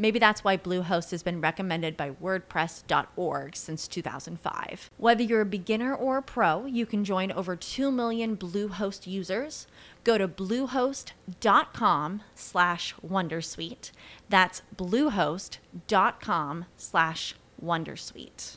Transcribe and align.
Maybe 0.00 0.18
that's 0.18 0.42
why 0.42 0.56
Bluehost 0.56 1.10
has 1.10 1.22
been 1.22 1.42
recommended 1.42 1.94
by 1.94 2.12
WordPress.org 2.12 3.54
since 3.54 3.86
2005. 3.86 4.88
Whether 4.96 5.22
you're 5.22 5.42
a 5.42 5.44
beginner 5.44 5.94
or 5.94 6.16
a 6.16 6.22
pro, 6.22 6.64
you 6.64 6.86
can 6.86 7.04
join 7.04 7.30
over 7.30 7.54
2 7.54 7.92
million 7.92 8.34
Bluehost 8.34 9.06
users. 9.06 9.66
Go 10.02 10.16
to 10.16 10.26
bluehost.com 10.26 12.22
slash 12.34 12.94
Wondersuite. 13.06 13.90
That's 14.30 14.62
bluehost.com 14.74 16.64
slash 16.78 17.34
Wondersuite. 17.62 18.56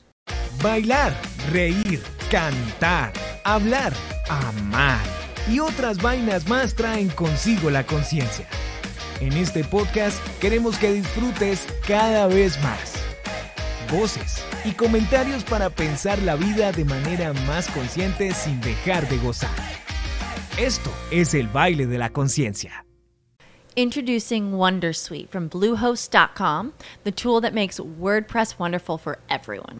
Bailar, 0.61 1.13
reír, 1.51 1.99
cantar, 2.29 3.11
hablar, 3.43 3.93
amar 4.29 5.01
y 5.49 5.59
otras 5.59 5.97
vainas 6.01 6.47
más 6.47 6.73
traen 6.73 7.09
consigo 7.09 7.69
la 7.69 7.83
conciencia. 7.85 8.47
En 9.23 9.31
este 9.37 9.63
podcast 9.63 10.17
queremos 10.41 10.77
que 10.77 10.91
disfrutes 10.91 11.65
cada 11.87 12.27
vez 12.27 12.61
más. 12.61 12.93
Voces 13.89 14.43
y 14.65 14.71
comentarios 14.71 15.45
para 15.45 15.69
pensar 15.69 16.21
la 16.23 16.35
vida 16.35 16.73
de 16.73 16.83
manera 16.83 17.31
más 17.47 17.69
consciente 17.69 18.33
sin 18.33 18.59
dejar 18.59 19.07
de 19.07 19.17
gozar. 19.19 19.49
Esto 20.57 20.91
es 21.09 21.33
el 21.35 21.47
baile 21.47 21.87
de 21.87 21.97
la 21.99 22.09
conciencia. 22.09 22.85
Introducing 23.77 24.51
Wondersuite 24.51 25.29
from 25.29 25.47
Bluehost.com, 25.47 26.73
the 27.05 27.11
tool 27.13 27.39
that 27.39 27.53
makes 27.53 27.79
WordPress 27.79 28.59
wonderful 28.59 28.97
for 28.97 29.19
everyone. 29.29 29.79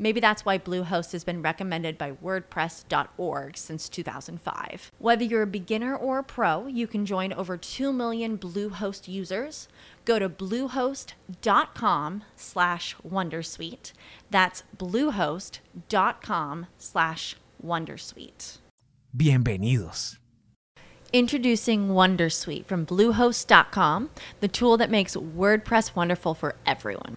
Maybe 0.00 0.20
that's 0.20 0.44
why 0.44 0.58
Bluehost 0.58 1.10
has 1.10 1.24
been 1.24 1.42
recommended 1.42 1.98
by 1.98 2.12
WordPress.org 2.12 3.56
since 3.56 3.88
2005. 3.88 4.92
Whether 4.98 5.24
you're 5.24 5.42
a 5.42 5.46
beginner 5.46 5.96
or 5.96 6.20
a 6.20 6.22
pro, 6.22 6.68
you 6.68 6.86
can 6.86 7.04
join 7.04 7.32
over 7.32 7.56
2 7.56 7.92
million 7.92 8.38
Bluehost 8.38 9.08
users. 9.08 9.68
Go 10.04 10.20
to 10.20 10.28
bluehost.com 10.28 12.24
slash 12.36 12.96
Wondersuite. 13.06 13.92
That's 14.30 14.62
bluehost.com 14.76 16.66
slash 16.78 17.36
Wondersuite. 17.64 18.58
Bienvenidos. 19.16 20.18
Introducing 21.12 21.88
Wondersuite 21.88 22.66
from 22.66 22.84
Bluehost.com, 22.84 24.10
the 24.40 24.48
tool 24.48 24.76
that 24.76 24.90
makes 24.90 25.16
WordPress 25.16 25.96
wonderful 25.96 26.34
for 26.34 26.54
everyone. 26.66 27.16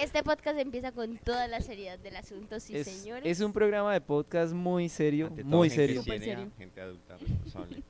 Este 0.00 0.22
podcast 0.22 0.58
empieza 0.58 0.92
con 0.92 1.16
toda 1.18 1.48
la 1.48 1.60
seriedad 1.60 1.98
del 1.98 2.16
asunto, 2.16 2.60
sí, 2.60 2.76
es, 2.76 2.86
señores. 2.86 3.24
es 3.24 3.40
un 3.40 3.52
programa 3.52 3.92
de 3.92 4.00
podcast 4.00 4.52
muy 4.52 4.88
serio, 4.88 5.28
Ante 5.28 5.42
todo, 5.44 5.56
muy 5.56 5.70
gente 5.70 6.02
serio, 6.02 6.50
gente 6.58 6.80
adulta, 6.80 7.16
responsable. 7.16 7.82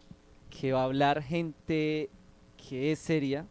que 0.51 0.73
va 0.73 0.83
a 0.83 0.85
hablar 0.85 1.23
gente 1.23 2.11
que 2.57 2.93
es 2.93 2.99
seria, 3.01 3.47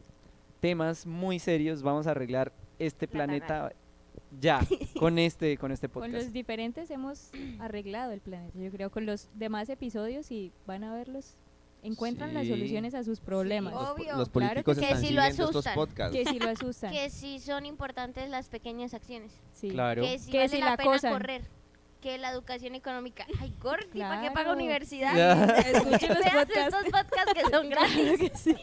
temas 0.59 1.05
muy 1.05 1.39
serios, 1.39 1.81
vamos 1.83 2.07
a 2.07 2.11
arreglar 2.11 2.53
este 2.79 3.05
La 3.07 3.11
planeta 3.11 3.73
ya, 4.39 4.61
con 4.99 5.19
este, 5.19 5.57
con 5.57 5.71
este 5.71 5.89
Con 5.89 6.03
podcast. 6.03 6.23
los 6.23 6.33
diferentes 6.33 6.89
hemos 6.89 7.31
arreglado 7.59 8.11
el 8.11 8.21
planeta. 8.21 8.57
Yo 8.57 8.71
creo 8.71 8.89
con 8.91 9.05
los 9.05 9.29
demás 9.35 9.69
episodios 9.69 10.31
y 10.31 10.51
van 10.65 10.83
a 10.83 10.93
verlos, 10.93 11.35
encuentran 11.83 12.33
las 12.33 12.47
soluciones 12.47 12.93
a 12.95 13.03
sus 13.03 13.19
problemas. 13.19 13.73
Obvio. 13.75 14.15
Los 14.17 14.29
Claro 14.29 14.63
políticos 14.63 14.75
que 14.77 14.81
sí. 14.81 14.85
están 14.85 15.01
Que 15.01 15.07
si 15.07 15.13
lo 15.13 15.21
asustan. 15.21 15.75
podcasts. 15.75 16.15
Que 16.17 16.25
si 16.25 16.39
lo 16.39 16.49
asustan. 16.49 16.91
Que 16.91 17.09
si 17.09 17.39
son 17.39 17.65
importantes 17.65 18.29
las 18.29 18.49
pequeñas 18.49 18.93
acciones. 18.93 19.31
sí. 19.51 19.69
Claro, 19.69 20.01
Que 20.01 20.17
si 20.19 20.31
Que 20.31 20.37
vale 20.39 20.49
si 20.49 20.57
la, 20.59 20.65
la 20.71 20.77
pena 20.77 20.91
acosan. 20.91 21.13
correr. 21.13 21.41
que 22.01 22.17
la 22.17 22.31
educación 22.31 22.75
económica. 22.75 23.25
Ay, 23.39 23.53
Gordy, 23.61 23.99
¿para 23.99 24.15
qué 24.21 24.27
Claro. 24.27 24.33
paga 24.33 24.53
universidad? 24.53 25.15
Ya. 25.15 25.45
Escuchen 25.57 26.09
los 26.09 26.17
podcasts. 26.19 26.57
estos 26.57 26.83
podcasts 26.85 27.33
que 27.33 27.41
son 27.49 27.69
gratis. 27.69 28.55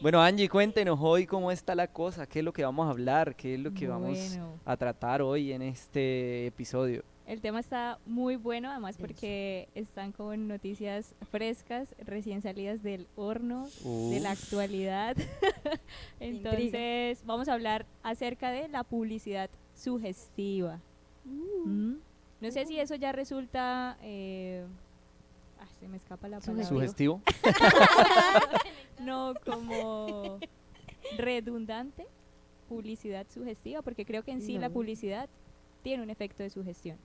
Bueno, 0.00 0.22
Angie, 0.22 0.48
cuéntenos 0.48 0.98
hoy 1.02 1.26
cómo 1.26 1.52
está 1.52 1.74
la 1.74 1.86
cosa, 1.88 2.26
qué 2.26 2.38
es 2.38 2.44
lo 2.44 2.54
que 2.54 2.64
vamos 2.64 2.86
a 2.86 2.90
hablar, 2.90 3.36
qué 3.36 3.52
es 3.54 3.60
lo 3.60 3.74
que 3.74 3.86
vamos 3.86 4.38
a 4.64 4.76
tratar 4.78 5.20
hoy 5.20 5.52
en 5.52 5.60
este 5.60 6.46
episodio. 6.46 7.04
El 7.30 7.40
tema 7.40 7.60
está 7.60 8.00
muy 8.06 8.34
bueno, 8.34 8.72
además 8.72 8.96
porque 8.98 9.68
están 9.76 10.10
con 10.10 10.48
noticias 10.48 11.14
frescas, 11.30 11.94
recién 12.04 12.42
salidas 12.42 12.82
del 12.82 13.06
horno, 13.14 13.68
de 13.84 14.18
la 14.18 14.32
actualidad. 14.32 15.16
Entonces, 16.18 17.24
vamos 17.24 17.46
a 17.46 17.52
hablar 17.52 17.86
acerca 18.02 18.50
de 18.50 18.66
la 18.66 18.82
publicidad 18.82 19.48
sugestiva. 19.76 20.80
¿Mm? 21.24 21.98
No 22.40 22.50
sé 22.50 22.66
si 22.66 22.80
eso 22.80 22.96
ya 22.96 23.12
resulta... 23.12 23.96
eh, 24.02 24.66
se 25.78 25.86
me 25.86 25.98
escapa 25.98 26.26
la 26.26 26.40
palabra. 26.40 26.64
Sugestivo. 26.64 27.22
No, 28.98 29.34
como 29.46 30.40
redundante, 31.16 32.08
publicidad 32.68 33.24
sugestiva, 33.32 33.82
porque 33.82 34.04
creo 34.04 34.24
que 34.24 34.32
en 34.32 34.42
sí 34.42 34.58
la 34.58 34.68
publicidad 34.68 35.30
tiene 35.82 36.02
un 36.02 36.10
efecto 36.10 36.42
de 36.42 36.50
sugestión. 36.50 36.98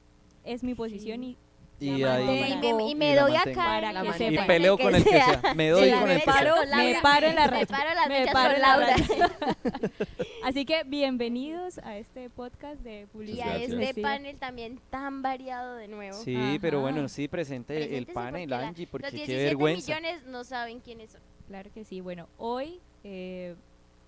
Es 0.45 0.63
mi 0.63 0.75
posición 0.75 1.23
y 1.23 1.37
Y 1.79 2.03
ahí. 2.03 2.53
Y 2.63 2.73
me, 2.73 2.89
y 2.89 2.95
me 2.95 3.11
Y 3.11 3.15
doy 3.15 3.35
acá. 3.35 3.53
Para 3.53 3.91
que 4.01 4.09
manera 4.09 4.43
y 4.43 4.47
peleo 4.47 4.77
con 4.77 4.95
el 4.95 5.03
que 5.03 5.09
sea. 5.09 5.41
Me 5.55 5.69
doy 5.69 5.91
con 5.91 6.09
el 6.09 6.19
que 6.19 6.31
sea. 6.31 6.33
me 6.77 7.01
paro 7.01 7.27
en 7.27 7.35
la 7.35 7.47
Me 7.51 7.59
red. 7.59 7.67
paro 7.67 7.93
las 7.93 8.07
Me 8.07 8.27
paro 8.27 8.53
con 8.53 8.61
Laura. 8.61 8.95
Así 10.43 10.65
que 10.65 10.83
bienvenidos 10.85 11.79
a 11.79 11.97
este 11.97 12.29
podcast 12.29 12.79
de 12.81 13.01
Y 13.01 13.05
publicidad 13.07 13.49
a 13.49 13.55
este 13.57 14.01
panel 14.01 14.37
también 14.37 14.79
tan 14.89 15.21
variado 15.21 15.75
de 15.75 15.87
nuevo. 15.87 16.15
Sí, 16.23 16.59
pero 16.61 16.81
bueno, 16.81 17.09
sí, 17.09 17.27
presente 17.27 17.97
el 17.97 18.05
panel, 18.07 18.53
Angie, 18.53 18.87
porque 18.87 19.07
Los 19.07 19.11
qué 19.11 19.17
17 19.17 19.43
vergüenza. 19.45 19.95
millones 19.99 20.23
no 20.25 20.43
saben 20.43 20.79
quiénes 20.79 21.11
son. 21.11 21.21
Claro 21.47 21.69
que 21.73 21.83
sí. 21.83 21.99
Bueno, 22.01 22.27
hoy 22.37 22.79
eh, 23.03 23.55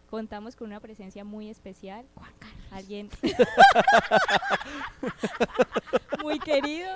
contamos 0.10 0.56
con 0.56 0.68
una 0.68 0.80
presencia 0.80 1.24
muy 1.24 1.50
especial. 1.50 2.06
Alguien 2.72 3.10
muy 6.22 6.40
querido. 6.40 6.90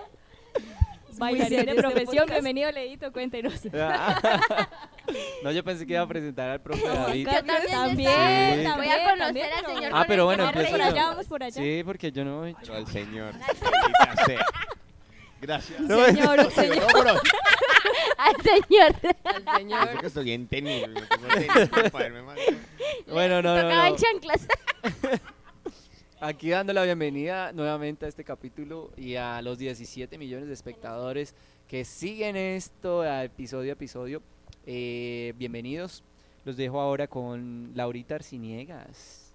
Bailarín 1.17 1.49
de 1.49 1.59
este 1.71 1.75
profesión. 1.75 2.07
podcast. 2.25 2.31
Bienvenido, 2.31 2.71
Leito, 2.71 3.11
cuéntenos. 3.11 3.53
no, 5.43 5.51
yo 5.51 5.63
pensé 5.63 5.85
que 5.85 5.93
iba 5.93 6.01
a 6.01 6.07
presentar 6.07 6.49
al 6.49 6.61
profe 6.61 6.87
David. 6.87 7.27
Yo 7.27 7.33
también, 7.43 7.69
También, 7.69 7.99
Sí. 7.99 8.55
voy 8.55 8.65
a 8.65 8.71
también, 8.71 9.09
conocer 9.09 9.19
también, 9.19 9.47
al 9.53 9.65
señor 9.65 9.91
Ah, 9.93 9.97
con 9.99 10.07
pero 10.07 10.25
bueno, 10.25 10.45
por 10.45 10.55
reí. 10.55 10.73
allá, 10.81 11.05
vamos 11.07 11.25
por 11.27 11.43
allá. 11.43 11.61
Sí, 11.61 11.81
porque 11.85 12.11
yo 12.11 12.23
no... 12.23 12.43
Pero 12.61 12.75
al 12.75 12.87
señor. 12.87 13.33
Gracias. 15.41 15.79
No, 15.81 16.05
Señor, 16.05 16.39
un 16.39 16.51
señor. 16.51 17.21
Al 18.21 18.35
señor. 18.43 19.15
Al 19.23 19.57
señor. 19.57 19.99
que 19.99 20.05
estoy 20.05 20.31
en 20.31 20.47
tenis. 20.47 20.85
Bueno, 23.07 23.41
no, 23.41 23.55
no, 23.55 23.61
Tocaba 23.61 23.87
en 23.87 23.93
no. 23.93 23.99
chanclas. 23.99 24.47
Aquí 26.21 26.51
dando 26.51 26.71
la 26.71 26.83
bienvenida 26.83 27.51
nuevamente 27.51 28.05
a 28.05 28.09
este 28.09 28.23
capítulo 28.23 28.91
y 28.95 29.15
a 29.15 29.41
los 29.41 29.57
17 29.57 30.19
millones 30.19 30.47
de 30.47 30.53
espectadores 30.53 31.33
que 31.67 31.83
siguen 31.83 32.35
esto 32.35 33.01
a 33.01 33.23
episodio 33.23 33.71
a 33.71 33.73
episodio. 33.73 34.21
Eh, 34.67 35.33
bienvenidos. 35.37 36.03
Los 36.45 36.57
dejo 36.57 36.79
ahora 36.79 37.07
con 37.07 37.71
Laurita 37.73 38.15
Arciniegas. 38.15 39.33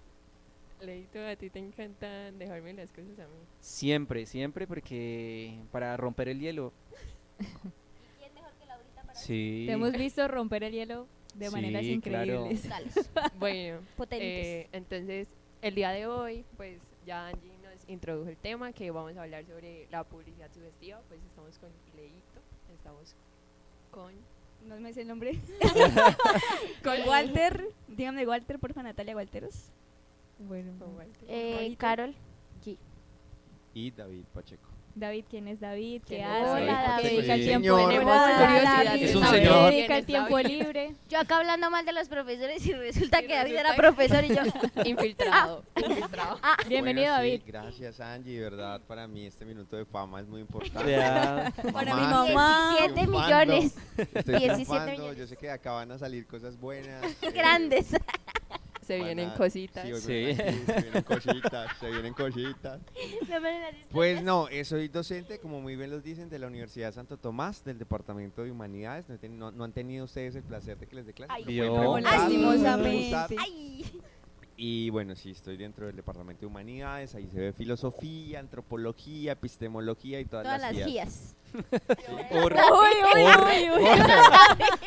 Leito, 0.79 1.19
a 1.27 1.35
ti 1.35 1.49
te 1.49 1.59
encantan 1.59 2.39
dejarme 2.39 2.71
las 2.71 2.89
cosas 2.91 3.19
a 3.19 3.23
mí. 3.23 3.35
Siempre, 3.59 4.25
siempre, 4.25 4.65
porque 4.65 5.59
para 5.73 5.97
romper 5.97 6.29
el 6.29 6.39
hielo. 6.39 6.71
Sí. 9.27 9.65
Te 9.67 9.73
hemos 9.73 9.91
visto 9.91 10.25
romper 10.29 10.63
el 10.63 10.71
hielo 10.71 11.05
de 11.35 11.51
maneras 11.51 11.83
claro. 12.01 12.49
increíbles. 12.49 12.69
Bueno, 13.37 13.79
Potentes. 13.97 14.21
eh, 14.45 14.69
entonces 14.71 15.27
el 15.61 15.75
día 15.75 15.91
de 15.91 16.07
hoy, 16.07 16.45
pues 16.55 16.79
ya 17.05 17.27
Angie 17.27 17.57
nos 17.61 17.87
introdujo 17.89 18.29
el 18.29 18.37
tema 18.37 18.71
que 18.71 18.89
vamos 18.89 19.17
a 19.17 19.23
hablar 19.23 19.45
sobre 19.45 19.87
la 19.91 20.05
publicidad 20.05 20.49
sugestiva. 20.53 21.01
Pues 21.09 21.19
estamos 21.23 21.57
con 21.59 21.69
Leito, 21.97 22.39
estamos 22.73 23.15
con 23.91 24.13
No 24.65 24.79
me 24.79 24.93
sé 24.93 25.01
el 25.01 25.09
nombre. 25.09 25.37
Con 26.83 27.07
Walter. 27.07 27.69
Dígame 27.89 28.25
Walter, 28.25 28.59
porfa, 28.59 28.81
Natalia 28.81 29.15
Walteros. 29.15 29.71
Bueno, 30.39 30.71
con 30.79 30.95
Walter. 30.95 31.25
Eh. 31.27 31.75
Carol. 31.77 32.15
Y 33.73 33.91
David 33.91 34.23
Pacheco. 34.33 34.76
David, 34.99 35.25
¿quién 35.29 35.47
es 35.47 35.59
David? 35.59 36.01
¿Qué 36.07 36.15
¿Quién 36.17 36.21
es 36.27 36.27
hace? 36.43 36.63
Hola, 36.63 36.83
¿Qué 37.01 37.03
David. 37.03 37.17
dedica 37.17 37.33
el 37.35 37.43
tiempo 37.45 37.77
libre? 37.89 39.05
Es 39.05 39.15
un 39.15 39.23
¿A 39.23 39.31
qué 39.31 39.37
señor. 39.37 39.71
dedica 39.71 39.97
el 39.97 40.05
¿Quién 40.05 40.21
es 40.21 40.27
tiempo 40.27 40.39
libre? 40.39 40.95
Yo 41.09 41.19
acá 41.19 41.37
hablando 41.37 41.69
mal 41.69 41.85
de 41.85 41.93
los 41.93 42.07
profesores 42.09 42.65
y 42.65 42.73
resulta 42.73 43.21
que 43.21 43.35
David 43.35 43.51
resulta 43.53 43.69
era 43.69 43.75
profesor 43.75 44.23
y 44.25 44.29
yo. 44.29 44.41
Infiltrado, 44.85 45.63
infiltrado. 45.75 46.39
Bienvenido, 46.67 47.13
Bueno, 47.13 47.23
sí, 47.23 47.29
David. 47.29 47.41
gracias, 47.45 47.99
Angie. 47.99 48.39
Verdad, 48.39 48.81
para 48.87 49.07
mí 49.07 49.25
este 49.27 49.45
minuto 49.45 49.75
de 49.75 49.85
fama 49.85 50.19
es 50.21 50.27
muy 50.27 50.41
importante. 50.41 50.95
Para 51.71 51.95
mi 51.95 52.01
Mamá, 52.01 52.25
mamá. 52.25 52.75
17 52.79 52.93
triunfando. 52.93 53.53
millones 53.53 53.75
Estoy 53.97 54.35
17 54.39 54.53
triunfando, 54.55 54.91
millones. 54.91 55.17
Yo 55.17 55.27
sé 55.27 55.37
que 55.37 55.49
acá 55.51 55.71
van 55.73 55.91
a 55.91 55.97
salir 55.99 56.25
cosas 56.25 56.59
buenas. 56.59 57.03
eh, 57.21 57.31
grandes. 57.31 57.87
Se 58.87 59.03
vienen 59.03 59.29
cositas. 59.31 59.83
Sí, 59.99 60.15
vienen 60.15 60.65
se 60.65 60.81
vienen 60.81 61.03
cositas, 61.03 61.77
se 61.79 61.89
vienen 61.91 62.13
cositas. 62.13 62.79
No 63.29 63.41
me 63.41 63.59
las 63.59 63.75
Pues 63.91 64.23
no, 64.23 64.47
eh, 64.49 64.63
soy 64.63 64.87
docente, 64.87 65.39
como 65.39 65.59
muy 65.61 65.75
bien 65.75 65.91
los 65.91 66.01
dicen, 66.03 66.29
de 66.29 66.39
la 66.39 66.47
Universidad 66.47 66.93
Santo 66.93 67.17
Tomás, 67.17 67.63
del 67.63 67.77
Departamento 67.77 68.43
de 68.43 68.51
Humanidades. 68.51 69.05
No, 69.09 69.17
no- 69.29 69.51
no 69.51 69.63
han 69.65 69.73
tenido 69.73 70.05
ustedes 70.05 70.35
el 70.35 70.43
placer 70.43 70.77
de 70.77 70.87
que 70.87 70.95
les 70.95 71.05
dé 71.05 71.13
clase. 71.13 71.33
Ay, 71.33 71.43
Lastimosamente. 72.01 73.35
Y 74.59 74.89
bueno, 74.89 75.15
sí, 75.15 75.29
estoy 75.31 75.55
dentro 75.55 75.85
del 75.85 75.95
Departamento 75.95 76.41
de 76.41 76.47
Humanidades. 76.47 77.13
Ahí 77.13 77.27
se 77.31 77.39
ve 77.39 77.53
filosofía, 77.53 78.39
antropología, 78.39 79.33
epistemología 79.33 80.19
y 80.19 80.25
todas, 80.25 80.45
Todas 80.45 80.61
las 80.61 80.73
guías. 80.73 80.87
guías. 80.87 81.33
Or, 82.31 82.53
Uy, 82.53 82.95
uy, 83.15 83.23
uy, 83.23 83.69
uy. 83.83 83.89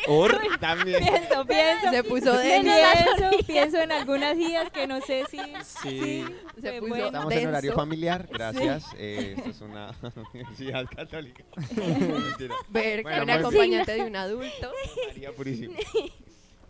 or, 0.08 0.38
También. 0.60 1.02
Pienso, 1.02 1.46
pienso. 1.46 1.90
Se 1.90 2.04
puso 2.04 2.38
Pienso, 2.40 2.70
denso. 2.72 3.46
pienso 3.46 3.78
en 3.78 3.92
algunas 3.92 4.36
guías 4.36 4.70
que 4.70 4.86
no 4.86 5.00
sé 5.00 5.24
si... 5.30 5.38
Sí. 5.64 6.24
Se 6.60 6.60
fue 6.60 6.80
puso 6.80 6.88
bueno. 6.90 7.06
Estamos 7.06 7.32
en 7.32 7.48
horario 7.48 7.72
familiar, 7.74 8.28
gracias. 8.30 8.84
Eh, 8.98 9.34
esto 9.38 9.50
es 9.50 9.60
una 9.62 9.94
universidad 10.34 10.84
católica. 10.94 11.44
Ver 12.68 13.02
Bueno, 13.04 13.22
un 13.22 13.30
acompañante 13.30 13.92
de 13.92 14.02
un 14.02 14.16
adulto. 14.16 14.72
María 15.08 15.32
Purísima. 15.32 15.74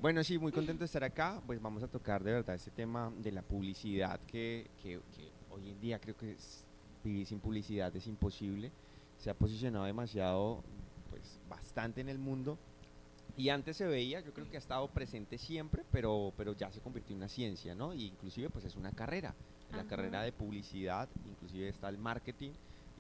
Bueno, 0.01 0.25
sí, 0.25 0.39
muy 0.39 0.51
contento 0.51 0.81
de 0.81 0.87
estar 0.87 1.05
acá. 1.05 1.43
Pues 1.47 1.61
vamos 1.61 1.83
a 1.83 1.89
tocar 1.89 2.25
de 2.25 2.33
verdad 2.33 2.55
este 2.55 2.71
tema 2.71 3.13
de 3.19 3.33
la 3.33 3.43
publicidad 3.43 4.19
que, 4.27 4.71
que- 4.83 5.01
que 5.15 5.31
hoy 5.51 5.71
en 5.71 5.81
día 5.81 5.99
creo 6.01 6.17
que 6.17 6.33
es- 6.33 6.65
vivir 7.05 7.27
sin 7.27 7.39
publicidad 7.41 7.95
es 7.95 8.07
imposible. 8.07 8.73
Se 9.19 9.29
ha 9.31 9.35
posicionado 9.35 9.85
demasiado, 9.85 10.63
pues 11.11 11.39
bastante 11.49 12.01
en 12.01 12.09
el 12.09 12.19
mundo. 12.19 12.59
Y 13.37 13.51
antes 13.51 13.77
se 13.77 13.87
veía, 13.87 14.21
yo 14.21 14.33
creo 14.33 14.49
que 14.51 14.57
ha 14.57 14.59
estado 14.59 14.89
presente 14.89 15.39
siempre, 15.39 15.83
pero, 15.93 16.33
pero 16.37 16.55
ya 16.55 16.71
se 16.73 16.81
convirtió 16.81 17.13
en 17.13 17.19
una 17.19 17.29
ciencia, 17.29 17.75
¿no? 17.75 17.93
Y 17.95 18.07
inclusive 18.07 18.49
pues 18.51 18.65
es 18.65 18.77
una 18.77 18.93
carrera. 18.93 19.35
La 19.71 19.79
Ajá. 19.81 19.87
carrera 19.89 20.23
de 20.23 20.33
publicidad, 20.33 21.09
inclusive 21.27 21.69
está 21.69 21.89
el 21.91 21.99
marketing 21.99 22.53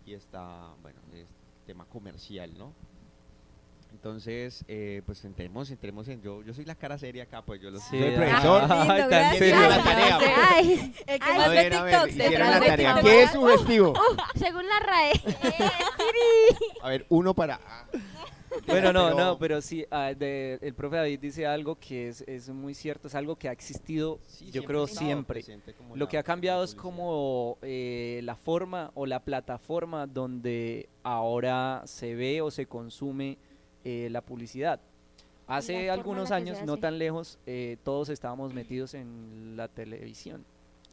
y 0.07 0.13
está, 0.15 0.75
bueno, 0.83 1.01
el 1.13 1.27
tema 1.67 1.85
comercial, 1.87 2.57
¿no? 2.57 2.73
Entonces, 3.93 4.65
eh, 4.69 5.03
pues 5.05 5.25
entremos, 5.25 5.71
entremos 5.71 6.09
en 6.09 6.23
yo, 6.23 6.43
yo 6.43 6.55
soy 6.55 6.65
la 6.65 6.75
cara 6.75 6.97
seria 6.99 7.25
acá, 7.25 7.43
pues 7.43 7.61
yo 7.61 7.71
lo 7.71 7.79
Sí, 7.79 7.99
soy 7.99 8.15
ah, 8.15 8.17
profesor. 8.17 8.63
ay, 8.71 8.79
Lindo, 8.89 8.99
tan 8.99 9.09
gracias. 9.11 9.39
serio 9.39 9.61
la 9.69 9.83
tarea, 9.83 10.19
pues. 10.19 10.31
Ay, 10.51 10.95
El 11.07 11.21
que 11.21 11.33
más 11.33 11.51
ve 11.51 11.71
TikTok. 11.71 12.09
hicieron 12.09 12.51
la 12.51 12.61
de 12.61 12.67
tarea. 12.67 12.95
TikTok. 12.95 13.11
¿Qué 13.11 13.23
es 13.23 13.31
sugestivo? 13.33 13.93
según 14.37 14.67
la 14.67 14.81
RAE. 14.81 15.13
A 16.83 16.89
ver, 16.89 17.07
uno 17.09 17.35
para... 17.35 17.61
Bueno, 18.67 18.93
no, 18.93 19.15
no, 19.15 19.39
pero 19.39 19.61
sí, 19.61 19.87
ah, 19.93 20.13
de- 20.13 20.59
el 20.61 20.75
profe 20.75 20.97
David 20.97 21.21
dice 21.21 21.47
algo 21.47 21.77
que 21.77 22.09
es, 22.09 22.23
es 22.23 22.49
muy 22.49 22.75
cierto, 22.75 23.07
es 23.07 23.15
algo 23.15 23.37
que 23.37 23.49
ha 23.49 23.53
existido, 23.53 24.19
sí, 24.27 24.47
yo 24.47 24.53
siempre 24.53 24.67
creo, 24.67 24.87
siempre. 24.89 25.45
Lo 25.95 26.09
que 26.09 26.19
ha 26.19 26.23
cambiado 26.25 26.65
es 26.65 26.75
como 26.75 27.59
eh, 27.63 28.21
la 28.25 28.35
forma 28.35 28.91
o 28.95 29.07
la 29.07 29.21
plataforma 29.21 30.07
donde 30.09 30.89
ahora 31.05 31.83
se 31.85 32.17
ve 32.17 32.41
o 32.41 32.51
se 32.51 32.67
consume 32.67 33.39
eh, 33.85 34.09
la 34.11 34.21
publicidad. 34.21 34.81
Hace 35.47 35.91
algunos 35.91 36.31
años, 36.31 36.63
no 36.65 36.77
tan 36.77 36.99
lejos, 36.99 37.39
eh, 37.45 37.77
todos 37.83 38.09
estábamos 38.09 38.55
metidos 38.55 38.95
en 38.95 39.57
la 39.57 39.67
televisión, 39.67 40.45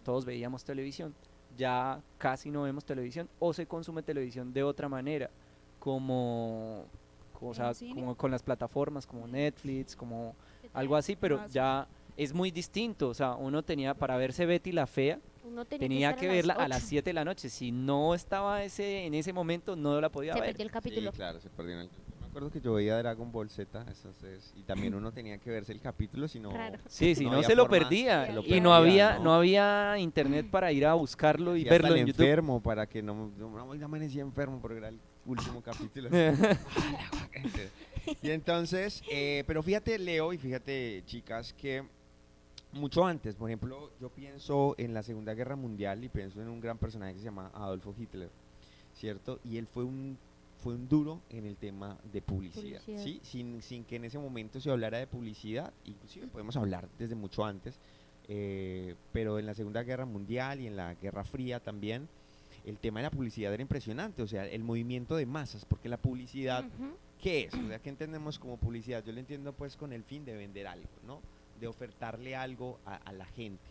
todos 0.03 0.25
veíamos 0.25 0.63
televisión. 0.63 1.13
Ya 1.55 2.01
casi 2.17 2.49
no 2.49 2.63
vemos 2.63 2.83
televisión 2.85 3.29
o 3.39 3.53
se 3.53 3.65
consume 3.67 4.01
televisión 4.01 4.53
de 4.53 4.63
otra 4.63 4.89
manera, 4.89 5.29
como, 5.79 6.85
o 7.39 7.53
sea, 7.53 7.71
como 7.93 8.15
con 8.15 8.31
las 8.31 8.41
plataformas 8.41 9.05
como 9.05 9.27
Netflix, 9.27 9.95
como 9.95 10.35
algo 10.73 10.95
así, 10.95 11.15
pero 11.15 11.47
ya 11.49 11.87
es 12.15 12.33
muy 12.33 12.49
distinto. 12.51 13.09
O 13.09 13.13
sea, 13.13 13.35
uno 13.35 13.63
tenía 13.63 13.93
para 13.93 14.17
verse 14.17 14.45
Betty 14.45 14.71
la 14.71 14.87
Fea, 14.87 15.19
Uno 15.45 15.65
tenía, 15.65 16.15
que 16.15 16.27
a 16.27 16.31
verla 16.31 16.55
las 16.55 16.65
a 16.65 16.67
las 16.67 16.77
ocho. 16.79 16.87
7 16.89 17.09
de 17.09 17.13
la 17.13 17.25
noche. 17.25 17.49
Si 17.49 17.71
no 17.71 18.13
estaba 18.15 18.63
ese 18.63 19.05
en 19.05 19.13
ese 19.13 19.33
momento, 19.33 19.75
no 19.75 20.01
la 20.01 20.09
podía 20.09 20.33
Se 20.33 20.39
ver. 20.41 20.49
perdió 20.49 20.65
el 20.65 20.71
capítulo. 20.71 21.11
Sí, 21.11 21.15
claro, 21.15 21.39
se 21.39 21.49
perdió 21.49 21.79
el... 21.79 21.87
Me 21.87 22.06
acuerdo 22.37 22.51
que 22.51 22.61
yo 22.61 22.73
veía 22.73 22.95
Dragon 22.97 23.31
Ball 23.31 23.49
Z, 23.49 23.83
eso 23.91 24.11
es- 24.27 24.53
y 24.55 24.61
también 24.61 24.93
uno 24.93 25.11
tenía 25.11 25.39
que 25.39 25.49
verse 25.49 25.71
el 25.71 25.81
capítulo, 25.81 26.27
si 26.27 26.39
no... 26.39 26.51
Sí, 26.87 27.15
sí, 27.15 27.25
no, 27.25 27.31
había 27.33 27.47
se 27.47 27.55
lo 27.55 27.67
perdía. 27.67 28.27
se 28.27 28.33
lo 28.33 28.41
y 28.43 28.61
no 28.61 28.69
perdía, 28.69 28.75
había, 28.75 29.19
no 29.19 29.33
había 29.33 29.97
internet 29.97 30.45
para 30.51 30.71
ir 30.71 30.85
a 30.85 30.93
buscarlo 30.93 31.55
y 31.55 31.61
Y 31.61 31.65
verlo 31.65 31.95
en 31.95 32.05
YouTube. 32.05 32.21
enfermo 32.21 32.61
para 32.61 32.85
que 32.85 33.01
no, 33.01 33.31
no, 33.37 33.49
no, 33.49 33.75
ya 33.75 33.85
amanecí 33.85 34.19
enfermo 34.19 34.59
porque 34.61 34.77
era 34.77 34.89
el 34.89 34.99
último 35.25 35.61
capítulo. 35.63 36.09
y 38.21 38.29
entonces, 38.29 39.01
eh, 39.11 39.43
pero 39.47 39.63
fíjate 39.63 39.97
Leo 39.97 40.31
y 40.31 40.37
fíjate 40.37 41.01
chicas 41.07 41.53
que 41.53 41.83
mucho 42.71 43.03
antes, 43.03 43.35
por 43.35 43.49
ejemplo, 43.49 43.89
yo 43.99 44.09
pienso 44.09 44.75
en 44.77 44.93
la 44.93 45.01
Segunda 45.01 45.33
Guerra 45.33 45.55
Mundial 45.55 46.03
y 46.03 46.09
pienso 46.09 46.39
en 46.39 46.49
un 46.49 46.59
gran 46.59 46.77
personaje 46.77 47.13
que 47.13 47.19
se 47.19 47.25
llama 47.25 47.49
Adolfo 47.55 47.95
Hitler, 47.97 48.29
¿cierto? 48.93 49.39
Y 49.43 49.57
él 49.57 49.65
fue 49.65 49.83
un 49.83 50.19
fue 50.57 50.73
un 50.73 50.87
duro 50.87 51.21
en 51.29 51.45
el 51.45 51.57
tema 51.57 51.97
de 52.11 52.21
publicidad, 52.21 52.81
Publicidad. 52.81 53.03
¿sí? 53.03 53.19
Sin, 53.23 53.61
sin 53.61 53.83
que 53.83 53.97
en 53.97 54.05
ese 54.05 54.19
momento 54.19 54.59
se 54.59 54.69
hablara 54.69 54.97
de 54.97 55.07
publicidad, 55.07 55.73
inclusive 55.85 56.27
podemos 56.27 56.55
hablar 56.57 56.89
desde 56.97 57.15
mucho 57.15 57.45
antes, 57.45 57.79
eh, 58.27 58.95
pero 59.13 59.39
en 59.39 59.45
la 59.45 59.53
Segunda 59.53 59.83
Guerra 59.83 60.05
Mundial 60.05 60.59
y 60.59 60.67
en 60.67 60.75
la 60.75 60.95
Guerra 60.95 61.23
Fría 61.23 61.59
también, 61.59 62.07
el 62.65 62.77
tema 62.79 62.99
de 62.99 63.03
la 63.03 63.11
publicidad 63.11 63.53
era 63.53 63.61
impresionante, 63.61 64.21
o 64.21 64.27
sea, 64.27 64.45
el 64.45 64.63
movimiento 64.63 65.15
de 65.15 65.25
masas, 65.25 65.63
porque 65.65 65.87
la 65.87 65.97
publicidad. 65.97 66.65
¿qué 67.21 67.45
es? 67.45 67.53
O 67.53 67.67
sea, 67.67 67.79
¿qué 67.79 67.89
entendemos 67.89 68.37
como 68.37 68.57
publicidad? 68.57 69.03
Yo 69.03 69.11
lo 69.11 69.19
entiendo 69.19 69.53
pues 69.53 69.75
con 69.75 69.93
el 69.93 70.03
fin 70.03 70.25
de 70.25 70.35
vender 70.35 70.67
algo, 70.67 70.89
¿no? 71.05 71.21
De 71.59 71.67
ofertarle 71.67 72.35
algo 72.35 72.79
a, 72.85 72.95
a 72.95 73.11
la 73.13 73.25
gente. 73.25 73.63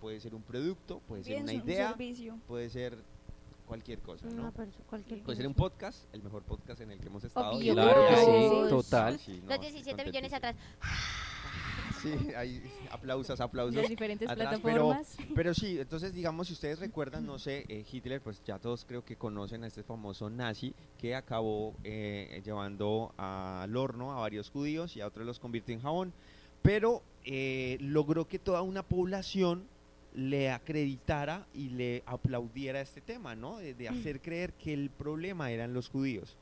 Puede 0.00 0.20
ser 0.20 0.34
un 0.34 0.42
producto, 0.42 1.00
puede 1.08 1.24
ser 1.24 1.42
una 1.42 1.52
un 1.52 1.58
idea, 1.60 1.96
puede 2.46 2.70
ser 2.70 2.96
cualquier 3.72 4.00
cosa, 4.00 4.26
¿no? 4.26 4.52
cualquier 4.86 5.22
Puede 5.22 5.36
ser 5.36 5.46
un 5.46 5.54
podcast, 5.54 6.04
el 6.14 6.22
mejor 6.22 6.42
podcast 6.42 6.82
en 6.82 6.90
el 6.90 7.00
que 7.00 7.06
hemos 7.06 7.24
estado. 7.24 7.52
Obvio. 7.52 7.72
Claro 7.72 8.06
que 8.06 8.16
sí, 8.16 8.68
total. 8.68 9.18
Sí, 9.18 9.40
no, 9.42 9.46
Los 9.46 9.54
estoy 9.54 9.70
17 9.72 10.04
millones 10.04 10.32
atrás. 10.34 10.56
Sí, 12.02 12.34
hay 12.36 12.60
aplausos, 12.90 13.40
aplausos. 13.40 13.76
Las 13.76 13.88
diferentes 13.88 14.28
atrás, 14.28 14.58
pero- 14.60 14.88
plataformas. 14.88 15.16
Pero 15.36 15.54
sí, 15.54 15.78
entonces 15.78 16.12
digamos, 16.12 16.48
si 16.48 16.54
ustedes 16.54 16.80
recuerdan, 16.80 17.24
no 17.24 17.38
sé, 17.38 17.64
eh, 17.68 17.84
Hitler, 17.88 18.20
pues 18.20 18.42
ya 18.44 18.58
todos 18.58 18.84
creo 18.84 19.04
que 19.04 19.14
conocen 19.14 19.62
a 19.62 19.68
este 19.68 19.84
famoso 19.84 20.28
nazi 20.28 20.74
que 20.98 21.14
acabó 21.14 21.76
eh, 21.84 22.42
llevando 22.44 23.14
al 23.18 23.76
horno 23.76 24.10
a 24.10 24.16
varios 24.18 24.50
judíos 24.50 24.96
y 24.96 25.00
a 25.00 25.06
otros 25.06 25.24
los 25.24 25.38
convirtió 25.38 25.76
en 25.76 25.80
jabón, 25.80 26.12
pero 26.60 27.04
eh, 27.24 27.76
logró 27.80 28.26
que 28.26 28.40
toda 28.40 28.62
una 28.62 28.82
población 28.82 29.68
le 30.14 30.50
acreditara 30.50 31.46
y 31.54 31.70
le 31.70 32.02
aplaudiera 32.06 32.80
este 32.80 33.00
tema, 33.00 33.34
¿no? 33.34 33.58
De, 33.58 33.74
de 33.74 33.88
hacer 33.88 34.20
creer 34.20 34.52
que 34.54 34.72
el 34.72 34.90
problema 34.90 35.50
eran 35.50 35.72
los 35.72 35.88
judíos. 35.88 36.36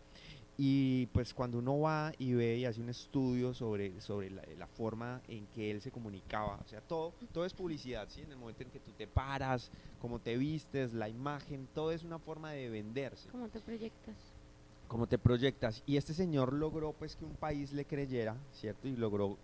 Y 0.62 1.06
pues 1.06 1.32
cuando 1.32 1.58
uno 1.58 1.80
va 1.80 2.12
y 2.18 2.34
ve 2.34 2.58
y 2.58 2.66
hace 2.66 2.82
un 2.82 2.90
estudio 2.90 3.54
sobre, 3.54 3.98
sobre 4.02 4.28
la, 4.28 4.42
la 4.58 4.66
forma 4.66 5.22
en 5.26 5.46
que 5.46 5.70
él 5.70 5.80
se 5.80 5.90
comunicaba, 5.90 6.58
o 6.62 6.68
sea, 6.68 6.82
todo, 6.82 7.14
todo 7.32 7.46
es 7.46 7.54
publicidad, 7.54 8.06
¿sí? 8.10 8.20
En 8.20 8.32
el 8.32 8.36
momento 8.36 8.62
en 8.62 8.70
que 8.70 8.78
tú 8.78 8.92
te 8.92 9.06
paras, 9.06 9.70
cómo 10.02 10.18
te 10.18 10.36
vistes, 10.36 10.92
la 10.92 11.08
imagen, 11.08 11.66
todo 11.74 11.92
es 11.92 12.04
una 12.04 12.18
forma 12.18 12.52
de 12.52 12.68
venderse, 12.68 13.30
¿Cómo 13.30 13.48
te 13.48 13.60
proyectas? 13.60 14.16
cómo 14.90 15.06
te 15.06 15.18
proyectas. 15.18 15.84
Y 15.86 15.96
este 15.96 16.12
señor 16.12 16.52
logró 16.52 16.92
pues 16.92 17.14
que 17.14 17.24
un 17.24 17.36
país 17.36 17.72
le 17.72 17.84
creyera, 17.84 18.36
¿cierto? 18.52 18.88
Y 18.88 18.96
logró 18.96 19.38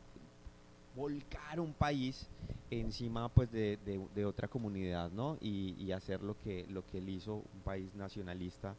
volcar 0.97 1.61
un 1.61 1.75
país 1.75 2.27
encima 2.71 3.29
pues 3.29 3.53
de, 3.53 3.77
de- 3.85 4.01
de 4.15 4.25
otra 4.25 4.49
comunidad, 4.49 5.11
¿no? 5.13 5.37
Y, 5.41 5.75
y 5.79 5.93
hacer 5.93 6.23
lo 6.23 6.37
que, 6.41 6.67
lo 6.71 6.85
que 6.87 6.99
él 6.99 7.09
hizo, 7.11 7.35
un 7.55 7.61
país 7.63 7.95
nacionalista, 7.95 8.75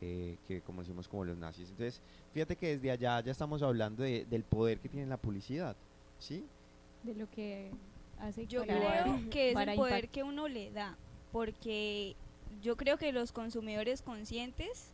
eh, 0.00 0.36
que 0.46 0.60
como 0.60 0.82
decimos 0.82 1.08
como 1.08 1.24
los 1.24 1.36
nazis. 1.38 1.70
Entonces, 1.70 2.00
fíjate 2.34 2.56
que 2.56 2.68
desde 2.76 2.90
allá 2.90 3.20
ya 3.20 3.32
estamos 3.32 3.62
hablando 3.62 4.02
de- 4.02 4.26
del 4.26 4.44
poder 4.44 4.78
que 4.80 4.88
tiene 4.88 5.06
la 5.06 5.16
publicidad, 5.16 5.74
¿sí? 6.18 6.44
de 7.02 7.14
lo 7.14 7.28
que 7.28 7.70
hace 8.20 8.46
Yo 8.46 8.60
para- 8.64 8.78
creo 9.02 9.30
que 9.30 9.50
es 9.50 9.56
el 9.58 9.74
poder 9.74 10.08
que 10.08 10.22
uno 10.22 10.46
le 10.46 10.70
da, 10.70 10.96
porque 11.32 12.14
yo 12.60 12.76
creo 12.76 12.96
que 12.96 13.10
los 13.10 13.32
consumidores 13.32 14.02
conscientes 14.02 14.91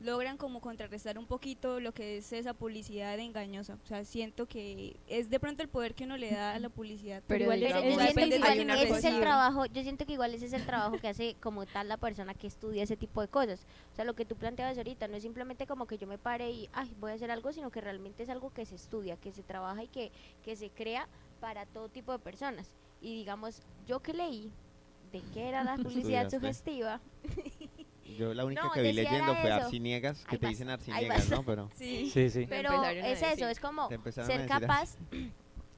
logran 0.00 0.36
como 0.36 0.60
contrarrestar 0.60 1.18
un 1.18 1.26
poquito 1.26 1.80
lo 1.80 1.92
que 1.92 2.18
es 2.18 2.32
esa 2.32 2.54
publicidad 2.54 3.18
engañosa. 3.18 3.78
O 3.82 3.86
sea, 3.86 4.04
siento 4.04 4.46
que 4.46 4.96
es 5.08 5.30
de 5.30 5.40
pronto 5.40 5.62
el 5.62 5.68
poder 5.68 5.94
que 5.94 6.04
uno 6.04 6.16
le 6.16 6.30
da 6.30 6.54
a 6.54 6.58
la 6.58 6.68
publicidad. 6.68 7.22
Pero 7.26 7.44
igual 7.44 7.60
Pero 7.60 7.74
yo 7.74 7.80
siento 7.80 7.98
que 7.98 8.82
ese 8.82 8.98
es 8.98 9.04
el 9.04 9.20
trabajo, 9.20 9.66
yo 9.66 9.82
siento 9.82 10.06
que 10.06 10.12
igual 10.12 10.34
ese 10.34 10.46
es 10.46 10.52
el 10.52 10.66
trabajo 10.66 10.98
que 10.98 11.08
hace 11.08 11.36
como 11.40 11.66
tal 11.66 11.88
la 11.88 11.96
persona 11.96 12.34
que 12.34 12.46
estudia 12.46 12.82
ese 12.82 12.96
tipo 12.96 13.20
de 13.20 13.28
cosas. 13.28 13.66
O 13.92 13.96
sea, 13.96 14.04
lo 14.04 14.14
que 14.14 14.24
tú 14.24 14.36
planteabas 14.36 14.76
ahorita 14.76 15.08
no 15.08 15.16
es 15.16 15.22
simplemente 15.22 15.66
como 15.66 15.86
que 15.86 15.98
yo 15.98 16.06
me 16.06 16.18
pare 16.18 16.50
y 16.50 16.68
ay, 16.72 16.92
voy 17.00 17.12
a 17.12 17.14
hacer 17.14 17.30
algo, 17.30 17.52
sino 17.52 17.70
que 17.70 17.80
realmente 17.80 18.22
es 18.22 18.28
algo 18.28 18.50
que 18.50 18.66
se 18.66 18.74
estudia, 18.74 19.16
que 19.16 19.32
se 19.32 19.42
trabaja 19.42 19.82
y 19.82 19.88
que, 19.88 20.12
que 20.44 20.56
se 20.56 20.70
crea 20.70 21.08
para 21.40 21.64
todo 21.66 21.88
tipo 21.88 22.12
de 22.12 22.18
personas. 22.18 22.74
Y 23.00 23.14
digamos, 23.14 23.62
yo 23.86 24.00
que 24.00 24.12
leí 24.12 24.50
de 25.12 25.22
qué 25.32 25.48
era 25.48 25.64
la 25.64 25.76
publicidad 25.76 26.26
Estudiaste. 26.26 26.36
sugestiva, 26.36 27.00
Yo 28.14 28.34
la 28.34 28.44
única 28.44 28.64
No, 28.64 28.70
que 28.70 28.82
vi 28.82 28.92
leyendo 28.92 29.34
fue 29.36 29.50
eso. 29.50 29.64
Arciniegas, 29.64 30.24
que 30.24 30.36
Ahí 30.36 30.38
te 30.38 30.46
vas, 30.46 30.50
dicen 30.52 30.68
Arciniegas. 30.70 31.30
¿no? 31.30 31.42
Pero 31.42 31.70
Sí. 31.76 32.10
Sí, 32.10 32.30
sí. 32.30 32.46
pero 32.48 32.84
es 32.84 33.22
eso, 33.22 33.48
es 33.48 33.60
como 33.60 33.88
ser 33.88 34.46
capaz 34.46 34.96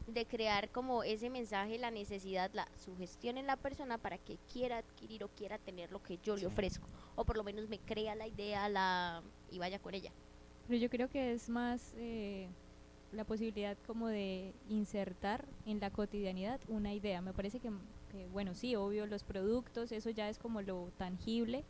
de 0.09 0.25
crear 0.27 0.71
como 0.71 1.03
ese 1.05 1.29
mensaje, 1.31 1.79
la 1.79 1.91
necesidad, 1.91 2.51
la 2.55 2.67
sugestión 2.77 3.37
en 3.37 3.47
la 3.47 3.57
persona 3.57 3.99
para 3.99 4.17
que 4.19 4.39
quiera 4.51 4.79
adquirir 4.79 5.23
o 5.25 5.29
quiera 5.29 5.59
tener 5.59 5.93
lo 5.93 6.03
que 6.03 6.19
yo 6.19 6.37
le 6.37 6.47
ofrezco. 6.47 6.89
O 7.15 7.25
por 7.25 7.37
lo 7.37 7.45
menos 7.45 7.69
me 7.69 7.79
crea 7.79 8.15
la 8.15 8.27
idea 8.27 8.69
la 8.69 9.23
y 9.51 9.59
vaya 9.59 9.79
con 9.79 9.95
ella. 9.95 10.11
Pero 10.67 10.81
yo 10.81 10.89
creo 10.91 11.09
que 11.09 11.33
es 11.33 11.49
más 11.49 11.95
eh, 11.97 12.49
la 13.13 13.25
posibilidad 13.25 13.77
como 13.87 14.09
de 14.09 14.55
insertar 14.69 15.47
en 15.67 15.81
la 15.81 15.91
cotidianidad 15.91 16.61
una 16.69 16.93
idea. 16.95 17.21
Me 17.21 17.33
parece 17.33 17.61
que, 17.61 17.71
que, 18.11 18.27
bueno, 18.29 18.55
sí, 18.55 18.77
obvio, 18.77 19.07
los 19.07 19.25
productos, 19.25 19.93
eso 19.93 20.11
ya 20.11 20.29
es 20.29 20.39
como 20.39 20.63
lo 20.63 20.91
tangible, 20.97 21.65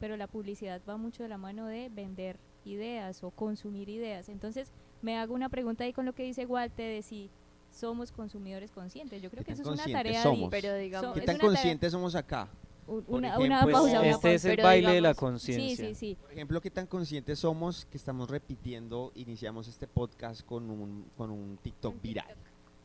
pero 0.00 0.16
la 0.16 0.26
publicidad 0.26 0.80
va 0.88 0.96
mucho 0.96 1.22
de 1.22 1.28
la 1.28 1.38
mano 1.38 1.66
de 1.66 1.88
vender 1.90 2.38
ideas 2.64 3.22
o 3.22 3.30
consumir 3.30 3.88
ideas. 3.88 4.28
Entonces, 4.28 4.72
me 5.02 5.16
hago 5.16 5.34
una 5.34 5.48
pregunta 5.48 5.84
ahí 5.84 5.92
con 5.92 6.06
lo 6.06 6.14
que 6.14 6.24
dice 6.24 6.46
Walter 6.46 6.92
de 6.96 7.02
si 7.02 7.30
somos 7.70 8.10
consumidores 8.10 8.72
conscientes. 8.72 9.22
Yo 9.22 9.30
creo 9.30 9.44
¿Qué 9.44 9.54
que 9.54 9.60
eso 9.60 9.62
es 9.62 9.68
una 9.68 9.92
tarea. 9.92 10.22
somos? 10.22 10.50
Pero 10.50 10.74
digamos, 10.74 11.12
¿Qué 11.14 11.20
tan 11.20 11.38
conscientes 11.38 11.92
somos 11.92 12.14
acá? 12.14 12.48
una, 12.86 13.28
ejemplo, 13.28 13.46
una 13.46 13.62
Pues 13.62 13.72
pausa, 13.72 14.00
una 14.00 14.08
este 14.10 14.12
pausa. 14.14 14.30
es 14.32 14.44
el 14.46 14.50
Pero 14.56 14.62
baile 14.64 14.92
de 14.94 15.00
la 15.00 15.14
conciencia. 15.14 15.76
Sí, 15.76 15.94
sí, 15.94 15.94
sí. 15.94 16.16
Por 16.20 16.32
ejemplo, 16.32 16.60
¿qué 16.60 16.70
tan 16.70 16.86
conscientes 16.86 17.38
somos 17.38 17.84
que 17.86 17.96
estamos 17.96 18.28
repitiendo, 18.28 19.12
iniciamos 19.14 19.68
este 19.68 19.86
podcast 19.86 20.44
con 20.44 20.68
un, 20.70 21.06
con 21.16 21.30
un 21.30 21.56
TikTok 21.62 21.94
Un 21.94 22.02
viral? 22.02 22.36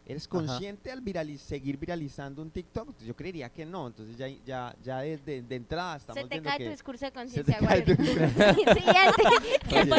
¿Eres 0.07 0.27
consciente 0.27 0.91
al 0.91 1.01
virali- 1.01 1.37
seguir 1.37 1.77
viralizando 1.77 2.41
un 2.43 2.51
TikTok? 2.51 2.95
Yo 2.99 3.15
creería 3.15 3.49
que 3.49 3.65
no. 3.65 3.87
Entonces 3.87 4.15
ya, 4.17 4.27
ya, 4.45 4.75
ya 4.83 4.99
de, 4.99 5.17
de- 5.17 5.41
de 5.41 5.55
entrada 5.55 5.97
estamos 5.97 6.21
Se 6.21 6.27
te 6.29 6.35
viendo 6.35 6.49
cae 6.49 6.57
que... 6.59 6.65
tu 6.65 6.69
discurso 6.71 7.05
de 7.05 7.11
se 7.27 7.43
te 7.43 7.53
conciencia, 7.53 7.57
cae 7.67 7.81
tu 7.81 7.91
Walter. 7.93 8.29
Siguiente. 8.55 9.23
Oye, 9.71 9.85
no, 9.85 9.95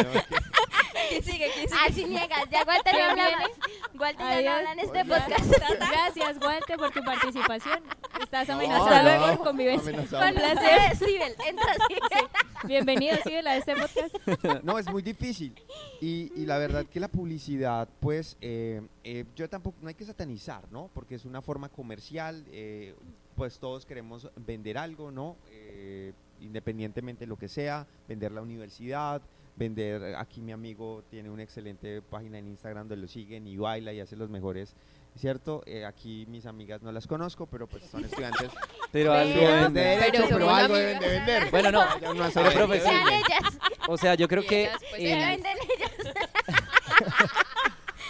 ¿Quién 1.08 1.22
sigue? 1.24 1.50
¿Quién 1.54 1.68
sigue? 1.68 1.80
Así 1.86 2.04
niegas. 2.04 2.44
Ya 2.50 2.64
Walter 2.66 2.92
no 2.92 2.98
¿Quién 2.98 3.10
habla 3.10 3.26
viene? 3.26 3.42
más. 3.42 4.00
Walter 4.00 4.18
ya 4.18 4.24
no 4.24 4.36
Adiós. 4.36 4.54
habla 4.56 4.72
en 4.72 4.78
este 4.80 5.00
Oye. 5.00 5.04
podcast. 5.04 5.52
Gracias, 5.78 6.36
Walter, 6.42 6.76
por 6.76 6.90
tu 6.92 7.04
participación. 7.04 7.82
Estás 8.22 8.48
No, 8.48 8.54
amenazado 8.54 9.26
no, 9.26 9.36
por 9.36 9.46
convivencia. 9.46 9.88
amenazado. 9.92 10.24
Con 10.24 10.34
placer, 10.34 10.96
Sibel. 10.96 11.34
Entra 11.46 11.66
así. 11.72 12.66
Bienvenido, 12.66 13.16
Sibel, 13.24 13.46
a 13.46 13.56
este 13.56 13.74
podcast. 13.76 14.14
No, 14.64 14.78
es 14.78 14.88
muy 14.90 15.02
difícil. 15.02 15.54
Y, 16.00 16.32
y 16.34 16.46
la 16.46 16.58
verdad 16.58 16.84
que 16.86 16.98
la 17.00 17.08
publicidad, 17.08 17.88
pues, 18.00 18.36
eh, 18.40 18.82
eh, 19.04 19.24
yo 19.34 19.48
tampoco, 19.48 19.76
no 19.82 19.88
hay 19.88 19.94
que 19.94 20.04
satanizar, 20.04 20.70
¿no? 20.70 20.90
Porque 20.94 21.14
es 21.14 21.24
una 21.24 21.42
forma 21.42 21.68
comercial, 21.68 22.44
eh, 22.50 22.94
pues 23.36 23.58
todos 23.58 23.84
queremos 23.86 24.28
vender 24.36 24.78
algo, 24.78 25.10
¿no? 25.10 25.36
Eh, 25.50 26.12
independientemente 26.40 27.20
de 27.20 27.26
lo 27.28 27.36
que 27.36 27.48
sea, 27.48 27.86
vender 28.08 28.32
la 28.32 28.42
universidad, 28.42 29.22
vender, 29.56 30.14
aquí 30.16 30.40
mi 30.42 30.52
amigo 30.52 31.02
tiene 31.10 31.30
una 31.30 31.42
excelente 31.42 32.02
página 32.02 32.38
en 32.38 32.46
Instagram 32.48 32.88
donde 32.88 33.02
lo 33.02 33.08
siguen 33.08 33.46
y 33.46 33.56
baila 33.56 33.92
y 33.92 34.00
hace 34.00 34.14
los 34.16 34.28
mejores, 34.28 34.74
¿cierto? 35.16 35.62
Eh, 35.66 35.84
aquí 35.86 36.26
mis 36.28 36.44
amigas 36.46 36.82
no 36.82 36.92
las 36.92 37.06
conozco, 37.06 37.46
pero 37.46 37.66
pues 37.66 37.84
son 37.84 38.04
estudiantes 38.04 38.50
Pero 38.92 39.12
algo 39.14 39.34
Pero- 39.34 39.46
de 39.48 39.54
venden. 39.62 39.74
derecho, 39.74 40.10
Pero 40.12 40.26
pero, 40.28 40.38
somos 40.46 40.58
algo 40.58 40.74
amigas. 40.74 41.00
deben 41.00 41.00
de 41.00 41.08
vender. 41.18 41.44
Bueno, 41.50 41.72
no, 41.72 42.00
Ya 42.00 42.10
uno 42.10 42.20
pero 42.20 42.30
sabe. 42.30 42.50
profe, 42.54 42.80
sí. 42.80 42.86
Sean 42.86 43.08
ellas. 43.08 43.58
O 43.88 43.96
sea, 43.96 44.14
yo 44.14 44.28
creo 44.28 44.42
que 44.44 44.64
ellas, 44.64 44.78
pues, 44.90 45.02
venden 45.02 45.56
ellas. 45.78 46.14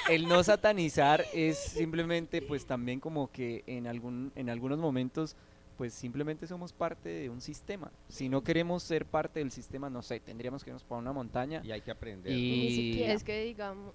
el 0.09 0.29
no 0.29 0.43
satanizar 0.43 1.25
es 1.33 1.59
simplemente 1.59 2.43
pues 2.43 2.67
también 2.67 3.01
como 3.01 3.31
que 3.31 3.65
en 3.67 3.87
algún 3.87 4.33
en 4.37 4.51
algunos 4.51 4.79
momentos 4.79 5.37
pues 5.77 5.93
simplemente 5.93 6.47
somos 6.47 6.73
parte 6.73 7.09
de 7.09 7.29
un 7.31 7.41
sistema. 7.41 7.91
Si 8.09 8.29
no 8.29 8.43
queremos 8.43 8.83
ser 8.83 9.05
parte 9.07 9.41
del 9.41 9.51
sistema, 9.51 9.91
no 9.91 10.03
sé, 10.03 10.21
tendríamos 10.21 10.65
que 10.65 10.71
irnos 10.71 10.85
para 10.85 11.01
una 11.01 11.13
montaña 11.13 11.61
Y 11.65 11.71
hay 11.73 11.83
que 11.83 11.91
aprender. 11.91 12.33
y 12.33 12.51
Ni 12.61 12.75
siquiera. 12.75 13.13
Es 13.13 13.25
que 13.25 13.45
digamos, 13.45 13.95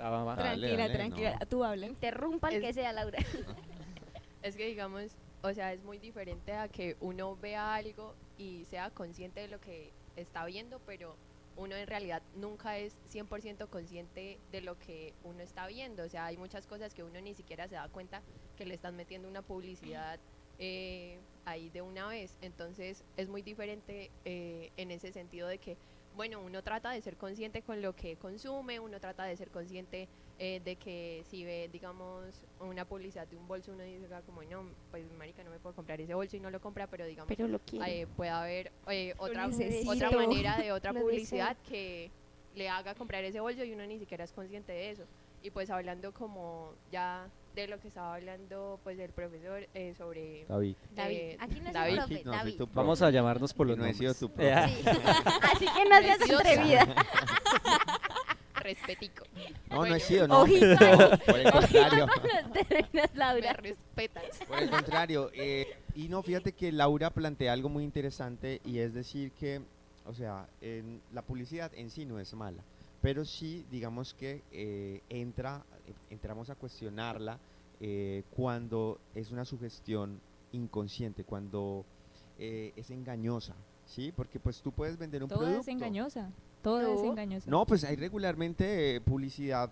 Ah, 0.00 0.10
va, 0.10 0.22
va. 0.24 0.36
Dale, 0.36 0.68
Tranquila, 0.68 0.82
dale, 0.82 0.94
tranquila. 0.94 1.36
no. 1.40 1.46
Tú 1.46 1.64
habla. 1.64 1.86
Interrumpa 1.86 2.48
el 2.50 2.56
Es- 2.56 2.62
que 2.62 2.72
sea, 2.74 2.92
Laura. 2.92 3.18
es 4.42 4.56
que 4.56 4.66
digamos, 4.66 5.10
o 5.42 5.52
sea, 5.52 5.72
es 5.72 5.82
muy 5.82 5.98
diferente 5.98 6.52
a 6.52 6.68
que 6.68 6.96
uno 7.00 7.36
vea 7.36 7.74
algo 7.74 8.14
y 8.38 8.64
sea 8.66 8.90
consciente 8.90 9.40
de 9.40 9.48
lo 9.48 9.60
que 9.60 9.92
está 10.16 10.44
viendo, 10.46 10.80
pero 10.86 11.16
uno 11.56 11.74
en 11.74 11.88
realidad 11.88 12.22
nunca 12.36 12.78
es 12.78 12.96
100% 13.12 13.68
consciente 13.68 14.38
de 14.52 14.60
lo 14.60 14.78
que 14.78 15.12
uno 15.24 15.40
está 15.42 15.66
viendo. 15.66 16.04
O 16.04 16.08
sea, 16.08 16.26
hay 16.26 16.36
muchas 16.36 16.68
cosas 16.68 16.94
que 16.94 17.02
uno 17.02 17.20
ni 17.20 17.34
siquiera 17.34 17.66
se 17.66 17.74
da 17.74 17.88
cuenta 17.88 18.22
que 18.56 18.64
le 18.66 18.74
están 18.74 18.94
metiendo 18.94 19.28
una 19.28 19.42
publicidad 19.42 20.20
eh, 20.58 21.18
ahí 21.44 21.70
de 21.70 21.82
una 21.82 22.08
vez. 22.08 22.36
Entonces 22.42 23.04
es 23.16 23.28
muy 23.28 23.42
diferente 23.42 24.10
eh, 24.24 24.70
en 24.76 24.90
ese 24.90 25.12
sentido 25.12 25.48
de 25.48 25.58
que, 25.58 25.76
bueno, 26.16 26.40
uno 26.40 26.62
trata 26.62 26.90
de 26.90 27.00
ser 27.00 27.16
consciente 27.16 27.62
con 27.62 27.82
lo 27.82 27.94
que 27.94 28.16
consume, 28.16 28.80
uno 28.80 29.00
trata 29.00 29.24
de 29.24 29.36
ser 29.36 29.50
consciente 29.50 30.08
eh, 30.40 30.60
de 30.64 30.76
que 30.76 31.24
si 31.28 31.44
ve, 31.44 31.68
digamos, 31.72 32.44
una 32.60 32.84
publicidad 32.84 33.26
de 33.26 33.36
un 33.36 33.48
bolso, 33.48 33.72
uno 33.72 33.82
dice 33.82 34.06
como, 34.24 34.44
no, 34.44 34.70
pues 34.92 35.10
marica, 35.14 35.42
no 35.42 35.50
me 35.50 35.58
puedo 35.58 35.74
comprar 35.74 36.00
ese 36.00 36.14
bolso 36.14 36.36
y 36.36 36.40
no 36.40 36.48
lo 36.48 36.60
compra, 36.60 36.86
pero 36.86 37.04
digamos, 37.06 37.26
Pero 37.26 37.48
lo 37.48 37.60
eh, 37.84 38.06
puede 38.16 38.30
haber 38.30 38.70
eh, 38.86 39.14
otra, 39.18 39.48
otra 39.48 40.10
manera 40.12 40.56
de 40.56 40.70
otra 40.70 40.92
publicidad 40.94 41.56
que 41.68 42.12
le 42.54 42.68
haga 42.68 42.94
comprar 42.94 43.24
ese 43.24 43.40
bolso 43.40 43.64
y 43.64 43.72
uno 43.72 43.84
ni 43.86 43.98
siquiera 43.98 44.22
es 44.22 44.32
consciente 44.32 44.70
de 44.70 44.90
eso. 44.90 45.02
Y 45.42 45.50
pues 45.50 45.70
hablando 45.70 46.14
como 46.14 46.72
ya 46.92 47.28
de 47.54 47.66
lo 47.68 47.80
que 47.80 47.88
estaba 47.88 48.14
hablando 48.14 48.78
pues 48.84 48.98
el 48.98 49.10
profesor 49.10 49.66
eh, 49.74 49.94
sobre 49.98 50.44
David. 50.48 50.76
David. 50.94 51.16
eh, 51.16 51.36
Aquí 51.40 51.60
no 51.60 51.66
es 51.68 51.72
David. 51.74 51.92
el 51.92 51.98
profe, 51.98 52.14
No, 52.14 52.22
soy 52.32 52.38
David. 52.38 52.52
tu 52.52 52.66
profe. 52.66 52.74
Vamos 52.76 53.02
a 53.02 53.10
llamarnos 53.10 53.52
por 53.54 53.66
Que 53.66 53.70
los 53.70 53.78
no 53.78 53.86
he 53.86 53.94
sido 53.94 54.14
tu 54.14 54.28
profe. 54.32 54.48
Eh, 54.54 54.66
Sí. 54.68 54.84
Así 55.52 55.66
que 55.66 55.84
no 55.88 55.98
seas 56.00 56.18
Preciosa. 56.18 56.40
atrevida. 56.52 56.94
respetico. 58.56 59.24
No, 59.34 59.42
no 59.70 59.76
Bueno, 59.78 59.94
he 59.94 60.00
sido, 60.00 60.28
no. 60.28 60.40
Ojito. 60.42 60.66
Por 61.26 61.38
el 61.38 61.52
contrario. 61.52 62.06
Los 62.06 62.52
terrenos, 62.52 62.90
Me 62.92 63.08
Laura. 63.14 63.52
respetas. 63.54 64.24
Por 64.46 64.58
el 64.58 64.70
contrario, 64.70 65.30
eh, 65.32 65.76
y 65.94 66.08
no, 66.08 66.22
fíjate 66.22 66.52
que 66.52 66.70
Laura 66.72 67.10
plantea 67.10 67.52
algo 67.52 67.68
muy 67.68 67.84
interesante 67.84 68.60
y 68.64 68.78
es 68.80 68.92
decir 68.94 69.32
que, 69.32 69.62
o 70.04 70.12
sea, 70.12 70.46
en- 70.60 71.00
la 71.12 71.22
publicidad 71.22 71.72
en 71.74 71.90
sí 71.90 72.04
no 72.04 72.18
es 72.20 72.34
mala, 72.34 72.62
pero 73.00 73.24
sí, 73.24 73.64
digamos 73.70 74.12
que 74.12 74.42
eh, 74.52 75.00
entra, 75.08 75.62
eh, 75.72 75.77
entramos 76.10 76.50
a 76.50 76.54
cuestionarla 76.54 77.38
eh, 77.80 78.24
cuando 78.34 78.98
es 79.14 79.30
una 79.30 79.44
sugestión 79.44 80.20
inconsciente, 80.52 81.24
cuando 81.24 81.84
eh, 82.38 82.72
es 82.76 82.90
engañosa, 82.90 83.54
¿sí? 83.86 84.12
Porque 84.14 84.38
pues 84.40 84.60
tú 84.62 84.72
puedes 84.72 84.96
vender 84.98 85.22
un 85.22 85.28
Todo 85.28 85.40
producto. 85.40 85.60
es 85.60 85.68
engañosa. 85.68 86.30
Todo 86.62 86.80
es 86.80 87.02
No. 87.02 87.10
engañosa. 87.12 87.50
No, 87.50 87.66
pues 87.66 87.84
hay 87.84 87.96
regularmente 87.96 88.96
eh, 88.96 89.00
publicidad 89.00 89.70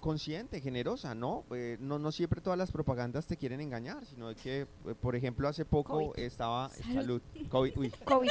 consciente, 0.00 0.60
generosa, 0.60 1.14
¿no? 1.14 1.44
Eh, 1.54 1.78
¿no? 1.80 1.98
No 1.98 2.12
siempre 2.12 2.40
todas 2.42 2.58
las 2.58 2.70
propagandas 2.70 3.26
te 3.26 3.36
quieren 3.38 3.60
engañar, 3.60 4.04
sino 4.04 4.34
que, 4.34 4.62
eh, 4.62 4.66
por 5.00 5.16
ejemplo, 5.16 5.48
hace 5.48 5.64
poco 5.64 5.94
COVID. 6.12 6.18
estaba... 6.18 6.68
Salud. 6.92 7.22
COVID, 7.48 7.72
uy. 7.78 7.90
COVID. 8.04 8.28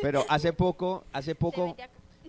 Pero 0.00 0.24
hace 0.28 0.52
poco, 0.52 1.04
hace 1.12 1.34
poco. 1.34 1.76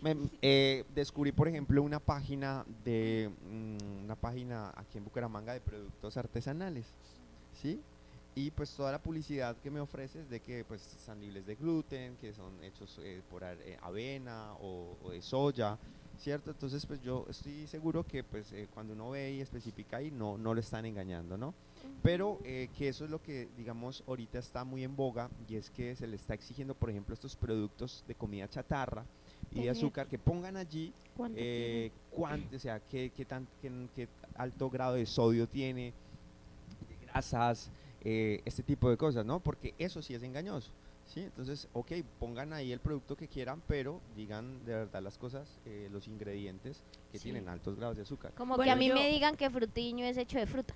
Me- 0.04 0.30
eh, 0.42 0.84
descubrí, 0.94 1.32
por 1.32 1.48
ejemplo, 1.48 1.82
una 1.82 2.00
página 2.00 2.66
de... 2.84 3.32
mm, 3.50 4.04
una 4.04 4.16
página 4.16 4.72
aquí 4.76 4.98
en 4.98 5.06
Bucaramanga 5.06 5.54
de 5.54 5.62
productos 5.62 6.18
artesanales, 6.18 6.86
¿sí? 7.62 7.80
Y 8.36 8.50
pues 8.52 8.72
toda 8.76 8.92
la 8.92 9.02
publicidad 9.02 9.56
que 9.58 9.70
me 9.70 9.80
ofrece 9.80 10.22
es 10.22 10.30
de 10.30 10.40
que 10.40 10.66
pues 10.66 10.82
están 10.96 11.22
libres 11.22 11.46
de 11.46 11.56
gluten, 11.56 12.18
que 12.18 12.34
son 12.34 12.64
hechos 12.64 13.00
eh, 13.04 13.22
por 13.30 13.44
eh, 13.44 13.78
avena 13.82 14.54
o, 14.60 14.98
o 15.04 15.12
de 15.12 15.22
soya, 15.22 15.78
¿cierto? 16.20 16.50
Entonces 16.50 16.84
pues 16.88 17.00
yo 17.04 17.26
estoy 17.30 17.68
seguro 17.68 18.04
que 18.04 18.24
pues 18.24 18.52
eh, 18.52 18.68
cuando 18.74 18.94
uno 18.94 19.12
ve 19.12 19.34
y 19.34 19.42
especifica 19.42 19.98
ahí 19.98 20.10
no, 20.10 20.38
no 20.40 20.56
lo 20.56 20.60
están 20.60 20.86
engañando, 20.86 21.38
¿no? 21.38 21.54
Pero 22.02 22.40
eh, 22.44 22.70
que 22.76 22.88
eso 22.90 23.06
es 23.06 23.12
lo 23.12 23.22
que 23.22 23.48
digamos 23.56 24.04
ahorita 24.08 24.40
está 24.40 24.64
muy 24.64 24.84
en 24.84 24.96
boga 24.96 25.30
y 25.48 25.56
es 25.56 25.70
que 25.70 25.96
se 25.96 26.08
le 26.08 26.16
está 26.16 26.34
exigiendo 26.34 26.74
por 26.74 26.90
ejemplo 26.90 27.14
estos 27.14 27.36
productos 27.36 28.04
de 28.08 28.16
comida 28.16 28.48
chatarra 28.50 29.06
y 29.52 29.62
de 29.64 29.70
azúcar 29.70 30.08
que 30.08 30.18
pongan 30.18 30.58
allí 30.58 30.94
¿Cuánto 31.16 31.38
eh, 31.40 31.92
cuánto, 32.12 32.56
o 32.56 32.60
sea, 32.60 32.80
qué, 32.80 33.12
qué, 33.16 33.24
tan, 33.26 33.48
qué, 33.62 33.72
qué 33.96 34.08
alto 34.36 34.70
grado 34.70 34.96
de 34.96 35.06
sodio 35.06 35.48
tiene, 35.48 35.94
de 36.90 37.06
grasas, 37.06 37.70
eh, 38.02 38.42
este 38.46 38.64
tipo 38.64 38.90
de 38.90 38.98
cosas, 38.98 39.26
¿no? 39.26 39.40
Porque 39.40 39.74
eso 39.78 40.02
sí 40.02 40.14
es 40.16 40.24
engañoso, 40.24 40.72
¿sí? 41.06 41.20
Entonces, 41.22 41.68
ok, 41.74 41.92
pongan 42.20 42.52
ahí 42.54 42.72
el 42.72 42.80
producto 42.80 43.16
que 43.16 43.28
quieran, 43.28 43.62
pero 43.68 44.02
digan 44.16 44.66
de 44.66 44.74
verdad 44.74 45.02
las 45.04 45.18
cosas, 45.20 45.60
eh, 45.66 45.88
los 45.92 46.08
ingredientes 46.08 46.84
que 47.12 47.20
Sí. 47.20 47.26
tienen 47.26 47.48
altos 47.48 47.76
grados 47.76 47.98
de 47.98 48.04
azúcar. 48.04 48.32
Como 48.36 48.56
Bueno, 48.56 48.70
que 48.70 48.72
a 48.72 48.76
mí 48.76 48.90
me 48.92 49.08
digan 49.10 49.36
que 49.36 49.50
frutiño 49.50 50.06
es 50.06 50.18
hecho 50.18 50.40
de 50.40 50.48
fruta. 50.48 50.74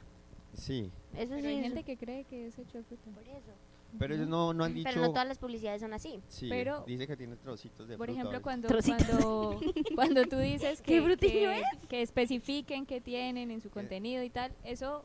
Sí, 0.53 0.91
Eso 1.15 1.29
Pero 1.29 1.41
sí. 1.41 1.47
hay 1.47 1.55
es- 1.57 1.63
gente 1.63 1.83
que 1.83 1.97
cree 1.97 2.23
que 2.25 2.47
es 2.47 2.57
hecho 2.59 2.77
de 2.77 2.83
fruta. 2.83 3.09
Por 3.11 3.23
eso. 3.27 3.51
Pero 3.97 4.15
ellos 4.15 4.27
no, 4.27 4.53
no 4.53 4.63
han 4.63 4.73
dicho... 4.73 4.89
Pero 4.89 5.01
no 5.01 5.09
todas 5.09 5.27
las 5.27 5.37
publicidades 5.39 5.81
son 5.81 5.93
así. 5.93 6.21
sí, 6.27 6.47
pero- 6.49 6.83
dice 6.85 7.07
que 7.07 7.17
tiene 7.17 7.35
trocitos 7.37 7.87
de 7.87 7.97
Por 7.97 8.07
fruta, 8.07 8.19
ejemplo, 8.21 8.41
cuando, 8.41 8.67
cuando, 8.69 9.59
cuando 9.95 10.25
tú 10.25 10.37
dices 10.37 10.81
¿Qué 10.81 10.95
que, 10.95 11.01
frutillo 11.01 11.49
que, 11.49 11.87
que 11.87 12.01
especifiquen 12.01 12.85
qué 12.85 13.01
tienen 13.01 13.51
en 13.51 13.61
su 13.61 13.69
contenido 13.69 14.23
y 14.23 14.29
tal, 14.29 14.51
eso 14.63 15.03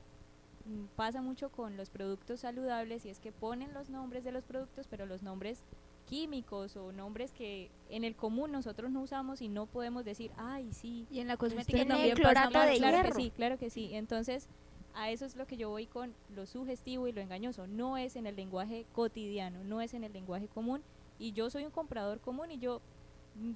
mm, 0.66 0.84
pasa 0.96 1.22
mucho 1.22 1.50
con 1.50 1.76
los 1.76 1.90
productos 1.90 2.40
saludables 2.40 3.04
y 3.06 3.10
es 3.10 3.18
que 3.20 3.32
ponen 3.32 3.72
los 3.72 3.88
nombres 3.90 4.24
de 4.24 4.32
los 4.32 4.44
productos, 4.44 4.86
pero 4.88 5.06
los 5.06 5.22
nombres 5.22 5.62
químicos 6.06 6.76
o 6.76 6.92
nombres 6.92 7.32
que 7.32 7.70
en 7.88 8.04
el 8.04 8.14
común 8.16 8.52
nosotros 8.52 8.90
no 8.90 9.02
usamos 9.02 9.40
y 9.40 9.48
no 9.48 9.66
podemos 9.66 10.04
decir, 10.04 10.30
ay, 10.36 10.72
sí. 10.72 11.06
Y 11.10 11.20
en 11.20 11.28
la 11.28 11.36
cosmética 11.36 11.86
también 11.86 12.16
clorato 12.16 12.52
pasa 12.52 12.66
de 12.70 12.76
claro 12.76 12.96
hierro. 12.98 13.08
que 13.16 13.22
sí, 13.22 13.30
claro 13.30 13.58
que 13.58 13.70
sí. 13.70 13.90
Entonces, 13.94 14.48
a 14.94 15.10
eso 15.10 15.24
es 15.24 15.36
lo 15.36 15.46
que 15.46 15.56
yo 15.56 15.68
voy 15.70 15.86
con 15.86 16.14
lo 16.34 16.46
sugestivo 16.46 17.08
y 17.08 17.12
lo 17.12 17.20
engañoso. 17.20 17.66
No 17.66 17.96
es 17.96 18.16
en 18.16 18.26
el 18.26 18.36
lenguaje 18.36 18.86
cotidiano, 18.92 19.64
no 19.64 19.80
es 19.80 19.94
en 19.94 20.04
el 20.04 20.12
lenguaje 20.12 20.48
común. 20.48 20.82
Y 21.18 21.32
yo 21.32 21.50
soy 21.50 21.64
un 21.64 21.70
comprador 21.70 22.20
común 22.20 22.50
y 22.50 22.58
yo 22.58 22.80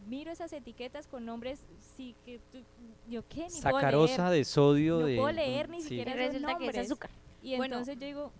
miro 0.06 0.30
esas 0.30 0.52
etiquetas 0.52 1.06
con 1.06 1.24
nombres, 1.26 1.66
sí, 1.96 2.14
que 2.24 2.38
tú- 2.50 2.62
yo 3.08 3.22
qué, 3.28 3.42
ni 3.48 3.60
puedo 3.60 3.76
Sacarosa 3.76 4.30
leer. 4.30 4.38
de 4.38 4.44
sodio 4.44 5.00
No 5.00 5.06
de... 5.06 5.16
puedo 5.16 5.32
leer 5.32 5.68
ni 5.68 5.82
sí. 5.82 5.88
siquiera 5.88 6.12
Y 6.14 6.16
resulta 6.16 6.56
que 6.58 6.66
es 6.68 6.76
azúcar. 6.78 7.10
Y 7.42 7.56
Bueno. 7.56 7.76
entonces 7.76 7.98
yo 7.98 8.06
digo, 8.06 8.32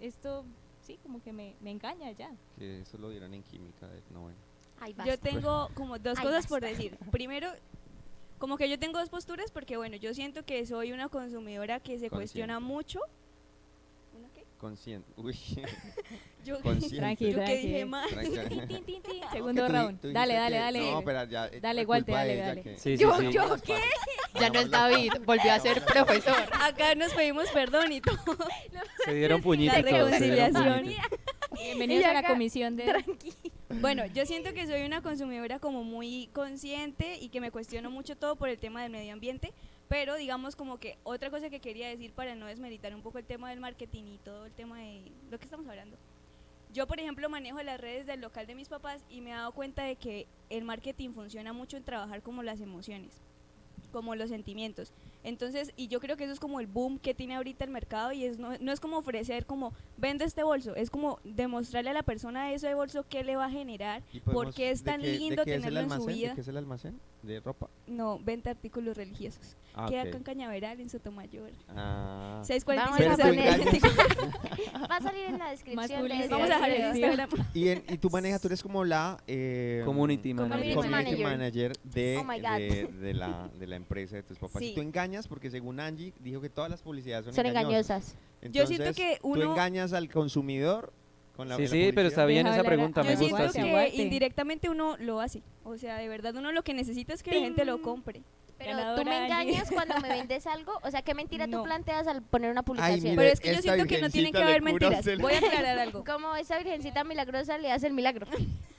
esto 0.00 0.44
sí, 0.80 0.98
como 1.02 1.22
que 1.22 1.32
me, 1.32 1.54
me 1.60 1.70
engaña 1.70 2.10
ya. 2.12 2.30
Que 2.58 2.80
eso 2.80 2.96
lo 2.98 3.10
dieron 3.10 3.34
en 3.34 3.42
química, 3.42 3.86
de- 3.88 4.02
no 4.10 4.22
bueno. 4.22 4.38
Ay, 4.80 4.94
Yo 5.06 5.18
tengo 5.18 5.68
como 5.74 5.98
dos 5.98 6.18
Ay, 6.18 6.24
cosas 6.26 6.46
por 6.46 6.60
basta. 6.62 6.76
decir. 6.76 6.96
Primero, 7.10 7.48
como 8.44 8.58
que 8.58 8.68
yo 8.68 8.78
tengo 8.78 8.98
dos 8.98 9.08
posturas 9.08 9.50
porque, 9.50 9.78
bueno, 9.78 9.96
yo 9.96 10.12
siento 10.12 10.44
que 10.44 10.66
soy 10.66 10.92
una 10.92 11.08
consumidora 11.08 11.80
que 11.80 11.98
se 11.98 12.10
cuestiona 12.10 12.60
mucho. 12.60 13.00
¿Una 14.12 14.28
qué? 14.34 14.44
Consciente, 14.58 15.10
uy, 15.16 15.34
Yo, 16.44 16.60
consciente. 16.60 16.96
Tranqui, 16.98 17.32
yo 17.32 17.42
que 17.42 17.56
dije 17.56 17.86
mal. 17.86 18.06
Tin, 18.68 18.84
tin, 18.84 19.00
tin, 19.02 19.22
Segundo 19.32 19.66
tú 19.66 19.72
round. 19.72 19.98
tú 19.98 20.12
Dale, 20.12 20.34
dale, 20.34 20.58
dale. 20.58 20.90
No, 20.92 21.00
pero 21.02 21.24
ya, 21.24 21.46
es 21.46 21.62
Dale, 21.62 21.86
Walter, 21.86 22.14
dale, 22.14 22.36
dale. 22.36 22.62
que- 22.62 22.76
Sí, 22.76 22.98
sí, 22.98 23.02
Yo, 23.02 23.18
sí. 23.18 23.32
yo, 23.32 23.56
¿qué? 23.64 23.78
Ya 24.38 24.50
no 24.50 24.60
es 24.60 24.70
David, 24.70 25.12
volvió 25.24 25.50
a 25.50 25.58
ser 25.58 25.82
profesor. 25.82 26.36
Acá 26.60 26.94
nos 26.96 27.14
pedimos 27.14 27.48
perdón 27.48 27.92
y 27.92 28.02
todo. 28.02 28.18
Se 29.06 29.14
dieron 29.14 29.40
puñitos 29.40 29.74
La 29.74 29.90
reconciliación. 29.90 30.92
Bienvenidos 31.54 32.04
a 32.04 32.12
la 32.12 32.26
comisión 32.26 32.76
de... 32.76 32.92
Bueno, 33.80 34.06
yo 34.06 34.24
siento 34.24 34.52
que 34.54 34.66
soy 34.66 34.82
una 34.82 35.02
consumidora 35.02 35.58
como 35.58 35.84
muy 35.84 36.28
consciente 36.32 37.18
y 37.18 37.28
que 37.28 37.40
me 37.40 37.50
cuestiono 37.50 37.90
mucho 37.90 38.16
todo 38.16 38.36
por 38.36 38.48
el 38.48 38.58
tema 38.58 38.82
del 38.82 38.92
medio 38.92 39.12
ambiente, 39.12 39.52
pero 39.88 40.14
digamos 40.16 40.56
como 40.56 40.78
que 40.78 40.96
otra 41.02 41.30
cosa 41.30 41.50
que 41.50 41.60
quería 41.60 41.88
decir 41.88 42.12
para 42.12 42.34
no 42.34 42.46
desmeritar 42.46 42.94
un 42.94 43.02
poco 43.02 43.18
el 43.18 43.24
tema 43.24 43.50
del 43.50 43.60
marketing 43.60 44.04
y 44.04 44.18
todo 44.18 44.46
el 44.46 44.52
tema 44.52 44.78
de 44.78 45.12
lo 45.30 45.38
que 45.38 45.44
estamos 45.44 45.66
hablando. 45.66 45.96
Yo, 46.72 46.86
por 46.86 46.98
ejemplo, 46.98 47.28
manejo 47.28 47.62
las 47.62 47.80
redes 47.80 48.06
del 48.06 48.20
local 48.20 48.46
de 48.46 48.54
mis 48.54 48.68
papás 48.68 49.04
y 49.08 49.20
me 49.20 49.30
he 49.30 49.34
dado 49.34 49.52
cuenta 49.52 49.84
de 49.84 49.96
que 49.96 50.26
el 50.50 50.64
marketing 50.64 51.10
funciona 51.10 51.52
mucho 51.52 51.76
en 51.76 51.84
trabajar 51.84 52.22
como 52.22 52.42
las 52.42 52.60
emociones, 52.60 53.20
como 53.92 54.14
los 54.14 54.30
sentimientos. 54.30 54.92
Entonces, 55.24 55.72
y 55.76 55.88
yo 55.88 56.00
creo 56.00 56.16
que 56.16 56.24
eso 56.24 56.32
es 56.32 56.40
como 56.40 56.60
el 56.60 56.66
boom 56.66 56.98
que 56.98 57.14
tiene 57.14 57.34
ahorita 57.34 57.64
el 57.64 57.70
mercado 57.70 58.12
y 58.12 58.24
es 58.24 58.38
no, 58.38 58.56
no 58.58 58.72
es 58.72 58.78
como 58.78 58.98
ofrecer 58.98 59.46
como 59.46 59.72
vende 59.96 60.24
este 60.24 60.42
bolso, 60.42 60.76
es 60.76 60.90
como 60.90 61.18
demostrarle 61.24 61.90
a 61.90 61.94
la 61.94 62.02
persona 62.02 62.52
ese 62.52 62.74
bolso 62.74 63.06
qué 63.08 63.24
le 63.24 63.34
va 63.36 63.46
a 63.46 63.50
generar, 63.50 64.02
¿Y 64.12 64.20
por 64.20 64.52
qué 64.52 64.70
es 64.70 64.84
tan 64.84 65.00
lindo 65.00 65.44
tenerlo 65.44 65.80
en 65.80 65.90
su 65.90 66.04
vida. 66.04 66.28
¿De 66.28 66.34
qué 66.34 66.40
es 66.42 66.48
el 66.48 66.58
almacén? 66.58 67.00
¿De 67.24 67.40
ropa? 67.40 67.70
No, 67.86 68.18
vende 68.22 68.50
artículos 68.50 68.96
religiosos. 68.96 69.56
Ah, 69.74 69.86
Queda 69.88 70.02
ok. 70.02 70.08
acá 70.08 70.16
en 70.18 70.22
Cañaveral, 70.24 70.80
en 70.80 70.90
Sotomayor. 70.90 71.50
Ah. 71.70 72.42
645 72.44 72.76
Vamos 72.76 72.94
a 72.94 72.98
Pero 72.98 73.16
tú 73.16 73.22
poner- 73.22 73.72
Sotomayor. 73.72 74.90
Va 74.90 74.96
a 74.96 75.00
salir 75.00 75.24
en 75.24 75.38
la 75.38 75.50
descripción 75.50 76.02
de 76.08 76.14
este 76.14 76.28
Vamos 76.28 76.50
a 76.50 76.54
dejar 76.54 76.70
el. 76.70 76.96
Instagram. 76.96 77.30
Y, 77.54 77.68
en- 77.68 77.84
y 77.88 77.98
tú 77.98 78.10
manejas, 78.10 78.40
tú 78.40 78.48
eres 78.48 78.62
como 78.62 78.84
la 78.84 79.16
eh, 79.26 79.82
Community 79.86 80.34
manager. 80.34 80.74
Community 80.74 81.22
manager. 81.22 81.72
de, 81.82 82.18
Oh 82.20 82.24
my 82.24 82.40
God. 82.40 82.56
de, 82.58 82.86
de 83.00 83.14
la, 83.14 83.48
de 83.58 83.66
la 83.66 83.76
empresa 83.76 84.16
de 84.16 84.22
tus 84.22 84.38
papás. 84.38 84.60
Y 84.62 84.68
Sí. 84.68 84.74
tú 84.74 84.80
engañas 84.82 85.26
porque 85.26 85.50
según 85.50 85.80
Angie 85.80 86.12
dijo 86.20 86.40
que 86.40 86.50
todas 86.50 86.70
las 86.70 86.82
publicidades 86.82 87.24
son, 87.24 87.34
Son 87.34 87.46
engañosas. 87.46 88.14
engañosas. 88.42 88.52
Yo 88.54 88.66
siento 88.66 88.84
Entonces, 88.88 88.96
que 88.96 89.18
Tú 89.22 89.28
uno- 89.28 89.50
engañas 89.52 89.92
al 89.94 90.10
consumidor 90.10 90.92
con 91.36 91.48
la 91.48 91.56
Sí, 91.56 91.62
la 91.62 91.68
sí, 91.68 91.90
pero 91.94 92.08
está 92.08 92.24
bien 92.26 92.44
Deja 92.44 92.56
esa 92.56 92.62
a- 92.62 92.64
pregunta, 92.64 93.02
me 93.02 93.12
Yo 93.14 93.18
gusta. 93.20 93.48
siento 93.50 93.78
sí. 93.80 93.90
que 93.96 94.02
indirectamente 94.02 94.68
uno 94.70 94.96
lo 94.98 95.20
hace. 95.20 95.42
O 95.64 95.76
sea, 95.76 95.96
de 95.98 96.08
verdad 96.08 96.34
uno 96.36 96.52
lo 96.52 96.62
que 96.62 96.74
necesita 96.74 97.12
es 97.14 97.22
que 97.22 97.32
la 97.32 97.40
gente 97.40 97.64
lo 97.64 97.80
compre. 97.82 98.22
Pero 98.56 98.94
tú 98.94 99.04
me 99.04 99.24
engañas 99.26 99.68
cuando 99.70 100.00
me 100.00 100.08
vendes 100.28 100.46
algo. 100.46 100.78
O 100.84 100.90
sea, 100.90 101.02
¿qué 101.02 101.12
mentira 101.12 101.46
No. 101.48 101.58
tú 101.58 101.64
planteas 101.64 102.06
al 102.06 102.22
poner 102.22 102.52
una 102.52 102.62
publicación? 102.62 103.00
mire, 103.02 103.16
Pero 103.16 103.32
es 103.32 103.40
que 103.40 103.52
yo 103.56 103.60
siento 103.60 103.84
que 103.86 104.00
no 104.00 104.08
tienen 104.10 104.32
que 104.32 104.42
haber 104.42 104.62
mentiras. 104.62 105.04
la- 105.04 105.16
Voy 105.18 105.32
a 105.34 105.38
aclarar 105.38 105.78
algo. 105.80 106.04
Como 106.06 106.36
esa 106.36 106.56
virgencita 106.58 107.02
milagrosa 107.02 107.58
le 107.58 107.72
hace 107.72 107.88
el 107.88 107.92
milagro. 107.94 108.26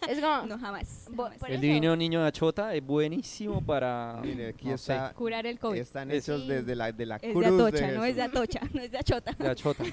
Es 0.08 0.20
como... 0.20 0.46
No, 0.46 0.60
jamás. 0.60 1.06
Jamás. 1.10 1.34
El 1.48 1.54
eso. 1.54 1.62
divino 1.62 1.96
niño 1.96 2.22
de 2.22 2.28
Achota 2.28 2.76
es 2.76 2.86
buenísimo 2.86 3.60
para. 3.66 4.20
Mire, 4.22 4.50
aquí 4.50 4.68
no 4.68 4.76
está. 4.76 5.12
Curar 5.14 5.48
el 5.48 5.58
COVID. 5.58 5.80
Están 5.80 6.12
Es- 6.12 6.26
hechos 6.30 6.42
Sí. 6.44 6.48
desde 6.48 6.76
la, 6.76 6.92
de 6.92 7.06
la 7.08 7.16
Es 7.16 7.32
cruz. 7.32 7.44
de 7.44 7.48
Atocha, 7.48 7.88
de 7.88 7.98
no 7.98 8.06
es 8.06 8.16
de. 8.16 8.22
Atocha, 8.22 8.62
no 8.72 8.82
es 8.82 8.92
de 8.92 8.98
Achota. 9.00 9.32
de 9.32 9.48
Achota. 9.50 9.84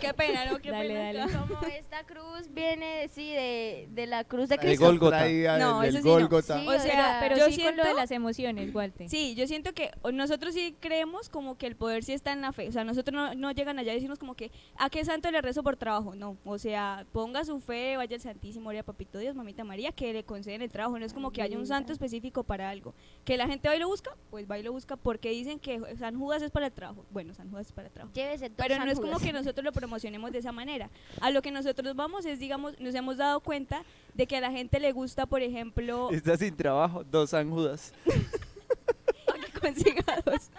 Qué 0.00 0.14
pena, 0.14 0.46
¿no? 0.46 0.58
Qué 0.58 0.70
Dale, 0.70 0.88
pena. 0.94 1.26
dale. 1.26 1.32
Como 1.48 1.60
esta 1.66 2.04
cruz 2.04 2.52
viene, 2.52 3.08
sí, 3.08 3.32
de, 3.32 3.88
de 3.90 4.06
la 4.06 4.24
cruz 4.24 4.48
de 4.48 4.56
De 4.56 4.62
Cristo. 4.62 4.86
Gólgota. 4.86 5.18
Traída 5.18 5.58
No, 5.58 5.80
desde 5.80 5.98
eso 6.00 6.18
sí 6.18 6.28
no. 6.28 6.40
Sí, 6.42 6.66
O 6.68 6.78
sea, 6.80 7.18
Pero 7.20 7.36
yo 7.36 7.46
sí 7.50 7.62
con 7.62 7.76
lo 7.76 7.84
de 7.84 7.94
las 7.94 8.10
emociones, 8.10 8.74
Walter. 8.74 9.08
Sí, 9.08 9.34
yo 9.34 9.46
siento 9.46 9.72
que 9.72 9.90
nosotros 10.12 10.54
sí 10.54 10.76
creemos 10.80 11.28
como 11.28 11.56
que 11.58 11.66
el 11.66 11.76
poder 11.76 12.04
sí 12.04 12.12
está 12.12 12.32
en 12.32 12.40
la 12.40 12.52
fe. 12.52 12.68
O 12.68 12.72
sea, 12.72 12.84
nosotros 12.84 13.14
no, 13.14 13.34
no 13.34 13.50
llegan 13.52 13.78
allá 13.78 13.92
y 13.92 13.96
decimos 13.96 14.18
como 14.18 14.34
que, 14.34 14.50
¿a 14.76 14.90
qué 14.90 15.04
santo 15.04 15.30
le 15.30 15.40
rezo 15.42 15.62
por 15.62 15.76
trabajo? 15.76 16.14
No, 16.14 16.36
o 16.44 16.58
sea, 16.58 17.06
ponga 17.12 17.44
su 17.44 17.60
fe, 17.60 17.96
vaya 17.96 18.16
al 18.16 18.20
Santísimo, 18.22 18.68
ore 18.68 18.78
a 18.80 18.82
Papito 18.82 19.18
Dios, 19.18 19.34
Mamita 19.34 19.64
María, 19.64 19.92
que 19.92 20.12
le 20.12 20.24
conceden 20.24 20.62
el 20.62 20.70
trabajo. 20.70 20.98
No 20.98 21.04
es 21.06 21.12
como 21.12 21.30
que 21.32 21.42
haya 21.42 21.58
un 21.58 21.66
santo 21.66 21.92
específico 21.92 22.44
para 22.44 22.70
algo. 22.70 22.94
Que 23.24 23.36
la 23.36 23.46
gente 23.46 23.68
va 23.68 23.76
y 23.76 23.78
lo 23.78 23.88
busca, 23.88 24.14
pues 24.30 24.50
va 24.50 24.58
y 24.58 24.62
lo 24.62 24.72
busca 24.72 24.96
porque 24.96 25.30
dicen 25.30 25.58
que 25.58 25.80
San 25.98 26.18
Judas 26.18 26.42
es 26.42 26.50
para 26.50 26.66
el 26.66 26.72
trabajo. 26.72 27.04
Bueno, 27.10 27.34
San 27.34 27.50
Judas 27.50 27.66
es 27.66 27.72
para 27.72 27.88
el 27.88 27.94
trabajo. 27.94 28.14
Llévese 28.14 28.48
dos 28.48 28.56
Pero 28.74 28.84
no 28.84 28.92
es 28.92 29.00
como 29.00 29.18
que 29.18 29.32
nosotros 29.32 29.64
lo 29.64 29.72
promocionemos 29.72 30.32
de 30.32 30.38
esa 30.38 30.52
manera. 30.52 30.90
A 31.20 31.30
lo 31.30 31.42
que 31.42 31.50
nosotros 31.50 31.94
vamos 31.96 32.24
es, 32.26 32.38
digamos, 32.38 32.78
nos 32.80 32.94
hemos 32.94 33.16
dado 33.16 33.40
cuenta 33.40 33.82
de 34.14 34.26
que 34.26 34.36
a 34.36 34.40
la 34.40 34.50
gente 34.50 34.80
le 34.80 34.92
gusta, 34.92 35.26
por 35.26 35.42
ejemplo, 35.42 36.10
Está 36.10 36.36
sin 36.36 36.56
trabajo, 36.56 37.04
dos 37.04 37.30
San 37.30 37.50
Judas. 37.50 37.92
que 38.04 39.60
consiga 39.60 40.22
dos. 40.24 40.50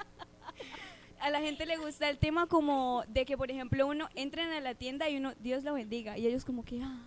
A 1.19 1.29
la 1.29 1.39
gente 1.39 1.65
le 1.65 1.77
gusta 1.77 2.09
el 2.09 2.17
tema 2.17 2.47
como 2.47 3.03
de 3.07 3.25
que, 3.25 3.37
por 3.37 3.51
ejemplo, 3.51 3.85
uno 3.87 4.09
entren 4.15 4.49
a 4.49 4.59
la 4.59 4.73
tienda 4.73 5.07
y 5.07 5.17
uno, 5.17 5.33
Dios 5.39 5.63
la 5.63 5.71
bendiga, 5.71 6.17
y 6.17 6.25
ellos 6.25 6.45
como 6.45 6.65
que, 6.65 6.81
ah. 6.81 6.99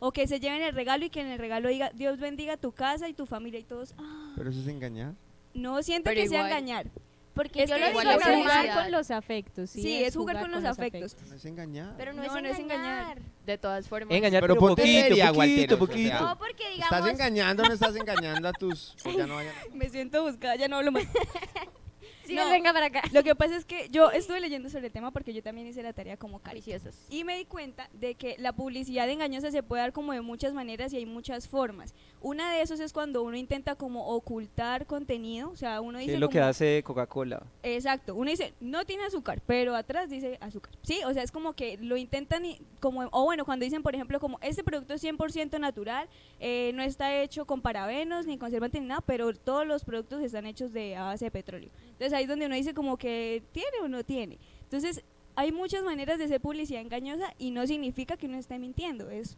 O 0.00 0.12
que 0.12 0.28
se 0.28 0.38
lleven 0.38 0.62
el 0.62 0.72
regalo 0.74 1.04
y 1.04 1.10
que 1.10 1.20
en 1.20 1.26
el 1.26 1.40
regalo 1.40 1.68
diga, 1.68 1.90
Dios 1.92 2.20
bendiga 2.20 2.56
tu 2.56 2.70
casa 2.70 3.08
y 3.08 3.14
tu 3.14 3.26
familia 3.26 3.58
y 3.58 3.64
todos, 3.64 3.94
ah. 3.98 4.32
Pero 4.36 4.50
eso 4.50 4.60
es 4.60 4.68
engañar. 4.68 5.14
No 5.54 5.82
siento 5.82 6.10
Pero 6.10 6.22
que 6.22 6.28
sea 6.28 6.46
engañar. 6.46 6.88
Porque 7.38 7.62
Es 7.62 7.70
yo 7.70 7.76
que 7.76 7.80
lo 7.82 7.86
digo 7.88 8.00
es 8.00 8.24
jugar 8.24 8.74
con 8.74 8.90
los 8.90 9.10
afectos. 9.12 9.70
Sí, 9.70 9.80
Sí, 9.80 10.02
es 10.02 10.16
jugar 10.16 10.40
con 10.40 10.50
los 10.50 10.64
afectos. 10.64 11.16
No 11.28 11.36
es 11.36 11.44
engañar. 11.44 11.94
Pero 11.96 12.12
no, 12.12 12.22
No, 12.22 12.24
es 12.26 12.32
no 12.42 12.48
es 12.48 12.58
engañar. 12.58 13.12
engañar. 13.12 13.18
De 13.46 13.58
todas 13.58 13.88
formas. 13.88 14.12
Engañar, 14.16 14.40
Pero 14.42 14.54
pero, 14.54 14.66
poquito, 14.70 14.86
seria, 14.88 15.32
poquito, 15.32 15.78
poquito. 15.78 16.08
sea, 16.08 16.20
No, 16.20 16.36
porque 16.38 16.68
digamos... 16.68 16.92
Estás 16.98 17.12
engañando, 17.12 17.62
no 17.62 17.72
estás 17.72 17.94
engañando 17.94 18.48
a 18.48 18.52
tus. 18.52 18.96
pues 19.04 19.16
ya 19.16 19.26
no 19.28 19.36
vayan- 19.36 19.54
Me 19.72 19.88
siento 19.88 20.24
buscada, 20.24 20.56
ya 20.56 20.66
no 20.66 20.78
hablo 20.78 20.90
más. 20.90 21.04
Sí, 22.28 22.34
No. 22.34 22.50
venga 22.50 22.72
para 22.72 22.86
acá. 22.86 23.02
Lo 23.12 23.22
que 23.24 23.34
pasa 23.34 23.56
es 23.56 23.64
que 23.64 23.88
yo 23.90 24.10
estuve 24.10 24.38
leyendo 24.40 24.68
sobre 24.68 24.86
el 24.88 24.92
tema 24.92 25.10
porque 25.10 25.32
yo 25.32 25.42
también 25.42 25.66
hice 25.66 25.82
la 25.82 25.92
tarea 25.92 26.16
como 26.16 26.40
Cari. 26.40 26.62
Y 27.08 27.24
me 27.24 27.36
di 27.36 27.44
cuenta 27.44 27.88
de 27.92 28.14
que 28.14 28.36
la 28.38 28.52
publicidad 28.52 29.08
engañosa 29.08 29.50
se 29.50 29.62
puede 29.62 29.82
dar 29.82 29.92
como 29.92 30.12
de 30.12 30.20
muchas 30.20 30.52
maneras 30.52 30.92
y 30.92 30.96
hay 30.96 31.06
muchas 31.06 31.48
formas. 31.48 31.94
Una 32.20 32.52
de 32.52 32.62
esos 32.62 32.80
es 32.80 32.92
cuando 32.92 33.22
uno 33.22 33.36
intenta 33.36 33.76
como 33.76 34.08
ocultar 34.08 34.86
contenido, 34.86 35.50
o 35.50 35.56
sea, 35.56 35.80
uno 35.80 35.98
¿Qué 35.98 36.02
dice 36.02 36.14
es 36.14 36.20
lo 36.20 36.28
que 36.28 36.40
hace 36.40 36.82
Coca-Cola? 36.82 37.46
Exacto, 37.62 38.14
uno 38.14 38.30
dice, 38.30 38.54
no 38.60 38.84
tiene 38.84 39.04
azúcar, 39.04 39.40
pero 39.46 39.74
atrás 39.76 40.10
dice 40.10 40.36
azúcar. 40.40 40.72
Sí, 40.82 41.00
o 41.06 41.14
sea, 41.14 41.22
es 41.22 41.30
como 41.30 41.54
que 41.54 41.78
lo 41.78 41.96
intentan 41.96 42.44
y 42.44 42.60
como, 42.80 43.08
o 43.12 43.24
bueno, 43.24 43.44
cuando 43.44 43.64
dicen, 43.64 43.82
por 43.82 43.94
ejemplo, 43.94 44.20
como 44.20 44.38
este 44.42 44.64
producto 44.64 44.94
es 44.94 45.02
100% 45.04 45.58
natural, 45.60 46.08
eh, 46.40 46.72
no 46.74 46.82
está 46.82 47.14
hecho 47.20 47.46
con 47.46 47.62
parabenos 47.62 48.26
ni 48.26 48.36
conservantes 48.36 48.82
ni 48.82 48.88
nada, 48.88 49.00
pero 49.00 49.32
todos 49.32 49.66
los 49.66 49.84
productos 49.84 50.20
están 50.22 50.44
hechos 50.46 50.72
de 50.72 50.96
a 50.96 51.04
base 51.04 51.26
de 51.26 51.30
petróleo. 51.30 51.70
Entonces 51.92 52.12
ahí 52.18 52.24
es 52.24 52.28
donde 52.28 52.46
uno 52.46 52.54
dice 52.54 52.74
como 52.74 52.96
que 52.96 53.42
tiene 53.52 53.78
o 53.82 53.88
no 53.88 54.04
tiene. 54.04 54.38
Entonces 54.62 55.02
hay 55.34 55.52
muchas 55.52 55.82
maneras 55.82 56.18
de 56.18 56.24
hacer 56.24 56.40
publicidad 56.40 56.80
engañosa 56.82 57.32
y 57.38 57.50
no 57.50 57.66
significa 57.66 58.16
que 58.16 58.26
uno 58.26 58.36
esté 58.38 58.58
mintiendo, 58.58 59.10
es 59.10 59.36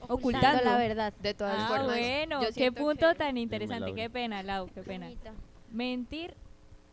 ocultando. 0.00 0.64
la 0.64 0.76
verdad. 0.78 1.12
De 1.20 1.34
todas 1.34 1.56
Ah, 1.58 1.68
formas. 1.68 1.86
bueno, 1.98 2.42
yo 2.42 2.48
qué 2.54 2.72
punto 2.72 3.08
que- 3.10 3.14
tan 3.16 3.36
interesante. 3.36 3.94
Qué 3.94 4.10
pena, 4.10 4.42
Lau, 4.42 4.68
qué 4.74 4.82
pena. 4.82 5.10
Mentir 5.70 6.34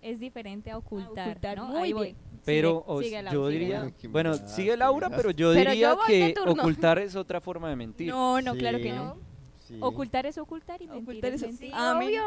es 0.01 0.19
diferente 0.19 0.71
a 0.71 0.77
ocultar. 0.77 1.29
ocultar, 1.29 1.57
¿no? 1.57 1.67
muy 1.67 1.79
Ahí 1.79 1.93
voy. 1.93 2.15
Pero 2.45 2.83
Sigue- 3.01 3.23
yo 3.31 3.47
sigue, 3.47 3.59
diría, 3.59 3.93
bueno, 4.09 4.31
maldad, 4.31 4.47
sigue 4.47 4.75
Laura, 4.75 5.09
pero 5.09 5.31
yo 5.31 5.53
Pero 5.53 5.71
diría 5.71 5.91
yo 5.93 5.99
que 6.05 6.35
ocultar 6.45 6.99
es 6.99 7.15
otra 7.15 7.39
forma 7.39 7.69
de 7.69 7.77
mentir. 7.77 8.09
No, 8.09 8.41
no, 8.41 8.53
claro 8.55 8.79
que 8.79 8.91
no. 8.91 9.15
Sí. 9.59 9.77
Ocultar 9.79 10.25
es 10.25 10.37
ocultar 10.37 10.81
y 10.81 10.87
mentir 10.87 11.03
Ocultar 11.03 11.29
es 11.33 11.41
es- 11.41 11.47
mentir. 11.47 11.69
Sí, 11.69 11.73
Amén. 11.73 12.09
obvio. 12.09 12.23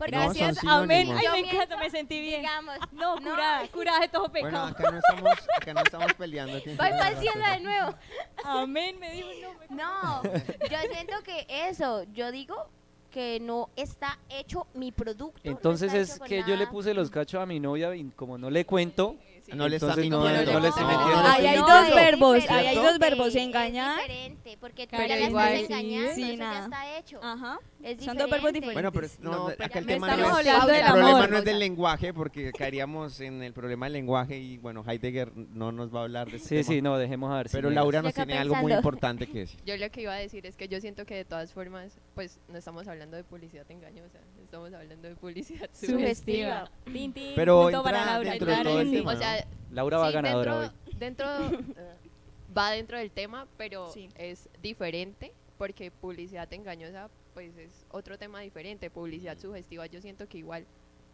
Porque 0.00 0.16
No, 0.16 0.22
son 0.24 0.32
Gracias, 0.32 0.64
amén. 0.66 1.12
Ay, 1.14 1.26
me 1.42 1.50
encanta, 1.50 1.76
me 1.76 1.90
sentí 1.90 2.18
bien. 2.22 2.40
digamos, 2.40 2.74
No, 2.90 3.16
no. 3.16 3.30
curada, 3.32 3.68
curada 3.68 4.00
de 4.00 4.08
todo 4.08 4.28
Bueno, 4.30 4.48
pecado. 4.48 4.66
acá 4.68 4.90
no 4.90 4.98
estamos, 4.98 5.32
acá 5.60 5.74
no 5.74 5.80
estamos 5.82 6.14
peleando. 6.14 6.52
voy 6.64 6.74
para 6.76 7.08
el 7.10 7.16
cielo 7.18 7.44
de 7.46 7.60
nuevo. 7.60 7.94
Amén, 8.42 8.98
me 8.98 9.12
dijo 9.12 9.28
no. 9.28 9.52
me- 9.58 9.76
No, 9.76 10.22
yo 10.70 10.78
siento 10.90 11.22
que 11.22 11.46
eso, 11.68 12.04
yo 12.14 12.32
digo 12.32 12.70
que 13.10 13.40
no 13.40 13.68
está 13.76 14.18
hecho 14.30 14.66
mi 14.72 14.90
producto. 14.90 15.38
Entonces 15.44 15.92
es 15.92 16.18
que 16.20 16.44
yo 16.46 16.56
le 16.56 16.66
puse 16.66 16.94
los 16.94 17.10
cachos 17.10 17.42
a 17.42 17.44
mi 17.44 17.60
novia 17.60 17.94
y 17.94 18.04
como 18.16 18.38
no 18.38 18.48
le 18.48 18.64
cuento, 18.64 19.16
No 19.54 19.68
le 19.68 19.76
está 19.76 19.86
entonces 19.88 20.10
no, 20.10 20.18
no 20.20 20.24
le 20.60 20.68
estoy 20.68 20.84
No, 20.84 20.88
mintiendo. 20.88 21.16
no 21.16 21.22
le 21.22 21.28
Ahí 21.28 21.46
hay 21.46 21.58
dos 21.58 21.94
verbos, 21.94 22.44
ahí 22.50 22.66
hay 22.66 22.76
dos 22.76 22.98
verbos, 22.98 23.34
engañar. 23.34 24.00
diferente, 24.00 24.56
porque 24.60 24.86
tú 24.86 24.96
Pero 24.96 25.08
ya 25.08 25.16
la 25.16 25.26
igual 25.26 25.52
estás 25.54 25.66
sí. 25.66 25.72
engañando, 25.84 26.14
Sí, 26.14 26.22
eso 26.22 26.36
nada. 26.36 26.54
ya 26.58 26.64
está 26.64 26.98
hecho. 26.98 27.20
Ajá. 27.22 27.58
Es 27.82 28.04
Son 28.04 28.16
dos 28.16 28.30
verbos 28.30 28.52
diferente. 28.52 28.60
diferentes. 28.60 28.74
Bueno, 28.74 28.92
pero 28.92 29.08
no, 29.20 29.48
No, 29.48 29.64
acá 29.64 29.78
el 29.78 29.86
tema 29.86 30.06
no 30.16 30.38
es, 30.38 30.46
el 30.46 30.52
problema 30.92 31.26
no 31.26 31.38
es 31.38 31.44
del 31.44 31.58
lenguaje 31.58 32.12
porque 32.14 32.52
caeríamos 32.52 33.20
en 33.20 33.42
el 33.42 33.52
problema 33.52 33.86
del 33.86 33.94
lenguaje 33.94 34.38
y 34.38 34.58
bueno, 34.58 34.84
Heidegger 34.86 35.32
no 35.34 35.72
nos 35.72 35.94
va 35.94 36.00
a 36.00 36.02
hablar 36.04 36.30
de 36.30 36.36
ese 36.36 36.48
Sí, 36.48 36.54
tema. 36.56 36.64
sí, 36.68 36.82
no, 36.82 36.98
dejemos 36.98 37.32
a 37.32 37.36
ver. 37.38 37.48
Pero 37.50 37.70
Laura 37.70 37.98
Yo 37.98 38.02
nos 38.02 38.14
tiene 38.14 38.38
algo 38.38 38.54
muy 38.56 38.72
importante 38.72 39.26
que 39.26 39.40
decir. 39.40 39.60
Yo 39.66 39.76
lo 39.76 39.90
que 39.90 40.02
iba 40.02 40.12
a 40.12 40.16
decir 40.16 40.44
es 40.46 40.56
que 40.56 40.68
yo 40.68 40.80
siento 40.80 41.04
que 41.06 41.14
de 41.14 41.24
todas 41.24 41.52
formas, 41.52 41.98
pues 42.14 42.38
no 42.48 42.58
estamos 42.58 42.86
hablando 42.88 43.16
de 43.16 43.24
publicidad 43.24 43.64
engañosa, 43.70 44.18
estamos 44.42 44.72
hablando 44.72 45.08
de 45.08 45.16
publicidad 45.16 45.68
sugestiva. 45.72 46.70
Pero 47.34 47.70
entra 47.70 47.92
Laura, 48.04 48.30
dentro 48.30 48.50
de 48.50 48.62
todo 48.62 48.80
el 48.80 48.90
sí. 48.90 48.96
tema. 48.96 49.12
O 49.12 49.16
sea, 49.16 49.39
Laura 49.70 49.98
va 49.98 50.08
sí, 50.08 50.14
ganadora 50.14 50.58
hoy. 50.58 50.70
dentro, 50.98 51.26
dentro 51.38 51.76
va 52.56 52.70
dentro 52.72 52.98
del 52.98 53.10
tema, 53.10 53.46
pero 53.56 53.90
Sí. 53.90 54.08
es 54.16 54.48
diferente 54.62 55.32
porque 55.58 55.90
publicidad 55.90 56.52
engañosa 56.52 57.10
pues 57.34 57.56
es 57.56 57.86
otro 57.90 58.18
tema 58.18 58.40
diferente. 58.40 58.90
Publicidad 58.90 59.38
sugestiva 59.38 59.86
yo 59.86 60.00
siento 60.00 60.28
que 60.28 60.38
igual 60.38 60.66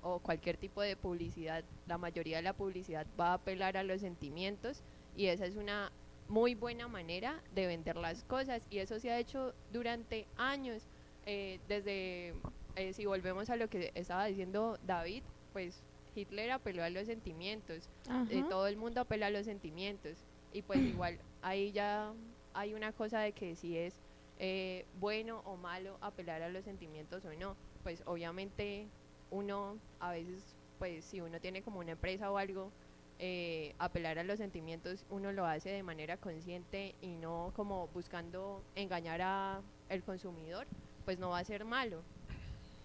o 0.03 0.19
cualquier 0.21 0.57
tipo 0.57 0.81
de 0.83 0.97
publicidad, 0.97 1.65
la 1.87 1.99
mayoría 1.99 2.37
de 2.37 2.43
la 2.43 2.53
publicidad 2.53 3.07
va 3.19 3.31
a 3.31 3.35
apelar 3.35 3.77
a 3.77 3.83
los 3.83 4.01
sentimientos 4.01 4.83
y 5.17 5.27
esa 5.27 5.47
es 5.47 5.57
una 5.57 5.91
muy 6.29 6.55
buena 6.55 6.89
manera 6.89 7.43
de 7.55 7.67
vender 7.67 7.97
las 7.97 8.25
cosas 8.25 8.63
y 8.71 8.79
eso 8.79 8.99
se 9.01 9.11
ha 9.11 9.19
hecho 9.19 9.55
durante 9.73 10.27
años. 10.37 10.89
Eh, 11.27 11.59
desde, 11.69 12.35
eh, 12.77 12.93
si 12.93 13.05
volvemos 13.05 13.51
a 13.51 13.57
lo 13.57 13.69
que 13.69 13.91
estaba 13.95 14.27
diciendo 14.27 14.79
David, 14.87 15.23
pues 15.53 15.83
Hitler 16.17 16.51
apeló 16.51 16.83
a 16.83 16.91
los 16.91 17.07
sentimientos, 17.07 17.91
eh, 18.31 18.43
todo 18.49 18.67
el 18.67 18.77
mundo 18.77 19.03
apela 19.03 19.27
a 19.27 19.31
los 19.31 19.45
sentimientos 19.45 20.17
y 20.53 20.63
pues 20.63 20.81
igual 20.81 21.19
ahí 21.43 21.73
ya 21.73 22.13
hay 22.55 22.73
una 22.75 22.93
cosa 22.93 23.21
de 23.21 23.33
que 23.33 23.55
si 23.55 23.77
es 23.77 23.95
eh, 24.39 24.87
bueno 24.99 25.43
o 25.45 25.57
malo 25.57 25.99
apelar 26.01 26.43
a 26.43 26.49
los 26.49 26.65
sentimientos 26.65 27.25
o 27.25 27.33
no, 27.35 27.57
pues 27.83 28.03
obviamente 28.07 28.87
uno 29.31 29.79
a 30.01 30.11
veces 30.13 30.57
pues 30.79 31.05
si 31.05 31.21
uno 31.21 31.41
tiene 31.41 31.63
como 31.63 31.81
una 31.81 31.93
empresa 31.93 32.31
o 32.31 32.39
algo 32.39 32.73
eh, 33.19 33.75
apelar 33.79 34.19
a 34.19 34.25
los 34.25 34.39
sentimientos 34.39 35.05
uno 35.11 35.33
lo 35.33 35.47
hace 35.47 35.71
de 35.71 35.83
manera 35.83 36.17
consciente 36.17 36.95
y 37.01 37.17
no 37.17 37.53
como 37.57 37.89
buscando 37.89 38.63
engañar 38.75 39.23
a 39.23 39.63
el 39.89 40.03
consumidor 40.03 40.67
pues 41.05 41.19
no 41.19 41.31
va 41.31 41.39
a 41.39 41.45
ser 41.45 41.65
malo 41.65 42.03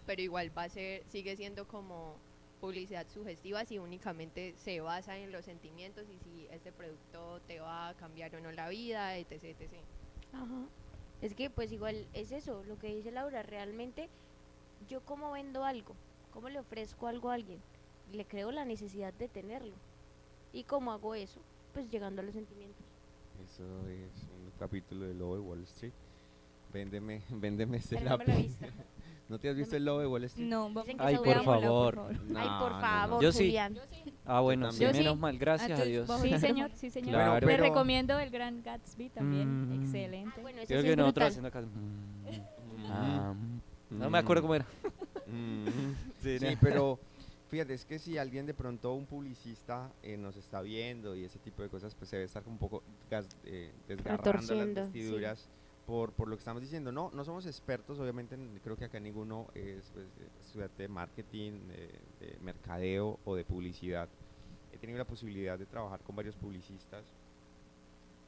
pero 0.05 0.21
igual 0.21 0.57
va 0.57 0.63
a 0.63 0.69
ser 0.69 1.03
sigue 1.09 1.35
siendo 1.35 1.67
como 1.67 2.15
publicidad 2.61 3.07
sugestiva 3.09 3.65
si 3.65 3.79
únicamente 3.79 4.53
se 4.55 4.79
basa 4.79 5.17
en 5.17 5.31
los 5.31 5.43
sentimientos 5.43 6.05
y 6.09 6.19
si 6.19 6.47
este 6.51 6.71
producto 6.71 7.41
te 7.47 7.59
va 7.59 7.89
a 7.89 7.95
cambiar 7.95 8.35
o 8.35 8.39
no 8.39 8.51
la 8.51 8.69
vida 8.69 9.17
etc 9.17 9.43
etc 9.43 9.73
Ajá. 10.31 10.67
Es 11.21 11.35
que 11.35 11.49
pues 11.49 11.71
igual 11.71 12.07
es 12.13 12.31
eso, 12.31 12.63
lo 12.63 12.79
que 12.79 12.87
dice 12.87 13.11
Laura, 13.11 13.43
realmente 13.43 14.09
yo 14.87 15.01
como 15.01 15.31
vendo 15.31 15.63
algo, 15.65 15.95
cómo 16.31 16.49
le 16.49 16.59
ofrezco 16.59 17.07
algo 17.07 17.29
a 17.29 17.35
alguien, 17.35 17.59
le 18.11 18.25
creo 18.25 18.51
la 18.51 18.65
necesidad 18.65 19.13
de 19.13 19.27
tenerlo. 19.27 19.75
¿Y 20.53 20.63
cómo 20.63 20.91
hago 20.91 21.15
eso? 21.15 21.41
Pues 21.73 21.89
llegando 21.89 22.21
a 22.21 22.25
los 22.25 22.33
sentimientos. 22.33 22.85
Eso 23.45 23.63
es 23.87 24.11
un 24.29 24.51
capítulo 24.59 25.05
de 25.05 25.13
Lobo 25.13 25.35
de 25.35 25.41
Wall 25.41 25.63
Street. 25.63 25.93
Véndeme, 26.73 27.21
véndeme 27.29 27.77
he 27.77 27.99
lápiz. 28.01 28.57
¿No 29.31 29.39
te 29.39 29.47
has 29.47 29.55
visto 29.55 29.77
el 29.77 29.85
Lobo 29.85 30.01
de 30.01 30.07
Wall 30.07 30.25
Street? 30.25 30.45
No, 30.49 30.67
Dicen 30.67 30.97
que 30.97 31.03
Ay, 31.05 31.15
se 31.15 31.21
por 31.23 31.43
favor. 31.45 32.05
Ay, 32.09 32.17
No, 32.27 32.59
por 32.59 32.71
no, 32.71 32.75
no. 32.75 32.81
favor, 32.81 33.23
Yo 33.23 33.31
sí. 33.31 33.45
Julián. 33.45 33.79
Ah, 34.25 34.41
bueno, 34.41 34.73
sí. 34.73 34.83
Yo 34.83 34.91
sí. 34.91 34.97
menos 34.97 35.17
mal, 35.17 35.37
gracias 35.37 35.69
a 35.79 35.83
Entonces, 35.85 36.19
Dios. 36.19 36.21
Sí, 36.21 36.47
señor, 36.47 36.71
sí, 36.75 36.89
señor. 36.89 37.11
Claro. 37.13 37.47
Pero- 37.47 37.63
recomiendo 37.63 38.19
el 38.19 38.29
Gran 38.29 38.61
Gatsby 38.61 39.07
también. 39.11 39.69
Mm. 39.69 39.83
Excelente. 39.85 40.33
Ah, 40.37 40.41
bueno, 40.41 40.57
ese 40.59 40.67
Creo 40.67 40.81
sí 40.81 40.85
que 40.87 40.91
es 40.91 40.97
nosotros 40.97 41.33
brutal. 41.33 41.47
haciendo 41.47 41.47
acá. 41.47 41.61
mm, 41.61 42.85
ah, 42.91 43.33
mm. 43.89 43.97
No 43.99 44.09
me 44.09 44.17
acuerdo 44.17 44.41
cómo 44.41 44.55
era. 44.55 44.65
Mm, 45.27 45.65
Sí, 46.21 46.37
sí, 46.37 46.57
pero 46.59 46.99
fíjate, 47.49 47.73
es 47.73 47.85
que 47.85 47.99
si 47.99 48.17
alguien 48.17 48.45
de 48.45 48.53
pronto, 48.53 48.93
un 48.93 49.05
publicista 49.05 49.89
eh, 50.03 50.17
nos 50.17 50.35
está 50.35 50.61
viendo 50.61 51.15
y 51.15 51.23
ese 51.23 51.39
tipo 51.39 51.61
de 51.63 51.69
cosas, 51.69 51.95
pues 51.95 52.09
se 52.09 52.17
debe 52.17 52.25
estar 52.25 52.43
un 52.47 52.57
poco 52.57 52.83
gas- 53.09 53.29
eh, 53.45 53.71
desgarrando 53.87 54.23
las 54.33 54.41
Retorciendo, 54.49 54.85
sí. 54.87 54.91
vestiduras 54.91 55.47
por, 55.85 56.13
por 56.13 56.27
lo 56.27 56.35
que 56.35 56.41
estamos 56.41 56.61
diciendo. 56.61 56.91
No, 56.91 57.09
no 57.11 57.23
somos 57.23 57.45
expertos, 57.45 57.99
obviamente, 57.99 58.35
en- 58.35 58.59
creo 58.59 58.77
que 58.77 58.85
acá 58.85 58.99
ninguno 58.99 59.47
es 59.53 59.91
pues, 59.91 60.07
estudiante 60.39 60.83
de 60.83 60.87
marketing, 60.89 61.67
de, 61.67 61.87
de 62.19 62.37
mercadeo 62.39 63.19
o 63.25 63.35
de 63.35 63.43
publicidad. 63.45 64.09
He 64.71 64.77
tenido 64.77 64.97
la 64.99 65.05
posibilidad 65.05 65.57
de 65.59 65.65
trabajar 65.65 66.01
con 66.03 66.15
varios 66.15 66.35
publicistas 66.35 67.05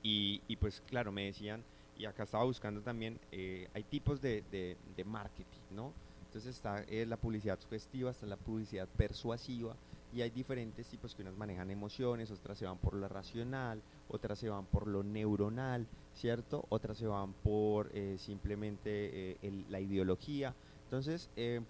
y, 0.02 0.42
y 0.48 0.56
pues 0.58 0.82
claro, 0.82 1.12
me 1.12 1.26
decían, 1.26 1.64
y 1.96 2.06
acá 2.06 2.24
estaba 2.24 2.44
buscando 2.44 2.82
también, 2.82 3.20
eh, 3.32 3.68
hay 3.74 3.84
tipos 3.84 4.22
de, 4.22 4.42
de- 4.52 4.78
de 4.96 5.04
marketing, 5.04 5.62
¿no? 5.70 5.94
Entonces 6.26 6.56
está 6.56 6.84
eh, 6.88 7.06
la 7.06 7.18
publicidad 7.18 7.60
sugestiva, 7.60 8.12
está 8.12 8.26
la 8.26 8.38
publicidad 8.38 8.88
persuasiva 8.98 9.76
y 10.14 10.22
hay 10.22 10.30
diferentes 10.30 10.88
tipos 10.88 11.16
que 11.16 11.24
unas 11.24 11.36
manejan 11.36 11.72
emociones, 11.72 12.30
otras 12.30 12.58
se 12.60 12.66
van 12.66 12.78
por 12.78 12.94
lo 12.94 13.08
racional, 13.08 13.82
otras 14.08 14.38
se 14.38 14.48
van 14.48 14.68
por 14.68 14.88
lo 14.88 15.02
neuronal, 15.02 15.88
¿cierto? 16.14 16.64
Otras 16.70 16.98
se 17.00 17.08
van 17.08 17.34
por 17.34 17.90
eh, 17.94 18.18
simplemente 18.20 19.38
eh, 19.42 19.66
la 19.70 19.80
ideología. 19.80 20.56
Entonces, 20.84 21.32
eh, 21.36 21.62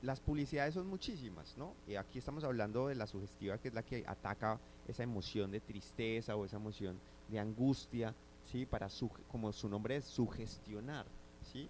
las 0.00 0.18
publicidades 0.20 0.72
son 0.72 0.86
muchísimas, 0.86 1.58
¿no? 1.58 1.74
Aquí 1.98 2.18
estamos 2.18 2.42
hablando 2.44 2.88
de 2.88 2.94
la 2.94 3.06
sugestiva, 3.06 3.58
que 3.58 3.68
es 3.68 3.74
la 3.74 3.82
que 3.82 4.02
ataca 4.06 4.58
esa 4.88 5.02
emoción 5.02 5.50
de 5.50 5.60
tristeza 5.60 6.36
o 6.36 6.46
esa 6.46 6.56
emoción 6.56 6.98
de 7.28 7.38
angustia, 7.38 8.14
¿sí? 8.42 8.64
Para, 8.64 8.88
suge- 8.88 9.22
como 9.28 9.52
su 9.52 9.68
nombre 9.68 9.96
es, 9.96 10.06
sugestionar, 10.06 11.04
¿sí? 11.52 11.68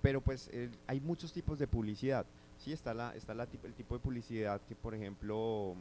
Pero 0.00 0.22
pues 0.22 0.50
hay 0.86 1.00
muchos 1.00 1.30
tipos 1.30 1.58
de 1.58 1.66
publicidad, 1.66 2.24
¿sí? 2.58 2.72
Está, 2.72 2.94
la, 2.94 3.14
está 3.14 3.34
la 3.34 3.44
el 3.44 3.74
tipo 3.74 3.94
de 3.94 4.00
publicidad 4.00 4.60
que, 4.62 4.74
por 4.74 4.94
ejemplo, 4.94 5.76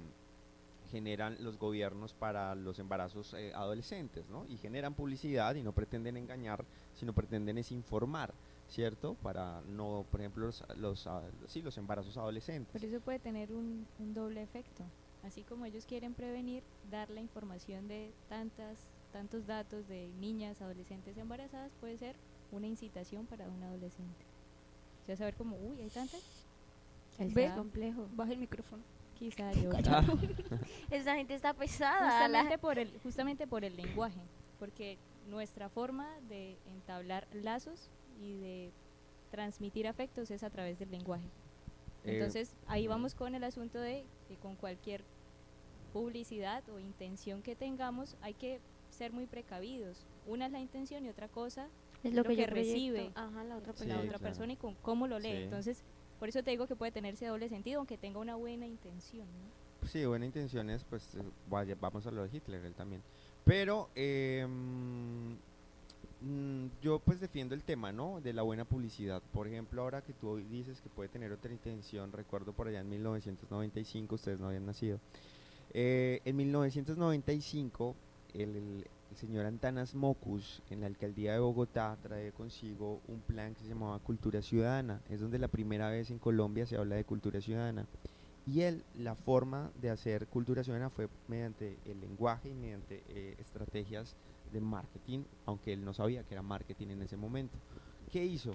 generan 0.94 1.38
los 1.40 1.58
gobiernos 1.58 2.14
para 2.14 2.54
los 2.54 2.78
embarazos 2.78 3.34
eh, 3.34 3.52
adolescentes, 3.56 4.30
¿no? 4.30 4.46
Y 4.48 4.58
generan 4.58 4.94
publicidad 4.94 5.56
y 5.56 5.64
no 5.64 5.74
pretenden 5.74 6.18
engañar, 6.18 6.66
sino 6.94 7.14
pretenden 7.14 7.58
es 7.58 7.72
informar, 7.72 8.34
¿cierto? 8.68 9.16
Para 9.16 9.62
no, 9.62 10.06
por 10.12 10.22
ejemplo, 10.22 10.46
los, 10.46 10.64
los, 10.78 11.08
ah, 11.08 11.24
sí, 11.48 11.62
los 11.62 11.78
embarazos 11.78 12.16
adolescentes. 12.18 12.72
Pero 12.74 12.88
eso 12.88 13.04
puede 13.04 13.20
tener 13.20 13.52
un, 13.52 13.88
un 13.98 14.14
doble 14.14 14.44
efecto. 14.44 14.84
Así 15.24 15.44
como 15.44 15.66
ellos 15.66 15.86
quieren 15.86 16.14
prevenir, 16.14 16.64
dar 16.92 17.10
la 17.10 17.22
información 17.22 17.88
de 17.88 18.14
tantas, 18.30 18.78
tantos 19.12 19.48
datos 19.48 19.88
de 19.88 20.10
niñas, 20.20 20.62
adolescentes 20.62 21.18
embarazadas 21.18 21.72
puede 21.80 21.98
ser 21.98 22.16
una 22.52 22.68
incitación 22.68 23.26
para 23.26 23.48
un 23.48 23.64
adolescente. 23.64 24.26
O 25.02 25.06
sea, 25.06 25.16
saber 25.16 25.36
como, 25.36 25.58
uy, 25.58 25.82
hay 25.82 25.90
tantas. 25.90 26.43
¿Ve? 27.20 27.44
Quizá, 27.44 27.56
complejo. 27.56 28.08
Baja 28.14 28.32
el 28.34 28.40
micrófono. 28.40 28.84
quizá 29.16 29.52
yo. 29.54 29.70
Ah, 29.88 30.04
Esa 30.92 31.16
gente 31.16 31.34
está 31.34 31.54
pesada. 31.54 32.28
la- 32.28 32.42
Justamente 32.42 32.58
por, 32.58 32.80
el, 32.80 33.00
justamente 33.02 33.48
por 33.48 33.64
el 33.66 33.76
lenguaje, 33.76 34.20
porque 34.60 34.98
nuestra 35.28 35.70
forma 35.70 36.08
de 36.30 36.58
entablar 36.68 37.28
lazos 37.34 37.90
y 38.20 38.34
de 38.38 38.72
transmitir 39.32 39.88
afectos 39.88 40.30
es 40.32 40.44
a 40.44 40.50
través 40.50 40.78
del 40.80 40.92
lenguaje. 40.92 41.26
Eh, 42.04 42.16
Entonces, 42.16 42.54
ahí 42.68 42.86
mm. 42.88 42.90
vamos 42.90 43.16
con 43.16 43.34
el 43.36 43.44
asunto 43.44 43.80
de 43.80 44.06
que 44.28 44.36
con 44.36 44.56
cualquier 44.56 45.04
publicidad 45.94 46.68
o 46.70 46.80
intención 46.80 47.42
que 47.42 47.56
tengamos 47.56 48.16
hay 48.22 48.34
que 48.34 48.60
ser 48.90 49.12
muy 49.12 49.26
precavidos. 49.26 50.06
Una 50.26 50.48
es 50.48 50.52
la 50.52 50.60
intención 50.60 51.06
y 51.06 51.10
otra 51.10 51.28
cosa 51.28 51.68
es 52.04 52.14
lo 52.14 52.24
lo 52.24 52.30
que, 52.30 52.46
recibe. 52.48 53.12
Ajá, 53.16 53.44
la 53.44 53.58
otra 53.58 53.74
Sí, 53.74 53.86
la 53.86 53.96
persona. 53.96 53.96
otra 53.98 54.08
claro. 54.10 54.24
persona 54.24 54.54
y 54.54 54.58
con 54.58 54.76
cómo 54.76 55.08
lo 55.08 55.20
lee. 55.20 55.32
Sí. 55.32 55.38
Entonces, 55.44 55.84
por 56.20 56.30
eso 56.30 56.44
te 56.44 56.52
digo 56.52 56.68
que 56.68 56.76
puede 56.76 56.92
tener 56.92 57.14
ese 57.14 57.28
doble 57.28 57.50
sentido, 57.50 57.80
aunque 57.80 57.98
tenga 57.98 58.20
una 58.20 58.36
buena 58.36 58.66
intención. 58.66 59.28
¿no? 59.28 59.88
Sí, 59.88 60.06
buena 60.06 60.26
intención 60.26 60.70
es, 60.70 60.84
pues, 60.84 61.16
eh, 61.16 61.24
vaya, 61.50 61.76
vamos 61.80 62.06
a 62.08 62.12
lo 62.12 62.24
de 62.24 62.36
Hitler, 62.36 62.64
él 62.66 62.74
también. 62.74 63.02
Pero 63.44 63.90
mm, 63.96 65.34
mm, 66.22 66.70
yo 66.82 67.00
pues 67.00 67.20
defiendo 67.20 67.54
el 67.56 67.64
tema, 67.64 67.92
¿no? 67.92 68.22
De 68.22 68.32
la 68.32 68.42
buena 68.42 68.64
publicidad. 68.64 69.22
Por 69.34 69.48
ejemplo, 69.48 69.82
ahora 69.82 70.02
que 70.02 70.14
tú 70.14 70.38
dices 70.38 70.80
que 70.80 70.90
puede 70.90 71.10
tener 71.10 71.32
otra 71.32 71.52
intención, 71.52 72.12
recuerdo 72.12 72.54
por 72.54 72.68
allá 72.68 72.80
en 72.80 72.90
1995, 72.90 74.16
ustedes 74.16 74.40
no 74.40 74.48
habían 74.48 74.66
nacido. 74.66 75.00
Eh, 75.74 76.22
en 76.24 76.36
1995, 76.36 77.96
el, 78.34 78.86
señor 79.16 79.46
Antanas 79.46 79.94
Mocus, 79.94 80.62
en 80.70 80.82
la 80.82 80.88
alcaldía 80.88 81.34
de 81.34 81.40
Bogotá, 81.40 81.98
trae 82.02 82.32
consigo 82.32 83.00
un 83.08 83.22
plan 83.22 83.54
que 83.54 83.62
se 83.62 83.70
llamaba 83.70 84.00
Cultura 84.00 84.42
Ciudadana. 84.42 85.02
Es 85.10 85.20
donde 85.20 85.38
la 85.38 85.48
primera 85.48 85.90
vez 85.90 86.10
en 86.10 86.20
Colombia 86.20 86.66
se 86.66 86.78
habla 86.78 86.96
de 86.96 87.04
cultura 87.04 87.40
ciudadana. 87.40 87.86
Y 88.46 88.62
él, 88.62 88.84
la 88.96 89.16
forma 89.16 89.72
de 89.76 89.90
hacer 89.90 90.28
cultura 90.28 90.64
ciudadana 90.64 90.90
fue 90.90 91.08
mediante 91.28 91.78
el 91.86 92.02
lenguaje 92.02 92.50
y 92.50 92.54
mediante 92.54 93.04
eh, 93.08 93.36
estrategias 93.40 94.16
de 94.52 94.60
marketing, 94.60 95.24
aunque 95.46 95.74
él 95.74 95.86
no 95.86 95.94
sabía 95.94 96.24
que 96.24 96.34
era 96.34 96.42
marketing 96.42 96.88
en 96.88 97.02
ese 97.04 97.16
momento. 97.16 97.58
¿Qué 98.12 98.26
hizo? 98.26 98.52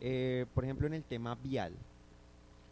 Eh, 0.00 0.46
por 0.54 0.64
ejemplo, 0.64 0.86
en 0.86 0.94
el 0.94 1.04
tema 1.04 1.34
vial, 1.36 1.72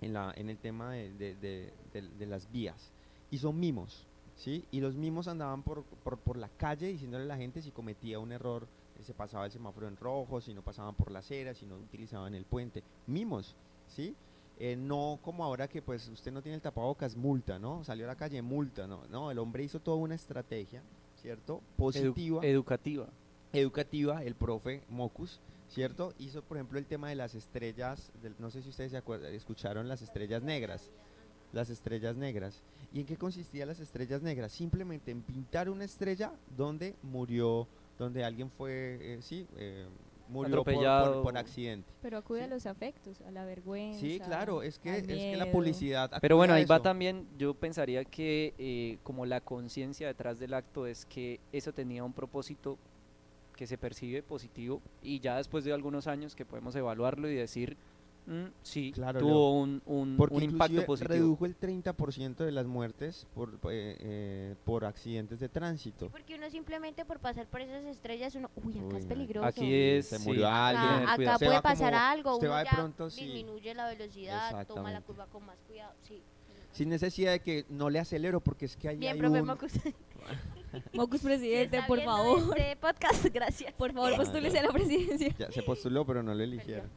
en, 0.00 0.48
el 0.48 0.58
tema 0.58 0.92
de- 0.92 1.72
de 1.92 2.26
las 2.26 2.50
vías, 2.50 2.92
hizo 3.30 3.52
mimos, 3.52 4.06
¿sí? 4.36 4.64
Y 4.70 4.80
los 4.80 4.96
mimos 4.96 5.26
andaban 5.28 5.62
por, 5.62 5.84
por, 5.84 6.18
por 6.18 6.36
la 6.36 6.48
calle 6.48 6.86
diciéndole 6.88 7.24
a 7.24 7.28
la 7.28 7.36
gente 7.36 7.60
si 7.62 7.72
cometía 7.72 8.18
un 8.20 8.32
error, 8.32 8.68
eh, 8.98 9.02
se 9.02 9.12
pasaba 9.14 9.44
el 9.46 9.50
semáforo 9.50 9.88
en 9.88 9.96
rojo, 9.96 10.40
si 10.40 10.54
no 10.54 10.62
pasaban 10.62 10.94
por 10.94 11.10
la 11.10 11.18
acera, 11.18 11.54
si 11.54 11.66
no 11.66 11.76
utilizaban 11.76 12.34
el 12.34 12.44
puente. 12.44 12.82
Mimos, 13.06 13.56
¿sí? 13.88 14.14
Eh, 14.58 14.74
no 14.76 15.18
como 15.22 15.44
ahora 15.44 15.68
que 15.68 15.82
pues 15.82 16.08
usted 16.08 16.32
no 16.32 16.40
tiene 16.40 16.56
el 16.56 16.62
tapabocas, 16.62 17.14
multa, 17.14 17.58
¿no? 17.58 17.84
Salió 17.84 18.06
a 18.06 18.08
la 18.08 18.16
calle, 18.16 18.40
multa, 18.40 18.86
¿no? 18.86 19.02
No, 19.08 19.30
el 19.30 19.38
hombre 19.38 19.64
hizo 19.64 19.80
toda 19.80 19.98
una 19.98 20.14
estrategia, 20.14 20.82
¿cierto? 21.20 21.58
edu- 21.58 21.76
Positiva 21.76 22.40
educativa. 22.46 23.08
educativa, 23.52 24.22
el 24.24 24.34
profe 24.34 24.82
Mocus, 24.88 25.40
¿cierto? 25.68 26.14
Hizo, 26.18 26.42
por 26.42 26.56
ejemplo, 26.56 26.78
el 26.78 26.86
tema 26.86 27.08
de 27.10 27.16
las 27.16 27.34
estrellas, 27.34 28.10
del- 28.22 28.34
no 28.38 28.50
sé 28.50 28.62
si 28.62 28.68
ustedes 28.70 28.92
se 28.92 28.96
acuerdan, 28.96 29.34
escucharon 29.34 29.88
las 29.88 30.00
estrellas 30.02 30.42
negras, 30.42 30.90
las 31.56 31.70
estrellas 31.70 32.16
negras. 32.16 32.62
¿Y 32.92 33.00
en 33.00 33.06
qué 33.06 33.16
consistía 33.16 33.66
las 33.66 33.80
estrellas 33.80 34.22
negras? 34.22 34.52
Simplemente 34.52 35.10
en 35.10 35.22
pintar 35.22 35.68
una 35.68 35.84
estrella 35.84 36.32
donde 36.56 36.94
murió, 37.02 37.66
donde 37.98 38.24
alguien 38.24 38.50
fue, 38.50 38.98
eh, 39.00 39.18
sí, 39.22 39.46
eh, 39.56 39.86
murió 40.28 40.56
por- 40.56 40.64
por, 40.64 40.72
Atropellado. 40.74 41.22
por 41.22 41.36
accidente. 41.38 41.88
Pero 42.02 42.18
acude 42.18 42.44
a 42.44 42.46
los 42.46 42.66
afectos, 42.66 43.20
a 43.22 43.30
la 43.30 43.44
vergüenza. 43.44 44.00
Sí, 44.00 44.20
claro, 44.20 44.62
es 44.62 44.78
que, 44.78 44.98
es 44.98 45.02
que 45.06 45.36
la 45.36 45.50
publicidad... 45.50 46.10
Pero 46.20 46.36
bueno, 46.36 46.54
ahí 46.54 46.64
va 46.64 46.80
también, 46.80 47.26
yo 47.38 47.54
pensaría 47.54 48.04
que 48.04 48.54
eh, 48.58 48.98
como 49.02 49.24
la 49.26 49.40
conciencia 49.40 50.06
detrás 50.06 50.38
del 50.38 50.54
acto 50.54 50.86
es 50.86 51.06
que 51.06 51.40
eso 51.52 51.72
tenía 51.72 52.04
un 52.04 52.12
propósito 52.12 52.78
que 53.56 53.66
se 53.66 53.78
percibe 53.78 54.22
positivo 54.22 54.82
y 55.02 55.20
ya 55.20 55.38
después 55.38 55.64
de 55.64 55.72
algunos 55.72 56.06
años 56.06 56.36
que 56.36 56.44
podemos 56.44 56.76
evaluarlo 56.76 57.30
y 57.30 57.34
decir, 57.34 57.76
"Mm, 58.26 58.46
sí, 58.62 58.92
Claro, 58.92 59.20
tuvo 59.20 59.60
un, 59.60 59.80
un- 59.86 60.16
Porque 60.16 60.34
un 60.36 60.42
impacto 60.42 60.84
positivo. 60.84 61.14
redujo 61.14 61.46
el 61.46 61.56
30% 61.56 62.44
de 62.44 62.50
las 62.52 62.66
muertes 62.66 63.26
por, 63.34 63.54
eh, 63.70 63.96
eh, 64.00 64.54
por 64.64 64.84
accidentes 64.84 65.38
de 65.40 65.48
tránsito. 65.48 66.08
Porque 66.10 66.34
uno 66.34 66.50
simplemente 66.50 67.04
por 67.04 67.20
pasar 67.20 67.46
por 67.46 67.60
esas 67.60 67.84
estrellas, 67.84 68.34
uno, 68.34 68.50
uy, 68.64 68.78
acá 68.78 68.86
Uy, 68.94 68.96
es 68.98 69.06
peligroso. 69.06 69.46
Aquí 69.46 69.72
es... 69.74 70.08
Se 70.08 70.18
sí, 70.18 70.24
murió 70.24 70.48
alguien, 70.48 70.88
tener 71.16 71.28
Acá, 71.28 71.38
puede 71.38 71.50
va 71.54 71.62
pasar 71.62 71.92
como- 71.92 72.04
algo, 72.04 72.36
uno 72.38 72.50
va 72.50 72.58
de 72.58 72.64
ya 72.64 72.70
pronto, 72.72 73.10
sí. 73.10 73.24
disminuye 73.24 73.74
la 73.74 73.88
velocidad, 73.88 74.66
toma 74.66 74.90
la 74.92 75.00
curva 75.02 75.26
con 75.26 75.44
más 75.46 75.56
cuidado, 75.66 75.92
sí. 76.02 76.20
Sin 76.72 76.90
necesidad 76.90 77.32
de 77.32 77.40
que 77.40 77.64
no 77.70 77.88
le 77.88 77.98
acelero 78.00 78.40
porque 78.40 78.66
es 78.66 78.76
que 78.76 78.88
ahí 78.88 78.98
Bien, 78.98 79.14
hay 79.14 79.18
profe 79.18 79.40
un- 79.40 79.46
Mocus. 79.46 79.72
Mocus 80.92 81.20
Si 81.20 81.26
presidente, 81.26 81.80
por 81.86 82.02
favor. 82.02 82.58
Este 82.58 82.76
podcast, 82.76 83.24
gracias. 83.32 83.72
Por 83.72 83.92
favor, 83.94 84.14
postúlese 84.16 84.56
ya. 84.56 84.60
a 84.60 84.64
la 84.64 84.72
presidencia. 84.72 85.34
Ya 85.38 85.50
se 85.50 85.62
postuló, 85.62 86.04
pero 86.04 86.22
no 86.22 86.34
lo 86.34 86.42
eligieron. 86.42 86.90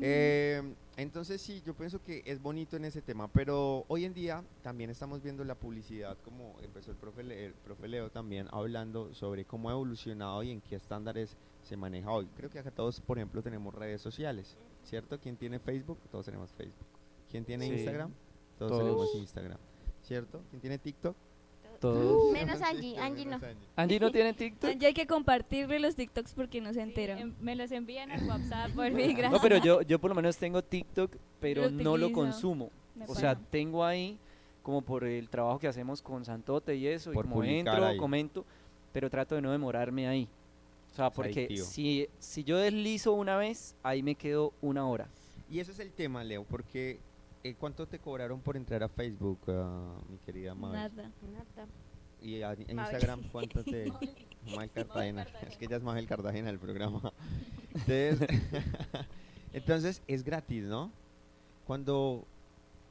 Eh, 0.00 0.74
entonces 0.96 1.40
sí, 1.40 1.62
yo 1.64 1.74
pienso 1.74 2.02
que 2.02 2.22
es 2.24 2.40
bonito 2.40 2.76
en 2.76 2.84
ese 2.84 3.02
tema, 3.02 3.28
pero 3.28 3.84
hoy 3.88 4.04
en 4.04 4.14
día 4.14 4.44
también 4.62 4.90
estamos 4.90 5.22
viendo 5.22 5.44
la 5.44 5.54
publicidad, 5.54 6.16
como 6.24 6.56
empezó 6.62 6.90
el 6.90 6.96
profe, 6.96 7.22
Le- 7.24 7.46
el 7.46 7.54
profe 7.54 7.88
Leo 7.88 8.10
también 8.10 8.48
hablando 8.52 9.12
sobre 9.14 9.44
cómo 9.44 9.68
ha 9.68 9.72
evolucionado 9.72 10.42
y 10.42 10.50
en 10.50 10.60
qué 10.60 10.76
estándares 10.76 11.36
se 11.62 11.76
maneja 11.76 12.10
hoy. 12.10 12.26
Creo 12.36 12.50
que 12.50 12.58
acá 12.58 12.70
todos, 12.70 13.00
por 13.00 13.18
ejemplo, 13.18 13.42
tenemos 13.42 13.74
redes 13.74 14.00
sociales, 14.02 14.56
¿cierto? 14.84 15.18
¿Quién 15.18 15.36
tiene 15.36 15.58
Facebook? 15.58 15.98
Todos 16.10 16.26
tenemos 16.26 16.52
Facebook. 16.52 16.86
¿Quién 17.30 17.44
tiene 17.44 17.66
Sí. 17.66 17.72
Instagram? 17.74 18.12
Todos, 18.58 18.70
Todos. 18.72 18.84
tenemos 18.84 19.14
Instagram, 19.16 19.58
¿cierto? 20.02 20.42
¿Quién 20.50 20.60
tiene 20.60 20.78
TikTok? 20.78 21.16
Todos. 21.92 22.32
Menos 22.32 22.60
Angie, 22.62 22.98
Angie 22.98 23.26
no. 23.26 23.34
Angie. 23.34 23.48
Angie 23.76 24.00
no 24.00 24.10
tiene 24.10 24.32
TikTok. 24.32 24.70
Ya 24.78 24.88
hay 24.88 24.94
que 24.94 25.06
compartirle 25.06 25.78
los 25.80 25.94
TikToks 25.96 26.32
porque 26.34 26.60
no 26.60 26.68
se 26.70 26.74
Sí, 26.74 26.80
entera. 26.80 27.18
em- 27.20 27.34
me 27.40 27.54
los 27.56 27.70
envían 27.72 28.10
al 28.10 28.26
WhatsApp, 28.26 28.70
por 28.72 28.90
mí, 28.90 29.12
gracias. 29.14 29.32
No, 29.32 29.40
pero 29.40 29.58
yo, 29.58 29.82
yo 29.82 29.98
por 29.98 30.10
lo 30.10 30.14
menos 30.14 30.36
tengo 30.36 30.62
TikTok, 30.62 31.16
pero 31.40 31.62
Lo 31.64 31.70
no 31.70 31.96
lo 31.96 32.12
consumo. 32.12 32.70
Me 32.94 33.04
O 33.06 33.14
sea, 33.14 33.34
tengo 33.34 33.84
ahí 33.84 34.18
como 34.62 34.80
por 34.82 35.04
el 35.04 35.28
trabajo 35.28 35.58
que 35.58 35.68
hacemos 35.68 36.00
con 36.00 36.24
Santote 36.24 36.74
y 36.76 36.86
eso, 36.86 37.12
Por 37.12 37.26
y 37.26 37.28
como 37.28 37.44
entro, 37.44 37.84
ahí. 37.84 37.96
comento, 37.98 38.46
pero 38.92 39.10
trato 39.10 39.34
de 39.34 39.42
no 39.42 39.52
demorarme 39.52 40.08
ahí. 40.08 40.26
O 40.92 40.94
sea, 40.96 41.10
porque 41.10 41.54
si, 41.58 42.08
si 42.18 42.44
yo 42.44 42.56
deslizo 42.56 43.12
una 43.12 43.36
vez, 43.36 43.74
ahí 43.82 44.02
me 44.02 44.14
quedo 44.14 44.52
una 44.62 44.86
hora. 44.86 45.08
Y 45.50 45.58
ese 45.58 45.72
es 45.72 45.80
el 45.80 45.92
tema, 45.92 46.22
Leo, 46.24 46.44
porque 46.44 46.98
eh, 47.44 47.54
¿cuánto 47.54 47.86
te 47.86 47.98
cobraron 47.98 48.40
por 48.40 48.56
entrar 48.56 48.82
a 48.82 48.88
Facebook, 48.88 49.38
ah, 49.48 49.94
mi 50.08 50.18
querida 50.18 50.54
Mabel? 50.54 50.80
Nada. 50.80 51.10
Nada. 51.32 51.68
Y 52.20 52.40
a, 52.42 52.50
a 52.50 52.56
Mabel. 52.56 52.70
Instagram, 52.70 53.22
¿cuánto 53.30 53.62
te...? 53.62 53.92
Mabel 54.50 54.70
Cartagena. 54.70 55.26
Es 55.46 55.56
que 55.56 55.66
ella 55.66 55.76
es 55.76 55.82
Mabel 55.82 56.06
Cartagena 56.06 56.48
del 56.48 56.58
programa. 56.58 57.12
Entonces, 57.74 58.28
entonces, 59.52 60.02
es 60.06 60.22
gratis, 60.22 60.64
¿no? 60.64 60.90
Cuando, 61.66 62.24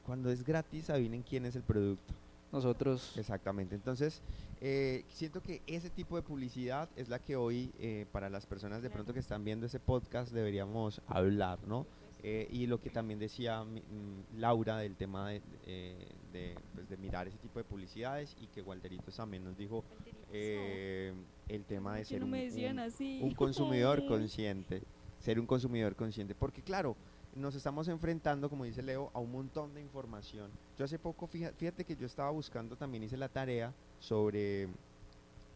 cuando 0.04 0.30
es 0.30 0.44
gratis, 0.44 0.90
adivinen 0.90 1.22
quién 1.22 1.46
es 1.46 1.56
el 1.56 1.62
producto. 1.62 2.12
Nosotros, 2.52 3.16
Exactamente. 3.16 3.74
Entonces, 3.74 4.20
eh, 4.60 5.04
siento 5.08 5.42
que 5.42 5.62
ese 5.66 5.90
tipo 5.90 6.16
de 6.16 6.22
publicidad 6.22 6.88
es 6.96 7.08
la 7.08 7.18
que 7.18 7.34
hoy, 7.34 7.72
eh, 7.78 8.06
para 8.12 8.30
las 8.30 8.46
personas 8.46 8.82
de 8.82 8.90
pronto 8.90 9.12
que 9.12 9.20
están 9.20 9.42
viendo 9.42 9.66
ese 9.66 9.80
podcast, 9.80 10.32
deberíamos 10.32 11.00
hablar, 11.08 11.58
¿no? 11.66 11.86
Eh, 12.26 12.48
y 12.50 12.66
lo 12.66 12.80
que 12.80 12.88
también 12.88 13.18
decía 13.18 13.62
mm, 13.62 14.38
Laura 14.38 14.78
del 14.78 14.96
tema 14.96 15.28
de, 15.28 15.42
eh, 15.66 16.08
de, 16.32 16.54
pues, 16.74 16.88
de 16.88 16.96
mirar 16.96 17.28
ese 17.28 17.36
tipo 17.36 17.58
de 17.58 17.64
publicidades 17.64 18.34
y 18.40 18.46
que 18.46 18.62
Walteritos 18.62 19.14
también 19.14 19.44
nos 19.44 19.58
dijo 19.58 19.84
eh, 20.32 21.12
el 21.48 21.64
tema 21.66 21.96
de 21.96 22.04
ser 22.06 22.20
no 22.20 22.26
un, 22.26 22.30
un- 22.70 22.76
un 23.22 23.34
consumidor 23.34 23.98
consciente, 24.08 24.82
ser 25.20 25.38
un 25.38 25.44
consumidor 25.46 25.94
consciente, 25.96 26.34
porque 26.34 26.62
claro, 26.62 26.96
nos 27.34 27.54
estamos 27.56 27.88
enfrentando, 27.88 28.48
como 28.48 28.64
dice 28.64 28.82
Leo, 28.82 29.10
a 29.12 29.18
un 29.18 29.30
montón 29.30 29.74
de 29.74 29.82
información. 29.82 30.50
Yo 30.78 30.86
hace 30.86 30.98
poco, 30.98 31.26
fíjate 31.26 31.84
que 31.84 31.94
yo 31.94 32.06
estaba 32.06 32.30
buscando, 32.30 32.74
también 32.74 33.02
hice 33.02 33.18
la 33.18 33.28
tarea 33.28 33.74
sobre, 33.98 34.68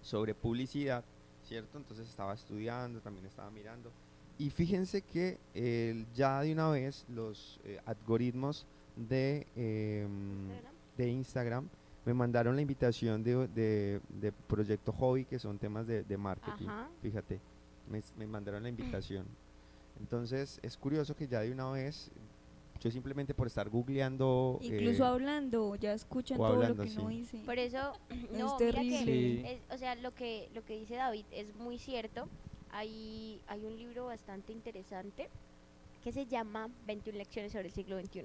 sobre 0.03 0.35
publicidad, 0.35 1.03
¿cierto? 1.45 1.79
Entonces 1.79 2.09
estaba 2.11 2.35
estudiando, 2.35 3.01
también 3.01 3.25
estaba 3.25 3.51
mirando. 3.51 3.91
Y 4.39 4.51
fíjense 4.51 5.03
que 5.03 5.39
eh, 5.55 6.05
ya 6.15 6.41
de 6.43 6.53
una 6.53 6.71
vez 6.71 7.05
los 7.09 7.59
eh, 7.65 7.81
algoritmos 7.85 8.67
de, 8.97 9.47
em, 9.57 10.49
Instagram. 10.51 10.75
de 10.97 11.09
Instagram 11.11 11.69
me 12.05 12.15
mandaron 12.15 12.55
la 12.57 12.63
invitación 12.63 13.23
de, 13.23 13.49
de, 13.49 14.01
de 14.09 14.33
Proyecto 14.33 14.93
Hobby, 14.93 15.25
que 15.25 15.39
son 15.39 15.59
temas 15.59 15.87
de, 15.87 16.05
de 16.05 16.17
marketing. 16.17 16.67
Ajá. 16.69 16.89
Fíjate, 17.03 17.41
me, 17.91 18.01
me 18.17 18.27
mandaron 18.27 18.63
la 18.63 18.69
invitación. 18.69 19.27
Entonces 20.01 20.61
es 20.63 20.77
curioso 20.77 21.15
que 21.17 21.27
ya 21.27 21.41
de 21.41 21.51
una 21.51 21.71
vez, 21.73 22.11
yo 22.81 22.91
simplemente 22.93 23.35
por 23.35 23.49
estar 23.49 23.69
googleando... 23.69 24.59
Incluso 24.63 25.03
eh, 25.03 25.07
hablando, 25.09 25.75
ya 25.75 25.93
escuchan 25.93 26.39
todo 26.39 26.47
hablando, 26.47 26.85
lo 26.85 26.89
que 26.89 26.95
no 26.95 27.09
sí. 27.09 27.15
hice. 27.17 27.39
Por 27.45 27.59
eso, 27.59 27.93
Es 28.09 28.31
no, 28.39 28.57
mira 28.57 28.57
que, 28.59 28.65
terrible. 28.73 29.05
Sí. 29.05 29.43
es- 29.45 29.75
o 29.75 29.77
sea, 29.79 29.97
lo 29.97 30.15
que, 30.15 30.49
lo 30.55 30.65
que 30.65 30.79
dice 30.79 30.95
David 30.95 31.27
es 31.33 31.55
muy 31.57 31.79
cierto. 31.79 32.29
Hay, 32.71 33.41
hay 33.47 33.65
un 33.65 33.77
libro 33.77 34.07
bastante 34.07 34.53
interesante 34.53 35.29
que 36.03 36.13
se 36.13 36.27
llama 36.27 36.71
21 36.87 37.19
lecciones 37.19 37.53
sobre 37.53 37.69
el 37.69 37.73
siglo 37.73 37.99
XXI. 38.01 38.25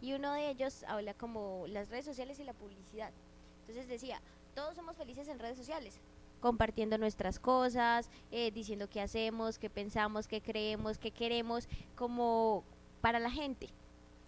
Y 0.00 0.12
uno 0.14 0.32
de 0.32 0.50
ellos 0.50 0.84
habla 0.88 1.14
como 1.14 1.64
las 1.68 1.88
redes 1.88 2.04
sociales 2.04 2.38
y 2.38 2.44
la 2.44 2.52
publicidad. 2.52 3.12
Entonces 3.60 3.88
decía, 3.88 4.20
todos 4.54 4.74
somos 4.74 4.96
felices 4.96 5.28
en 5.28 5.38
redes 5.38 5.56
sociales, 5.56 6.00
compartiendo 6.40 6.98
nuestras 6.98 7.38
cosas, 7.38 8.10
eh, 8.30 8.50
diciendo 8.50 8.88
qué 8.88 9.00
hacemos, 9.00 9.58
qué 9.58 9.70
pensamos, 9.70 10.28
qué 10.28 10.42
creemos, 10.42 10.98
qué 10.98 11.10
queremos, 11.10 11.68
como 11.94 12.64
para 13.00 13.18
la 13.18 13.30
gente. 13.30 13.70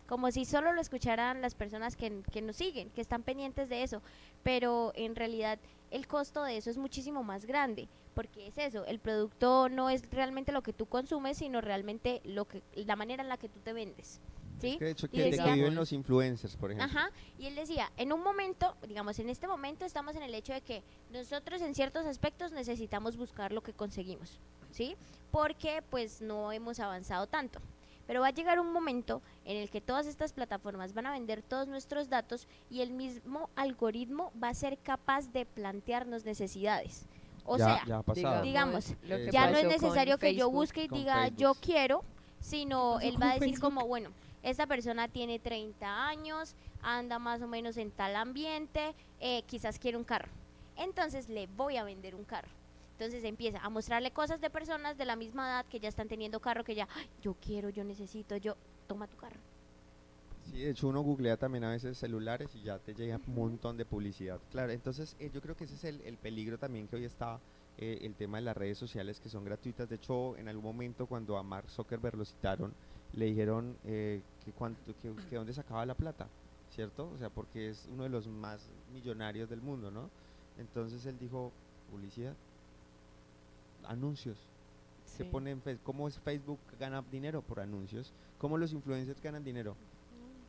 Como 0.07 0.31
si 0.31 0.45
solo 0.45 0.73
lo 0.73 0.81
escucharan 0.81 1.43
las 1.43 1.55
personas 1.55 1.97
que, 1.97 2.23
que 2.33 2.41
nos 2.41 2.57
siguen, 2.57 2.91
que 2.91 3.01
están 3.01 3.23
pendientes 3.23 3.69
de 3.69 3.83
eso. 3.83 4.03
Pero 4.43 4.93
en 4.95 5.17
realidad 5.17 5.59
el 5.91 6.07
costo 6.07 6.43
de 6.45 6.57
eso 6.57 6.71
es 6.71 6.79
muchísimo 6.79 7.23
más 7.23 7.45
grande. 7.47 7.89
Porque 8.15 8.47
es 8.47 8.57
eso, 8.57 8.87
el 8.87 8.99
producto 8.99 9.69
no 9.69 9.91
es 9.91 10.11
realmente 10.11 10.51
lo 10.51 10.63
que 10.63 10.73
tú 10.73 10.87
consumes, 10.87 11.37
sino 11.37 11.61
realmente 11.61 12.23
lo 12.25 12.47
que, 12.47 12.63
la 12.75 12.97
manera 12.97 13.23
en 13.23 13.29
la 13.29 13.37
que 13.37 13.49
tú 13.51 13.61
te 13.61 13.75
vendes. 13.75 14.21
¿sí? 14.59 14.69
es 14.69 14.79
que 14.79 14.85
de 14.87 14.91
hecho, 14.91 15.09
que, 15.11 15.19
de 15.19 15.25
que 15.25 15.37
decía- 15.37 15.53
viven 15.55 15.75
los 15.75 15.93
influencers, 15.93 16.57
por 16.57 16.73
ejemplo. 16.73 16.99
Ajá, 16.99 17.11
y 17.39 17.45
él 17.47 17.55
decía, 17.55 17.93
en 17.99 18.13
un 18.15 18.23
momento, 18.23 18.75
digamos, 18.89 19.19
en 19.19 19.29
este 19.29 19.47
momento 19.47 19.85
estamos 19.85 20.17
en 20.17 20.23
el 20.23 20.35
hecho 20.35 20.55
de 20.55 20.63
que 20.63 20.83
nosotros 21.11 21.61
en 21.61 21.75
ciertos 21.75 22.07
aspectos 22.07 22.53
necesitamos 22.53 23.19
buscar 23.19 23.53
lo 23.53 23.63
que 23.63 23.75
conseguimos, 23.75 24.41
¿sí? 24.71 24.97
Porque 25.31 25.83
pues 25.91 26.23
no 26.23 26.53
hemos 26.53 26.81
avanzado 26.81 27.27
tanto. 27.27 27.61
Pero 28.07 28.21
va 28.21 28.29
a 28.29 28.31
llegar 28.31 28.61
un 28.61 28.73
momento 28.73 29.23
en 29.45 29.57
el 29.57 29.71
que 29.71 29.81
todas 29.81 30.07
estas 30.07 30.33
plataformas 30.33 30.95
van 30.95 31.07
a 31.07 31.13
vender 31.13 31.43
todos 31.43 31.69
nuestros 31.69 32.09
datos 32.09 32.47
y 32.71 32.81
el 32.81 32.91
mismo 32.91 33.51
algoritmo 33.57 34.33
va 34.43 34.51
a 34.51 34.55
ser 34.55 34.79
capaz 34.79 35.33
de 35.33 35.45
plantearnos 35.45 36.25
necesidades. 36.25 37.07
O 37.45 37.59
ya, 37.59 37.85
sea, 37.85 38.03
ya 38.15 38.43
digamos, 38.43 38.95
ya 39.33 39.51
no 39.51 39.59
es 39.59 39.67
necesario 39.67 40.19
que 40.19 40.35
yo 40.35 40.51
busque 40.51 40.85
y 40.85 40.89
diga 40.89 41.29
yo 41.29 41.55
quiero, 41.55 42.03
sino 42.41 43.01
él 43.01 43.21
va 43.21 43.31
a 43.31 43.35
decir 43.35 43.51
Facebook? 43.51 43.61
como, 43.61 43.87
bueno, 43.87 44.11
esta 44.43 44.67
persona 44.67 45.09
tiene 45.09 45.39
30 45.39 46.07
años, 46.07 46.55
anda 46.83 47.19
más 47.19 47.43
o 47.43 47.49
menos 47.49 47.77
en 47.77 47.91
tal 47.91 48.17
ambiente, 48.17 48.95
eh, 49.21 49.43
quizás 49.47 49.79
quiere 49.79 49.97
un 49.97 50.05
carro. 50.05 50.29
Entonces 50.77 51.29
le 51.29 51.47
voy 51.49 51.77
a 51.77 51.85
vender 51.85 52.15
un 52.15 52.25
carro. 52.25 52.49
Entonces 52.99 53.25
empieza 53.25 53.59
a 53.59 53.69
mostrarle 53.69 54.11
cosas 54.11 54.41
de 54.41 54.49
personas 54.49 54.97
de 54.97 55.05
la 55.05 55.17
misma 55.17 55.47
edad 55.47 55.67
que 55.67 55.79
ya 55.79 55.89
están 55.91 56.09
teniendo 56.09 56.41
carro, 56.41 56.65
que 56.65 56.75
ya, 56.75 56.89
"Ay, 56.95 57.07
yo 57.21 57.35
quiero, 57.35 57.69
yo 57.69 57.85
necesito, 57.85 58.39
yo, 58.39 58.57
toma 58.87 59.07
tu 59.07 59.19
carro. 59.19 59.37
Sí, 60.45 60.61
de 60.61 60.71
hecho 60.71 60.89
uno 60.89 61.03
googlea 61.03 61.37
también 61.37 61.65
a 61.65 61.71
veces 61.73 61.99
celulares 61.99 62.55
y 62.55 62.63
ya 62.63 62.79
te 62.79 62.95
llega 62.95 63.21
un 63.27 63.35
montón 63.35 63.77
de 63.77 63.85
publicidad. 63.85 64.41
Claro, 64.51 64.73
entonces 64.73 65.15
eh, 65.19 65.31
yo 65.31 65.43
creo 65.43 65.55
que 65.55 65.65
ese 65.65 65.75
es 65.75 65.85
el, 65.85 66.01
el 66.03 66.17
peligro 66.17 66.57
también 66.57 66.89
que 66.89 66.97
hoy 66.97 67.05
está 67.05 67.39
eh, 67.77 67.99
el 68.01 68.15
tema 68.15 68.39
de 68.39 68.45
las 68.45 68.57
redes 68.57 68.79
sociales 68.79 69.21
que 69.21 69.29
son 69.29 69.45
gratuitas. 69.45 69.91
De 69.91 69.97
hecho, 69.97 70.35
en 70.39 70.49
algún 70.49 70.65
momento 70.65 71.07
cuando 71.07 71.37
a 71.37 71.43
Mark 71.43 71.69
Zuckerberg 71.69 72.17
lo 72.17 72.25
citaron, 72.25 72.73
le 73.13 73.27
dijeron 73.27 73.77
eh, 73.85 74.23
que, 74.43 74.53
cuánto, 74.53 74.81
que, 75.03 75.13
que 75.29 75.37
dónde 75.37 75.53
sacaba 75.53 75.85
la 75.85 75.95
plata, 75.95 76.29
¿cierto? 76.71 77.11
O 77.13 77.19
sea, 77.19 77.29
porque 77.29 77.69
es 77.69 77.87
uno 77.93 78.05
de 78.05 78.09
los 78.09 78.27
más 78.27 78.71
millonarios 78.95 79.51
del 79.51 79.61
mundo, 79.61 79.91
¿no? 79.91 80.09
Entonces 80.59 81.05
él 81.05 81.19
dijo, 81.19 81.53
publicidad, 81.91 82.35
anuncios. 83.87 84.39
Se 85.05 85.25
Sí. 85.25 85.31
pone 85.31 85.51
en 85.51 85.63
Face- 85.63 85.79
¿Cómo 85.83 86.09
es 86.09 86.19
Facebook 86.19 86.59
gana 86.79 87.03
dinero? 87.11 87.43
Por 87.43 87.61
anuncios. 87.61 88.13
¿Cómo 88.39 88.59
los 88.59 88.73
influencers 88.73 89.21
ganan 89.23 89.45
dinero? 89.45 89.77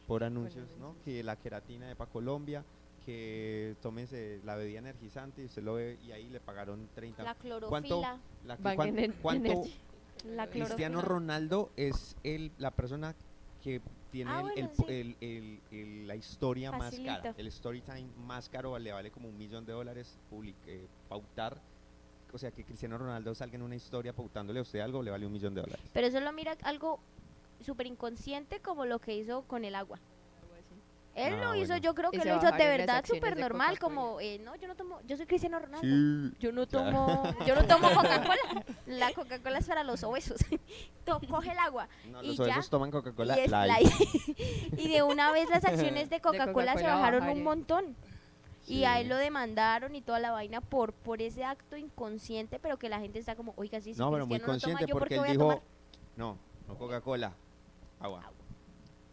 Por 0.07 0.23
anuncios, 0.23 0.69
¿no? 0.79 0.95
Que 1.03 1.23
la 1.23 1.35
queratina 1.35 1.87
de 1.87 1.95
Pa 1.95 2.05
Colombia, 2.07 2.63
que 3.05 3.75
tómese 3.81 4.41
la 4.43 4.55
bebida 4.55 4.79
energizante 4.79 5.41
y 5.41 5.45
usted 5.45 5.63
lo 5.63 5.75
ve 5.75 5.97
y 6.05 6.11
ahí 6.11 6.29
le 6.29 6.39
pagaron 6.39 6.87
30. 6.95 7.23
La 7.23 7.35
¿Cuánto? 7.35 7.47
clorofila, 7.47 8.19
la 8.45 8.57
¿Cuánto 9.21 9.63
la 10.25 10.47
Cristiano. 10.49 11.01
Ronaldo 11.01 11.71
es 11.77 12.15
el, 12.23 12.51
la 12.57 12.71
persona 12.71 13.15
que 13.63 13.81
tiene 14.11 14.31
Ah, 14.31 14.39
el- 14.55 14.67
bueno, 14.67 14.85
el 14.87 15.15
sí. 15.19 15.61
el- 15.71 16.07
la 16.07 16.15
historia 16.15 16.71
más 16.71 16.97
cara, 16.99 17.33
el 17.37 17.47
story 17.47 17.81
time 17.81 18.07
más 18.25 18.49
caro 18.49 18.77
le 18.79 18.91
vale 18.91 19.11
como 19.11 19.27
un 19.29 19.37
millón 19.37 19.65
de 19.65 19.73
dólares 19.73 20.17
public- 20.31 20.55
eh, 20.67 20.87
pautar. 21.09 21.61
O 22.33 22.37
sea, 22.37 22.51
que 22.51 22.63
Cristiano 22.63 22.97
Ronaldo 22.97 23.33
salga 23.33 23.55
en 23.55 23.61
una 23.61 23.75
historia 23.75 24.13
pautándole 24.13 24.59
a 24.59 24.61
usted 24.61 24.79
algo, 24.79 25.01
le 25.01 25.11
vale 25.11 25.25
un 25.25 25.31
millón 25.33 25.53
de 25.55 25.61
dólares. 25.61 25.85
Pero 25.93 26.11
solo 26.11 26.31
mira 26.33 26.55
algo 26.63 26.99
súper 27.61 27.87
inconsciente 27.87 28.59
como 28.59 28.85
lo 28.85 28.99
que 28.99 29.15
hizo 29.15 29.43
con 29.43 29.65
el 29.65 29.75
agua. 29.75 29.99
Él 31.15 31.33
Ah, 31.33 31.37
lo 31.45 31.55
hizo, 31.55 31.69
bueno. 31.69 31.83
yo 31.83 31.95
creo 31.95 32.11
que 32.11 32.17
lo 32.23 32.37
hizo 32.37 32.51
de 32.51 32.67
verdad 32.67 33.03
súper 33.03 33.39
normal, 33.39 33.79
como, 33.79 34.19
eh, 34.21 34.37
no, 34.37 34.55
yo 34.55 34.67
no 34.67 34.75
tomo, 34.75 34.99
yo 35.07 35.17
soy 35.17 35.25
Cristiano 35.25 35.57
Ronaldo. 35.57 35.81
Sí. 35.81 36.35
Yo 36.39 36.51
no 36.51 36.67
Claro. 36.67 36.91
tomo, 36.91 37.23
yo 37.47 37.55
no 37.55 37.65
tomo 37.65 37.89
Coca-Cola. 37.91 38.63
La 38.85 39.11
Coca-Cola 39.13 39.57
es 39.57 39.65
para 39.67 39.83
los 39.83 40.03
obesos. 40.03 40.37
To- 41.05 41.19
Coge 41.27 41.53
el 41.53 41.57
agua. 41.57 41.87
No, 42.11 42.21
y 42.21 42.27
los 42.27 42.37
ya, 42.37 42.43
obesos 42.43 42.69
toman 42.69 42.91
Coca-Cola 42.91 43.35
y, 44.77 44.89
de 44.89 45.01
una 45.01 45.31
vez 45.31 45.49
las 45.49 45.65
acciones 45.65 46.11
de 46.11 46.19
Coca-Cola 46.21 46.77
se 46.77 46.83
bajaron 46.83 47.23
un 47.23 47.43
bajaron. 47.43 47.95
Montón. 48.67 48.77
Y 48.77 48.85
a 48.85 48.99
él 48.99 49.05
Sí. 49.05 49.09
lo 49.09 49.17
demandaron 49.17 49.95
y 49.95 50.01
toda 50.01 50.19
la 50.19 50.31
vaina 50.31 50.61
por 50.61 50.93
por 50.93 51.21
ese 51.21 51.43
acto 51.43 51.77
inconsciente, 51.77 52.59
pero 52.59 52.77
que 52.77 52.89
la 52.89 52.99
gente 52.99 53.19
está 53.19 53.35
como, 53.35 53.53
oiga, 53.57 53.79
sí, 53.81 53.93
sí, 53.93 53.99
No, 53.99 54.11
pero 54.11 54.25
muy 54.27 54.39
no 54.39 54.45
consciente 54.45 54.85
¿yo 54.85 54.93
por 54.93 55.01
porque 55.03 55.15
qué 55.15 55.21
él 55.31 55.37
dijo, 55.37 55.61
no, 56.15 56.37
no 56.67 56.77
Coca-Cola, 56.77 57.33
agua. 57.99 58.31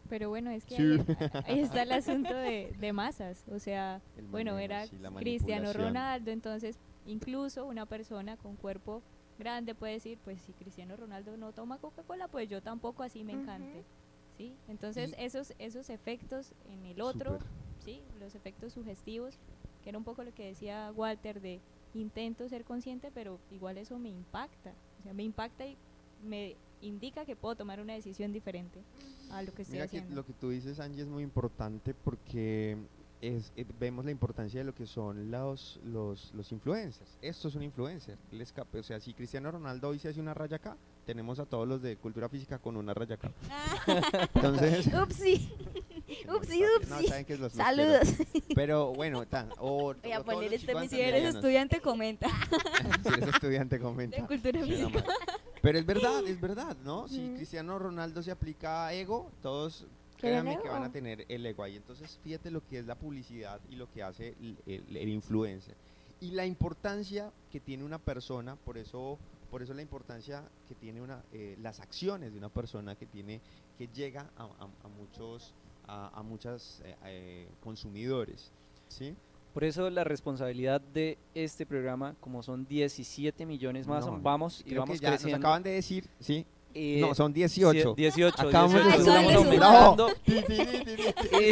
Pero 0.08 0.28
bueno, 0.28 0.50
es 0.50 0.64
que 0.66 0.76
Sí. 0.76 0.82
ahí, 0.82 0.98
ahí 1.46 1.60
está 1.60 1.82
el 1.82 1.92
asunto 1.92 2.34
de, 2.34 2.74
de 2.78 2.92
masas. 2.92 3.44
O 3.50 3.58
sea, 3.58 4.00
El 4.18 4.26
bueno, 4.26 4.58
era 4.58 4.86
sí, 4.86 4.96
Cristiano. 5.18 5.72
Ronaldo, 5.72 6.30
entonces 6.30 6.78
incluso 7.06 7.64
una 7.66 7.86
persona 7.86 8.36
con 8.36 8.56
cuerpo 8.56 9.02
grande 9.38 9.74
puede 9.74 9.94
decir, 9.94 10.18
pues 10.24 10.40
si 10.42 10.52
Cristiano 10.52 10.96
Ronaldo 10.96 11.36
no 11.36 11.52
toma 11.52 11.78
Coca-Cola, 11.78 12.28
pues 12.28 12.48
yo 12.48 12.62
tampoco 12.62 13.02
así 13.02 13.24
me 13.24 13.32
encante. 13.32 13.84
¿Sí? 14.36 14.56
Entonces 14.68 15.14
Y- 15.18 15.22
esos, 15.24 15.54
esos 15.58 15.88
efectos 15.90 16.52
en 16.68 16.84
el 16.86 17.00
otro. 17.00 17.38
¿Sí? 17.84 18.00
los 18.20 18.34
efectos 18.34 18.72
sugestivos, 18.72 19.34
que 19.82 19.90
era 19.90 19.98
un 19.98 20.04
poco 20.04 20.24
lo 20.24 20.32
que 20.34 20.46
decía 20.46 20.90
Walter 20.94 21.40
de 21.40 21.60
intento 21.94 22.48
ser 22.48 22.64
consciente, 22.64 23.10
pero 23.14 23.38
igual 23.50 23.78
eso 23.78 23.98
me 23.98 24.08
impacta. 24.08 24.72
O 24.98 25.02
sea, 25.02 25.12
me 25.14 25.22
impacta 25.22 25.66
y 25.66 25.76
me 26.24 26.56
indica 26.80 27.24
que 27.24 27.36
puedo 27.36 27.54
tomar 27.54 27.80
una 27.80 27.92
decisión 27.94 28.32
diferente 28.32 28.80
a 29.30 29.42
lo 29.42 29.52
que 29.54 29.62
estoy 29.62 29.74
Mira 29.76 29.86
que 29.88 29.98
haciendo. 29.98 30.14
lo 30.16 30.24
que 30.26 30.32
tú 30.32 30.50
dices, 30.50 30.80
Angie, 30.80 31.02
es 31.02 31.08
muy 31.08 31.22
importante 31.22 31.94
porque 31.94 32.76
es, 33.20 33.52
eh, 33.56 33.64
vemos 33.78 34.04
la 34.04 34.10
importancia 34.10 34.60
de 34.60 34.64
lo 34.64 34.74
que 34.74 34.86
son 34.86 35.30
los, 35.30 35.78
los, 35.84 36.32
los 36.34 36.50
influencers. 36.52 37.16
Esto 37.22 37.48
es 37.48 37.54
un 37.54 37.62
influencer. 37.62 38.18
escape- 38.32 38.80
o 38.80 38.82
sea, 38.82 39.00
si 39.00 39.14
Cristiano 39.14 39.50
Ronaldo 39.50 39.88
hoy 39.88 39.98
se 39.98 40.08
hace 40.08 40.20
una 40.20 40.34
raya 40.34 40.56
acá, 40.56 40.76
tenemos 41.06 41.38
a 41.38 41.46
todos 41.46 41.66
los 41.68 41.80
de 41.80 41.96
cultura 41.96 42.28
física 42.28 42.58
con 42.58 42.76
una 42.76 42.92
raya 42.92 43.14
acá. 43.14 43.30
Entonces, 44.34 44.88
Upsi. 44.92 45.48
Upsi, 46.36 46.60
no, 46.60 46.66
upsi. 46.96 47.06
saben 47.08 47.24
que 47.24 47.36
los, 47.36 47.52
Saludos. 47.52 48.14
Pero 48.54 48.92
bueno, 48.94 49.26
tan, 49.26 49.50
o, 49.58 49.94
Voy 49.94 50.12
a 50.12 50.22
poner 50.22 50.52
este 50.54 50.72
Si 50.88 51.00
eres 51.00 51.34
estudiante, 51.34 51.80
comenta. 51.80 52.28
si 53.02 53.08
eres 53.14 53.28
estudiante, 53.34 53.78
comenta. 53.78 54.16
De 54.20 54.26
cultura 54.26 54.62
física. 54.64 54.88
no. 55.00 55.04
Pero 55.62 55.78
es 55.78 55.86
verdad, 55.86 56.26
es 56.26 56.40
verdad, 56.40 56.76
¿no? 56.84 57.08
Si. 57.08 57.34
Cristiano 57.36 57.78
Ronaldo 57.78 58.22
se 58.22 58.30
aplica 58.30 58.86
a 58.86 58.92
ego, 58.92 59.30
todos 59.40 59.86
¿Quieren 60.18 60.42
créanme 60.44 60.62
que 60.62 60.68
van 60.68 60.82
a 60.84 60.92
tener 60.92 61.24
el 61.28 61.44
ego 61.46 61.62
ahí. 61.62 61.76
Entonces, 61.76 62.18
fíjate 62.22 62.50
lo 62.50 62.66
que 62.66 62.78
es 62.78 62.86
la 62.86 62.94
publicidad 62.96 63.60
y 63.70 63.76
lo 63.76 63.90
que 63.90 64.02
hace 64.02 64.34
el, 64.40 64.56
el- 64.66 64.96
el 64.96 65.08
influencer. 65.08 65.74
Y 66.20 66.30
la 66.32 66.46
importancia 66.46 67.32
que 67.50 67.60
tiene 67.60 67.82
una 67.84 67.98
persona, 67.98 68.56
por 68.56 68.78
eso, 68.78 69.18
por 69.50 69.62
eso 69.62 69.74
la 69.74 69.82
importancia 69.82 70.42
que 70.68 70.74
tiene 70.74 71.00
una, 71.02 71.22
eh, 71.32 71.56
las 71.60 71.80
acciones 71.80 72.32
de 72.32 72.38
una 72.38 72.48
persona 72.48 72.94
que 72.96 73.06
tiene, 73.06 73.40
que 73.76 73.88
llega 73.88 74.30
a, 74.36 74.44
a- 74.44 74.68
a 74.84 74.88
muchos, 74.88 75.52
a, 75.86 76.10
a 76.18 76.22
muchas 76.22 76.80
eh, 76.84 76.94
eh, 77.04 77.48
consumidores, 77.62 78.50
¿sí? 78.88 79.14
Por 79.52 79.62
eso 79.64 79.88
la 79.88 80.02
responsabilidad 80.02 80.80
de 80.80 81.16
este 81.34 81.64
programa, 81.64 82.16
como 82.20 82.42
son 82.42 82.66
17 82.66 83.46
millones 83.46 83.86
más, 83.86 84.04
No, 84.06 84.18
vamos 84.20 84.60
y 84.60 84.70
Creo 84.70 84.80
vamos 84.82 84.98
que 84.98 85.02
ya 85.04 85.10
nos 85.10 85.18
creciendo. 85.20 85.38
acaban 85.46 85.62
de 85.62 85.70
decir, 85.70 86.08
¿sí? 86.18 86.44
Eh, 86.76 86.98
no, 87.00 87.14
son 87.14 87.32
18. 87.32 87.94
sí, 87.94 88.02
18. 88.02 88.48
Acabamos 88.48 88.72
de 88.74 88.82
18, 88.82 89.04
sumar. 89.04 89.20
estamos 89.22 89.32
Súmale, 89.32 89.64
aumentando. 89.64 90.06
Ti, 90.24 90.32
ti, 90.42 90.42
ti, 90.42 90.56
ti, 90.56 90.96
ti. 90.96 91.36
Y, 91.36 91.50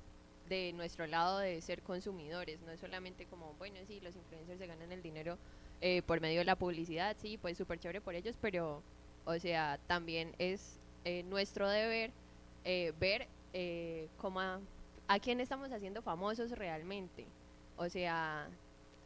de 0.52 0.72
nuestro 0.74 1.06
lado 1.06 1.38
de 1.38 1.60
ser 1.62 1.82
consumidores, 1.82 2.60
no 2.60 2.72
es 2.72 2.80
solamente 2.80 3.26
como, 3.26 3.54
bueno, 3.54 3.78
sí, 3.86 4.00
los 4.00 4.14
influencers 4.16 4.58
se 4.58 4.66
ganan 4.66 4.92
el 4.92 5.02
dinero 5.02 5.38
eh, 5.80 6.02
por 6.02 6.20
medio 6.20 6.40
de 6.40 6.44
la 6.44 6.56
publicidad, 6.56 7.16
sí, 7.18 7.38
pues 7.38 7.56
súper 7.56 7.78
chévere 7.78 8.00
por 8.00 8.14
ellos, 8.14 8.36
pero, 8.40 8.82
o 9.24 9.38
sea, 9.38 9.78
también 9.86 10.34
es 10.38 10.78
eh, 11.04 11.22
nuestro 11.24 11.68
deber 11.68 12.12
eh, 12.64 12.92
ver 13.00 13.28
eh, 13.52 14.08
cómo 14.18 14.40
a, 14.40 14.60
a 15.08 15.18
quién 15.20 15.40
estamos 15.40 15.72
haciendo 15.72 16.02
famosos 16.02 16.50
realmente. 16.50 17.26
O 17.76 17.88
sea, 17.88 18.48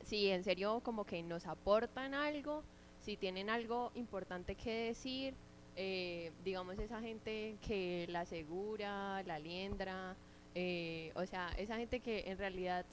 si 0.05 0.28
en 0.30 0.42
serio 0.44 0.80
como 0.80 1.05
que 1.05 1.22
nos 1.22 1.47
aportan 1.47 2.14
algo, 2.14 2.64
si 3.01 3.16
tienen 3.16 3.51
algo 3.51 3.92
importante 3.94 4.57
que 4.57 4.86
decir, 4.88 5.34
eh, 5.76 6.32
digamos 6.44 6.78
esa 6.78 7.01
gente 7.01 7.57
que 7.61 8.07
la 8.09 8.20
asegura, 8.20 9.22
la 9.24 9.38
liendra, 9.38 10.16
eh, 10.59 11.12
o 11.14 11.26
sea, 11.26 11.50
esa 11.59 11.76
gente 11.76 12.00
que 12.00 12.24
en 12.30 12.38
realidad 12.38 12.86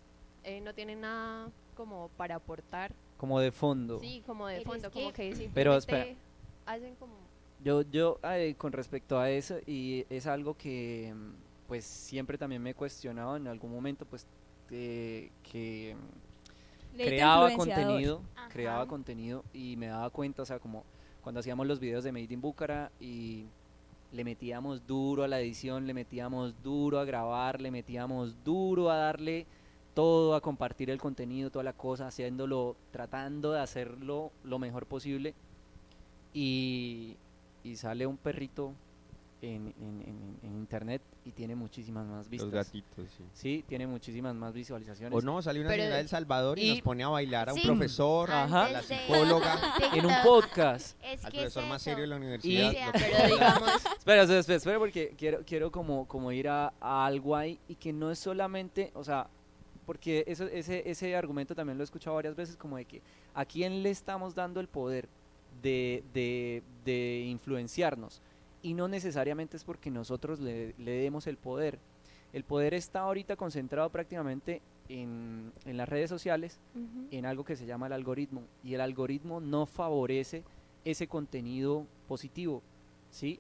eh, 0.44 0.60
no 0.60 0.74
tiene 0.74 0.98
nada 0.98 1.50
como 1.76 2.10
para 2.18 2.36
aportar, 2.36 2.92
Como 3.16 3.40
de 3.40 3.54
fondo. 3.54 4.02
sí, 4.02 4.22
como 4.28 4.48
de 4.48 4.60
fondo, 4.66 4.92
como 4.92 5.14
que- 5.14 5.30
que 5.30 5.50
Pero 5.54 5.80
simplemente 5.80 6.18
hacen 6.66 6.96
como... 6.96 7.16
Yo, 7.64 7.82
yo 7.84 8.20
eh, 8.24 8.56
con 8.58 8.74
respecto 8.74 9.18
a 9.18 9.30
eso, 9.32 9.60
y 9.66 10.06
es 10.10 10.28
algo 10.28 10.56
que 10.58 11.14
mm, 11.16 11.32
pues 11.70 11.86
siempre 11.86 12.38
también 12.38 12.62
me 12.62 12.72
he 12.72 12.76
cuestionado 12.76 13.38
en 13.38 13.48
algún 13.48 13.72
momento, 13.72 14.06
pues 14.06 14.28
que 14.68 15.96
mm, 15.96 16.98
creaba 16.98 17.54
contenido, 17.54 18.22
Ajá. 18.36 18.50
creaba 18.50 18.86
contenido 18.88 19.46
y 19.54 19.78
me 19.78 19.88
daba 19.88 20.10
cuenta, 20.10 20.42
o 20.42 20.46
sea, 20.46 20.60
como 20.60 20.84
cuando 21.22 21.40
hacíamos 21.40 21.66
los 21.66 21.80
videos 21.80 22.04
de 22.04 22.12
Made 22.12 22.34
in 22.34 22.42
Bucara 22.42 22.92
y 23.00 23.46
le 24.14 24.24
metíamos 24.24 24.86
duro 24.86 25.24
a 25.24 25.28
la 25.28 25.42
edición, 25.42 25.88
le 25.88 25.94
metíamos 25.94 26.62
duro 26.62 27.00
a 27.00 27.06
grabar, 27.06 27.60
le 27.60 27.72
metíamos 27.72 28.44
duro 28.44 28.92
a 28.92 28.98
darle 28.98 29.48
todo, 29.96 30.36
a 30.36 30.42
compartir 30.42 30.90
el 30.92 31.00
contenido, 31.00 31.50
toda 31.50 31.64
la 31.64 31.74
cosa, 31.74 32.08
haciéndolo, 32.08 32.76
tratando 32.92 33.52
de 33.52 33.60
hacerlo 33.60 34.32
lo 34.44 34.60
mejor 34.60 34.86
posible. 34.86 35.34
Y, 36.34 37.18
y 37.64 37.76
sale 37.76 38.06
un 38.06 38.18
perrito 38.18 38.74
en, 39.44 39.68
en- 39.78 40.02
en- 40.08 40.40
en 40.42 40.56
internet 40.58 41.02
y 41.26 41.32
tiene 41.32 41.56
muchísimas 41.56 42.06
más 42.08 42.18
Los 42.20 42.30
vistas. 42.30 42.52
gatitos, 42.52 43.10
sí. 43.18 43.24
Sí, 43.34 43.66
tiene 43.68 43.86
muchísimas 43.88 44.34
más 44.36 44.54
visualizaciones. 44.54 45.18
O 45.18 45.22
no, 45.22 45.42
salió 45.42 45.62
una 45.62 45.70
Pero- 45.72 45.84
señora 45.84 45.98
del 45.98 46.08
Salvador 46.08 46.58
y, 46.60 46.62
y- 46.64 46.70
nos 46.76 46.82
pone 46.82 47.04
a 47.04 47.10
bailar 47.10 47.50
a 47.50 47.54
un 47.54 47.60
Sí. 47.60 47.68
profesor, 47.68 48.32
Ajá. 48.32 48.66
a 48.66 48.72
la 48.72 48.82
psicóloga, 48.84 49.60
en 49.94 50.06
un 50.06 50.14
podcast. 50.24 50.98
Es 51.04 51.24
al 51.26 51.32
que 51.32 51.38
es 51.40 51.44
profesor 51.54 51.66
más 51.68 51.82
serio 51.82 52.02
de 52.02 52.08
la 52.08 52.16
universidad. 52.16 52.72
Pero 52.94 53.28
digamos, 53.34 53.70
Espera, 53.98 54.22
espera, 54.24 54.40
espera, 54.40 54.58
espera, 54.58 54.80
porque 54.80 55.14
quiero, 55.18 55.44
quiero 55.46 55.72
como, 55.72 56.08
como 56.08 56.32
ir 56.32 56.48
a, 56.48 56.74
a 56.80 57.06
algo 57.06 57.36
ahí 57.36 57.60
y 57.68 57.76
que 57.76 57.92
no 57.94 58.12
es 58.12 58.20
solamente, 58.20 58.92
o 58.96 59.04
sea, 59.04 59.28
porque 59.86 60.24
eso, 60.28 60.46
ese, 60.46 60.90
ese 60.90 61.16
argumento 61.16 61.54
también 61.54 61.78
lo 61.78 61.84
he 61.84 61.86
escuchado 61.86 62.16
varias 62.16 62.36
veces, 62.36 62.56
como 62.56 62.78
de 62.78 62.86
que 62.86 63.02
a 63.34 63.44
quién 63.44 63.84
le 63.84 63.90
estamos 63.90 64.34
dando 64.34 64.62
el 64.62 64.68
poder 64.70 65.10
de, 65.62 66.04
de, 66.14 66.64
de 66.86 67.26
influenciarnos. 67.28 68.22
Y 68.64 68.74
no 68.74 68.88
necesariamente 68.88 69.58
es 69.58 69.64
porque 69.64 69.92
nosotros 69.92 70.40
le, 70.40 70.74
le 70.80 70.92
demos 70.94 71.28
el 71.28 71.38
poder. 71.38 71.78
El 72.32 72.44
poder 72.44 72.74
está 72.74 73.02
ahorita 73.02 73.36
concentrado 73.36 73.92
prácticamente 73.92 74.62
en, 74.90 75.52
en 75.66 75.78
las 75.78 75.88
redes 75.88 76.10
sociales, 76.10 76.60
Ujú. 76.74 77.08
en 77.12 77.26
algo 77.28 77.44
que 77.44 77.56
se 77.56 77.66
llama 77.68 77.86
el 77.88 77.94
algoritmo. 77.94 78.42
Y 78.64 78.74
el 78.74 78.82
algoritmo 78.82 79.40
no 79.40 79.68
favorece 79.68 80.44
ese 80.84 81.08
contenido 81.08 81.86
positivo. 82.08 82.64
¿sí? 83.12 83.40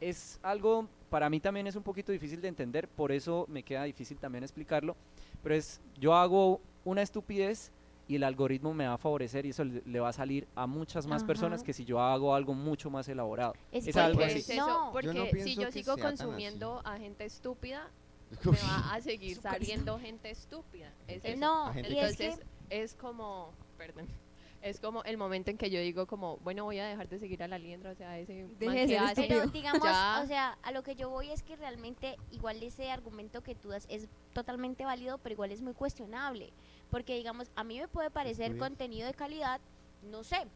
Es 0.00 0.38
algo, 0.42 0.88
para 1.08 1.30
mí 1.30 1.40
también 1.40 1.66
es 1.66 1.76
un 1.76 1.82
poquito 1.82 2.12
difícil 2.12 2.42
de 2.42 2.48
entender, 2.48 2.86
por 2.88 3.12
eso 3.12 3.46
me 3.48 3.62
queda 3.62 3.84
difícil 3.84 4.18
también 4.18 4.44
explicarlo. 4.44 4.94
Pero 5.42 5.54
es, 5.54 5.80
yo 5.98 6.14
hago 6.14 6.60
una 6.84 7.00
estupidez 7.00 7.70
y 8.06 8.16
el 8.16 8.24
algoritmo 8.24 8.74
me 8.74 8.86
va 8.86 8.94
a 8.94 8.98
favorecer 8.98 9.46
y 9.46 9.50
eso 9.50 9.64
le, 9.64 10.00
va 10.00 10.10
a 10.10 10.12
salir 10.12 10.46
a 10.54 10.66
muchas 10.66 11.06
más 11.06 11.24
personas 11.24 11.62
que 11.62 11.72
si 11.72 11.84
yo 11.84 12.00
hago 12.00 12.34
algo 12.34 12.54
mucho 12.54 12.90
más 12.90 13.08
elaborado. 13.08 13.54
Es 13.72 13.96
algo 13.96 14.18
porque 14.20 14.26
así. 14.26 14.38
es 14.38 14.50
eso, 14.50 14.66
No. 14.66 14.92
porque 14.92 15.06
Yo 15.06 15.14
no 15.14 15.24
si 15.42 15.56
yo 15.56 15.70
sigo 15.72 15.96
consumiendo 15.96 16.82
a 16.84 16.98
gente 16.98 17.24
estúpida, 17.24 17.90
me 18.44 18.50
va 18.52 18.94
a 18.94 19.00
seguir 19.00 19.36
saliendo 19.40 19.98
gente 19.98 20.30
estúpida. 20.30 20.92
Es 21.06 21.24
Eh, 21.24 21.32
eso. 21.32 21.40
No, 21.40 21.72
y 21.74 21.78
es 21.98 22.16
que 22.16 22.26
Entonces 22.26 22.46
es 22.70 22.94
como, 22.94 23.52
perdón, 23.78 24.06
es 24.64 24.80
como 24.80 25.04
el 25.04 25.18
momento 25.18 25.50
en 25.50 25.58
que 25.58 25.68
yo 25.68 25.78
digo 25.78 26.06
como, 26.06 26.38
bueno, 26.38 26.64
voy 26.64 26.78
a 26.78 26.86
dejar 26.86 27.06
de 27.10 27.18
seguir 27.18 27.42
a 27.42 27.48
la 27.48 27.58
liendra, 27.58 27.90
o 27.90 27.94
sea, 27.94 28.18
ese 28.18 28.46
Deje 28.58 28.66
man 28.66 28.74
de 28.74 28.80
que 28.80 28.88
ser 28.88 28.98
hace. 28.98 29.26
Pero 29.28 29.46
digamos, 29.48 29.82
Ya. 29.84 30.20
o 30.24 30.26
sea, 30.26 30.58
a 30.62 30.72
lo 30.72 30.82
que 30.82 30.96
yo 30.96 31.10
voy 31.10 31.30
es 31.30 31.42
que 31.42 31.54
realmente 31.54 32.16
igual 32.30 32.62
ese 32.62 32.90
argumento 32.90 33.42
que 33.42 33.54
tú 33.54 33.68
das 33.68 33.86
es 33.90 34.08
totalmente 34.32 34.86
válido, 34.86 35.18
pero 35.18 35.34
igual 35.34 35.52
es 35.52 35.60
muy 35.60 35.74
cuestionable. 35.74 36.50
Porque 36.90 37.14
digamos, 37.14 37.50
a 37.56 37.62
mí 37.62 37.78
me 37.78 37.88
puede 37.88 38.10
parecer 38.10 38.56
contenido 38.56 39.06
de 39.06 39.12
calidad, 39.12 39.60
no 40.02 40.24
sé, 40.24 40.46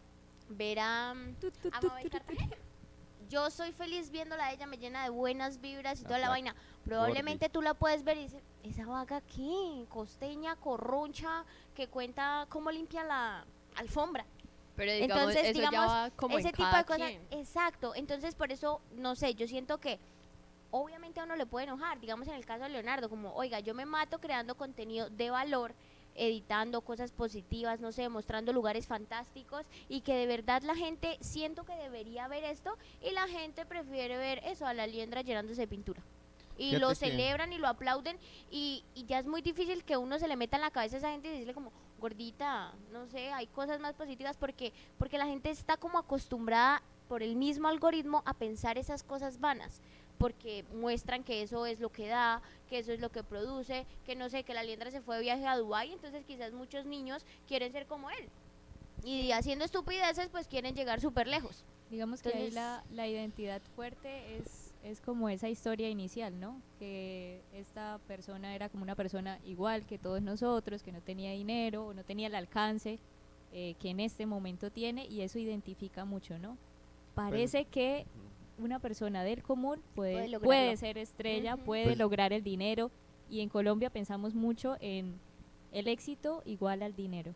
ver 0.49 0.79
a, 0.79 1.11
a 1.11 1.15
Mabel 1.15 2.11
Cartagena. 2.11 2.57
yo 3.29 3.51
soy 3.51 3.73
feliz 3.73 4.11
viéndola 4.11 4.47
a 4.47 4.53
ella, 4.55 4.67
me 4.67 4.79
llena 4.79 5.05
de 5.05 5.11
buenas 5.11 5.61
vibras 5.61 6.01
y 6.01 6.05
toda 6.05 6.19
la 6.19 6.31
vaina. 6.31 6.57
Probablemente 6.83 7.51
tú 7.51 7.61
la 7.61 7.75
puedes 7.75 8.05
ver 8.05 8.17
y 8.17 8.23
dices, 8.23 8.43
esa 8.63 8.87
vaga 8.87 9.21
qué, 9.21 9.85
costeña, 9.91 10.57
corroncha, 10.57 11.45
que 11.75 11.89
cuenta 11.89 12.47
cómo 12.49 12.71
limpia 12.71 13.05
la 13.05 13.47
alfombra. 13.79 14.27
Pero 14.77 14.93
digamos, 14.93 15.17
Entonces, 15.17 15.43
eso 15.45 15.59
digamos, 15.59 15.81
ya 15.81 15.87
va 15.87 16.11
como 16.11 16.35
en 16.39 16.41
ese 16.47 16.53
tipo 16.53 16.63
cada 16.65 16.79
de 16.79 16.85
cosas. 16.85 17.09
quien. 17.09 17.23
Exacto. 17.33 17.95
Entonces, 17.97 18.35
por 18.37 18.53
eso, 18.53 18.81
no 18.97 19.17
sé, 19.17 19.35
yo 19.35 19.49
siento 19.49 19.79
que 19.79 19.99
obviamente 20.71 21.19
a 21.21 21.25
uno 21.25 21.35
le 21.37 21.47
puede 21.47 21.65
enojar. 21.65 21.99
Digamos 22.01 22.29
en 22.29 22.35
el 22.35 22.45
caso 22.47 22.63
de 22.65 22.69
Leonardo, 22.71 23.09
como, 23.09 23.33
oiga, 23.35 23.59
yo 23.61 23.75
me 23.75 23.87
mato 23.87 24.21
creando 24.21 24.55
contenido 24.57 25.11
de 25.11 25.31
valor, 25.31 25.75
editando 26.15 26.81
cosas 26.83 27.13
positivas, 27.13 27.81
no 27.81 27.93
sé, 27.93 28.09
mostrando 28.09 28.53
lugares 28.53 28.87
fantásticos 28.87 29.65
y 29.89 30.01
que 30.03 30.15
de 30.15 30.27
verdad 30.27 30.63
la 30.63 30.75
gente, 30.75 31.17
siento 31.21 31.65
que 31.65 31.75
debería 31.77 32.27
ver 32.29 32.45
esto 32.45 32.77
y 33.01 33.11
la 33.13 33.27
gente 33.29 33.65
prefiere 33.67 34.17
ver 34.17 34.41
eso, 34.45 34.67
a 34.67 34.75
la 34.75 34.87
liendra 34.87 35.23
llenándose 35.23 35.61
de 35.63 35.69
pintura. 35.69 36.03
Y 36.57 36.71
Fíjate 36.71 36.81
lo 36.81 36.89
que- 36.89 36.95
celebran 36.97 37.53
y 37.53 37.59
lo 37.59 37.69
aplauden 37.69 38.19
y, 38.51 38.85
y 38.95 39.05
ya 39.07 39.21
es 39.21 39.27
muy 39.27 39.43
difícil 39.43 39.85
que 39.85 39.97
uno 39.97 40.19
se 40.19 40.27
le 40.27 40.35
meta 40.37 40.57
en 40.57 40.63
la 40.63 40.71
cabeza 40.73 40.97
a 40.97 40.99
esa 40.99 41.11
gente 41.13 41.29
y 41.29 41.33
decirle 41.33 41.55
como, 41.55 41.71
gordita, 41.99 42.73
no 42.93 43.07
sé, 43.07 43.33
hay 43.33 43.47
cosas 43.47 43.81
más 43.81 43.95
positivas 43.95 44.37
porque, 44.37 44.73
porque 44.99 45.19
la 45.19 45.27
gente 45.27 45.51
está 45.51 45.77
como 45.77 45.99
acostumbrada 45.99 46.83
por 47.09 47.23
el 47.23 47.37
mismo 47.37 47.69
algoritmo 47.69 48.23
a 48.27 48.35
pensar 48.35 48.79
esas 48.79 49.03
cosas 49.03 49.41
vanas 49.41 49.81
porque 50.19 50.65
muestran 50.75 51.25
que 51.25 51.43
eso 51.43 51.65
es 51.65 51.81
lo 51.81 51.91
que 51.91 52.09
da, 52.09 52.43
que 52.69 52.81
eso 52.81 52.93
es 52.93 53.01
lo 53.01 53.11
que 53.11 53.23
produce, 53.23 53.87
que 54.05 54.17
no 54.17 54.29
sé, 54.29 54.43
que 54.43 54.53
la 54.53 54.65
liendra 54.65 54.91
se 54.91 55.01
fue 55.01 55.17
de 55.17 55.23
viaje 55.23 55.47
a 55.47 55.57
Dubái, 55.57 55.93
entonces 55.93 56.25
quizás 56.25 56.53
muchos 56.53 56.85
niños 56.85 57.25
quieren 57.47 57.73
ser 57.73 57.87
como 57.87 58.11
él. 58.11 58.29
Y 59.05 59.31
haciendo 59.31 59.65
estupideces, 59.65 60.29
pues 60.29 60.49
quieren 60.49 60.75
llegar 60.75 61.01
súper 61.01 61.29
lejos. 61.29 61.65
Digamos 61.89 62.21
que 62.21 62.31
ahí 62.31 62.51
la, 62.51 62.85
la 62.91 63.07
identidad 63.07 63.63
fuerte 63.75 64.37
es, 64.37 64.68
es 64.83 65.01
como 65.01 65.29
esa 65.29 65.49
historia 65.49 65.91
inicial, 65.91 66.39
¿no? 66.39 66.63
Que 66.79 67.43
esta 67.53 67.99
persona 68.07 68.55
era 68.55 68.69
como 68.69 68.83
una 68.85 68.95
persona 68.95 69.39
igual 69.45 69.85
que 69.87 69.99
todos 69.99 70.23
nosotros, 70.23 70.83
que 70.83 70.93
no 70.93 71.01
tenía 71.01 71.33
dinero, 71.33 71.87
o 71.89 71.95
no 71.95 72.05
tenía 72.05 72.29
el 72.29 72.35
alcance 72.35 72.99
eh, 73.53 73.75
que 73.81 73.91
en 73.91 74.01
este 74.01 74.27
momento 74.27 74.71
tiene 74.71 75.07
y 75.07 75.23
eso 75.23 75.39
identifica 75.39 76.05
mucho, 76.05 76.39
¿no? 76.39 76.57
Parece 77.15 77.65
que 77.65 78.07
una 78.59 78.79
persona 78.79 79.25
del 79.25 79.43
común 79.43 79.81
Puede 79.95 80.13
puede, 80.13 80.29
lograrlo. 80.29 80.47
puede 80.47 80.77
ser 80.77 80.99
estrella, 80.99 81.57
puede 81.57 81.85
Pues- 81.87 81.99
lograr 81.99 82.33
el 82.33 82.43
dinero 82.43 82.91
y 83.31 83.41
en 83.41 83.49
Colombia 83.49 83.91
pensamos 83.91 84.35
mucho 84.35 84.77
en 84.81 85.19
el 85.73 85.89
éxito 85.89 86.43
igual 86.45 86.83
al 86.83 86.95
dinero. 86.95 87.35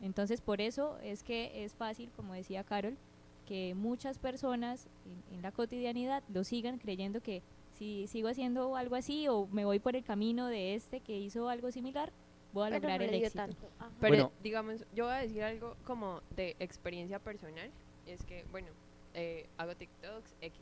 Entonces 0.00 0.40
por 0.40 0.60
eso 0.60 0.98
es 0.98 1.22
que 1.22 1.64
es 1.64 1.74
fácil, 1.74 2.10
como 2.14 2.34
decía 2.34 2.62
Carol, 2.64 2.96
que 3.44 3.74
muchas 3.74 4.18
personas 4.18 4.88
en, 5.06 5.22
en 5.36 5.42
la 5.42 5.52
cotidianidad 5.52 6.22
lo 6.28 6.44
sigan 6.44 6.78
creyendo 6.78 7.20
que 7.20 7.42
si 7.72 8.06
sigo 8.06 8.28
haciendo 8.28 8.76
algo 8.76 8.94
así 8.96 9.26
o 9.28 9.46
me 9.48 9.64
voy 9.64 9.78
por 9.80 9.96
el 9.96 10.04
camino 10.04 10.46
de 10.46 10.74
este 10.74 11.00
que 11.00 11.18
hizo 11.18 11.48
algo 11.48 11.70
similar, 11.72 12.12
voy 12.52 12.64
a 12.66 12.70
Pero 12.70 12.80
lograr 12.80 13.00
no 13.00 13.06
el 13.06 13.14
éxito. 13.14 13.44
Pero 14.00 14.14
Bueno. 14.14 14.32
digamos, 14.42 14.86
yo 14.94 15.04
voy 15.06 15.14
a 15.14 15.18
decir 15.18 15.42
algo 15.42 15.76
como 15.84 16.20
de 16.36 16.54
experiencia 16.60 17.18
personal. 17.18 17.70
Es 18.06 18.24
que, 18.24 18.44
bueno, 18.52 18.68
eh, 19.14 19.48
hago 19.56 19.74
TikToks 19.74 20.36
X. 20.40 20.60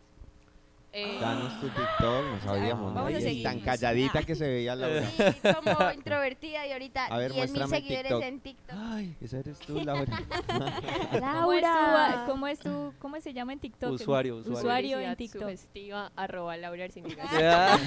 Eh, 0.94 1.18
Danos 1.20 1.58
tu 1.58 1.68
TikTok, 1.68 2.24
no 2.26 2.40
sabíamos. 2.44 2.92
¿no? 2.92 3.02
Vamos 3.04 3.14
a 3.18 3.20
seguir. 3.22 3.42
Tan 3.42 3.60
calladita 3.60 4.22
que 4.24 4.34
se 4.34 4.46
veía 4.46 4.74
Laura. 4.76 5.06
Sí, 5.06 5.22
como 5.54 5.90
introvertida 5.92 6.66
y 6.66 6.72
ahorita 6.72 7.06
A 7.06 7.16
ver, 7.16 7.32
10 7.32 7.50
mil 7.52 7.66
seguidores 7.66 8.02
TikTok. 8.02 8.22
en 8.22 8.40
TikTok. 8.40 8.76
Ay, 8.78 9.16
esa 9.22 9.38
eres 9.38 9.58
tú, 9.60 9.80
Laura. 9.80 10.04
¿Cómo 11.10 11.52
es, 11.54 11.60
tu, 11.62 11.66
ah, 11.68 12.24
cómo 12.28 12.46
es 12.46 12.58
tu- 12.58 12.94
cómo 12.98 13.20
se 13.22 13.32
llama 13.32 13.54
en 13.54 13.60
TikTok? 13.60 13.92
Usuario, 13.92 14.36
usuario. 14.36 14.58
Usuario 14.58 15.00
en 15.00 15.16
TikTok. 15.16 15.40
sugestiva, 15.42 16.12
arroba 16.14 16.56
Laura. 16.58 16.86
Muchas 16.96 17.16
gracias. 17.16 17.80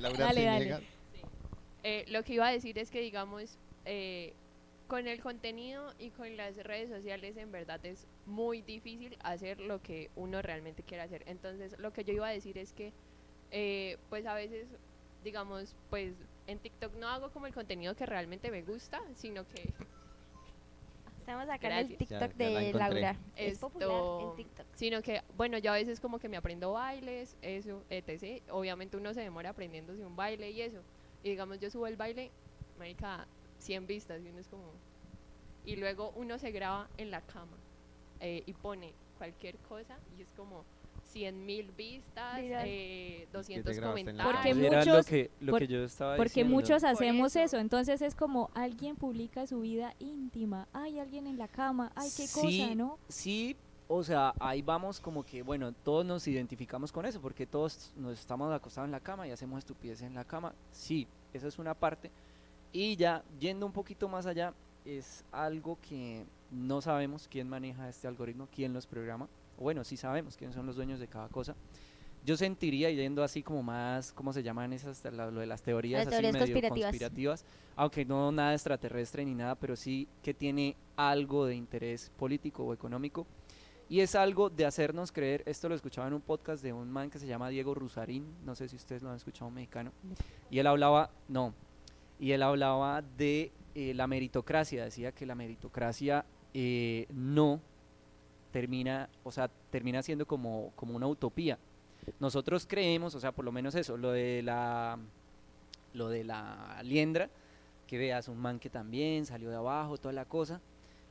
Laura 0.00 0.18
Dale, 0.26 0.44
dale. 0.44 0.48
Arciniega. 0.72 0.80
Eh, 1.84 2.04
lo 2.08 2.22
que 2.22 2.34
iba 2.34 2.48
a 2.48 2.50
decir 2.52 2.78
es 2.78 2.90
que, 2.90 3.00
digamos, 3.00 3.58
eh, 3.84 4.34
con 4.86 5.08
el 5.08 5.20
contenido 5.20 5.92
y 5.98 6.10
con 6.10 6.36
las 6.36 6.56
redes 6.56 6.90
sociales, 6.90 7.36
en 7.36 7.50
verdad 7.50 7.84
es 7.84 8.06
muy 8.24 8.62
difícil 8.62 9.16
hacer 9.22 9.60
lo 9.60 9.82
que 9.82 10.10
uno 10.16 10.42
realmente 10.42 10.82
quiere 10.82 11.02
hacer. 11.02 11.24
Entonces, 11.26 11.76
lo 11.78 11.92
que 11.92 12.04
yo 12.04 12.12
iba 12.12 12.28
a 12.28 12.30
decir 12.30 12.56
es 12.58 12.72
que, 12.72 12.92
eh, 13.50 13.98
pues 14.08 14.26
a 14.26 14.34
veces, 14.34 14.68
digamos, 15.24 15.74
pues 15.90 16.14
en 16.46 16.58
TikTok 16.60 16.94
no 16.94 17.08
hago 17.08 17.30
como 17.30 17.46
el 17.46 17.54
contenido 17.54 17.96
que 17.96 18.06
realmente 18.06 18.50
me 18.50 18.62
gusta, 18.62 19.02
sino 19.14 19.46
que 19.48 19.72
Estamos 21.18 21.48
acá 21.48 21.80
en 21.80 21.90
el. 21.90 21.96
TikTok 21.96 22.08
Ya- 22.20 22.28
ya 22.38 22.50
la 22.50 22.60
de. 22.60 22.72
Laura. 22.72 23.16
Es 23.34 23.58
popular 23.58 23.88
Esto- 23.88 24.30
en 24.30 24.36
TikTok. 24.36 24.66
sino 24.74 25.02
que, 25.02 25.22
bueno, 25.36 25.58
yo 25.58 25.72
a 25.72 25.74
veces 25.74 25.98
como 25.98 26.20
que 26.20 26.28
me 26.28 26.36
aprendo 26.36 26.70
bailes, 26.72 27.36
eso, 27.42 27.82
etc. 27.90 28.44
Obviamente 28.50 28.96
uno 28.96 29.12
se 29.12 29.22
demora 29.22 29.50
aprendiéndose 29.50 30.04
un 30.06 30.14
baile 30.14 30.52
y 30.52 30.60
eso. 30.62 30.82
Y 31.24 31.30
digamos, 31.30 31.58
yo 31.58 31.68
subo 31.68 31.88
el 31.88 31.96
baile, 31.96 32.30
marica, 32.78 33.26
100 33.66 33.86
vistas 33.86 34.22
y 34.24 34.28
uno 34.28 34.38
es 34.38 34.48
como... 34.48 34.64
Y 35.64 35.76
luego 35.76 36.12
uno 36.16 36.38
se 36.38 36.52
graba 36.52 36.88
en 36.96 37.10
la 37.10 37.20
cama 37.22 37.56
eh, 38.20 38.42
y 38.46 38.52
pone 38.52 38.92
cualquier 39.18 39.56
cosa 39.58 39.98
y 40.16 40.22
es 40.22 40.30
como 40.32 40.64
100 41.06 41.44
mil 41.46 41.72
vistas, 41.72 42.38
eh, 42.40 43.26
te 43.30 43.36
200 43.36 43.76
grabaste 43.76 44.10
en 44.10 44.16
la 44.16 44.24
comentarios. 44.24 44.56
Porque 44.56 44.66
Era 44.66 44.84
lo 44.84 44.90
muchos- 44.92 45.06
que, 45.06 45.30
lo 45.40 45.50
por- 45.52 45.60
que 45.60 45.66
yo 45.66 45.84
estaba 45.84 46.16
Porque 46.16 46.28
diciendo. 46.30 46.54
muchos 46.54 46.82
Por 46.82 46.90
hacemos 46.92 47.32
eso. 47.36 47.44
eso. 47.44 47.58
entonces 47.58 48.02
es 48.02 48.14
como 48.14 48.50
alguien 48.54 48.94
publica 48.96 49.46
su 49.46 49.60
vida 49.60 49.94
íntima, 49.98 50.68
hay 50.72 50.98
alguien 51.00 51.26
en 51.26 51.36
la 51.38 51.48
cama, 51.48 51.90
ay, 51.96 52.08
qué 52.16 52.26
Sí, 52.28 52.60
cosa, 52.60 52.74
¿no? 52.76 52.98
Sí, 53.08 53.56
o 53.88 54.02
sea, 54.04 54.34
ahí 54.40 54.62
vamos 54.62 55.00
como 55.00 55.24
que, 55.24 55.42
bueno, 55.42 55.72
todos 55.72 56.04
nos 56.06 56.26
identificamos 56.28 56.92
con 56.92 57.06
eso, 57.06 57.20
porque 57.20 57.46
todos 57.46 57.92
nos 57.96 58.18
estamos 58.18 58.52
acostados 58.52 58.86
en 58.86 58.92
la 58.92 59.00
cama 59.00 59.26
y 59.26 59.30
hacemos 59.32 59.58
estupideces 59.58 60.06
en 60.06 60.14
la 60.14 60.24
cama. 60.24 60.54
Sí, 60.72 61.06
esa 61.32 61.46
es 61.48 61.58
una 61.58 61.74
parte. 61.74 62.10
Y 62.76 62.94
ya, 62.96 63.24
yendo 63.40 63.64
un 63.64 63.72
poquito 63.72 64.06
más 64.06 64.26
allá, 64.26 64.52
es 64.84 65.24
algo 65.32 65.78
que 65.80 66.26
no 66.50 66.82
sabemos 66.82 67.26
quién 67.26 67.48
maneja 67.48 67.88
este 67.88 68.06
algoritmo, 68.06 68.48
quién 68.54 68.74
los 68.74 68.86
programa. 68.86 69.30
Bueno, 69.58 69.82
sí 69.82 69.96
sabemos 69.96 70.36
quiénes 70.36 70.54
son 70.54 70.66
los 70.66 70.76
dueños 70.76 71.00
de 71.00 71.08
cada 71.08 71.30
cosa. 71.30 71.54
Yo 72.22 72.36
sentiría, 72.36 72.90
yendo 72.90 73.22
así 73.24 73.42
como 73.42 73.62
más, 73.62 74.12
¿cómo 74.12 74.30
se 74.34 74.42
llaman 74.42 74.74
esas? 74.74 75.02
la- 75.10 75.30
lo 75.30 75.40
de 75.40 75.46
las 75.46 75.62
teorías, 75.62 76.00
Las 76.04 76.08
así 76.08 76.14
teorías 76.22 76.32
medio 76.34 76.44
conspirativas. 76.54 76.90
conspirativas, 76.90 77.44
aunque 77.76 78.04
no 78.04 78.30
nada 78.30 78.52
extraterrestre 78.52 79.24
ni 79.24 79.34
nada, 79.34 79.54
pero 79.54 79.74
sí 79.74 80.06
que 80.22 80.34
tiene 80.34 80.76
algo 80.96 81.46
de 81.46 81.54
interés 81.54 82.10
político 82.18 82.62
o 82.66 82.74
económico. 82.74 83.26
Y 83.88 84.00
es 84.00 84.14
algo 84.16 84.50
de 84.50 84.66
hacernos 84.66 85.12
creer, 85.12 85.42
esto 85.46 85.70
lo 85.70 85.74
escuchaba 85.74 86.08
en 86.08 86.12
un 86.12 86.20
podcast 86.20 86.62
de 86.62 86.74
un 86.74 86.90
man 86.90 87.08
que 87.08 87.18
se 87.18 87.26
llama 87.26 87.48
Diego 87.48 87.74
Rusarín, 87.74 88.26
no 88.44 88.54
sé 88.54 88.68
si 88.68 88.76
ustedes 88.76 89.02
lo 89.02 89.08
han 89.08 89.16
escuchado, 89.16 89.46
un 89.48 89.54
mexicano, 89.54 89.92
y 90.50 90.58
él 90.58 90.66
hablaba, 90.66 91.10
no, 91.28 91.54
y 92.18 92.32
él 92.32 92.42
hablaba 92.42 93.02
de 93.02 93.52
eh, 93.74 93.92
la 93.94 94.06
meritocracia, 94.06 94.84
decía 94.84 95.12
que 95.12 95.26
la 95.26 95.34
meritocracia 95.34 96.24
eh, 96.54 97.06
no 97.12 97.60
termina, 98.50 99.10
o 99.22 99.30
sea, 99.30 99.50
termina 99.70 100.02
siendo 100.02 100.26
como, 100.26 100.72
como 100.76 100.96
una 100.96 101.06
utopía. 101.06 101.58
Nosotros 102.20 102.66
creemos, 102.66 103.14
o 103.14 103.20
sea, 103.20 103.32
por 103.32 103.44
lo 103.44 103.52
menos 103.52 103.74
eso, 103.74 103.96
lo 103.96 104.12
de 104.12 104.42
la, 104.42 104.98
lo 105.92 106.08
de 106.08 106.24
la 106.24 106.80
liendra, 106.82 107.28
que 107.86 107.98
veas 107.98 108.28
un 108.28 108.38
man 108.38 108.58
que 108.58 108.70
también 108.70 109.26
salió 109.26 109.50
de 109.50 109.56
abajo, 109.56 109.98
toda 109.98 110.12
la 110.12 110.24
cosa, 110.24 110.60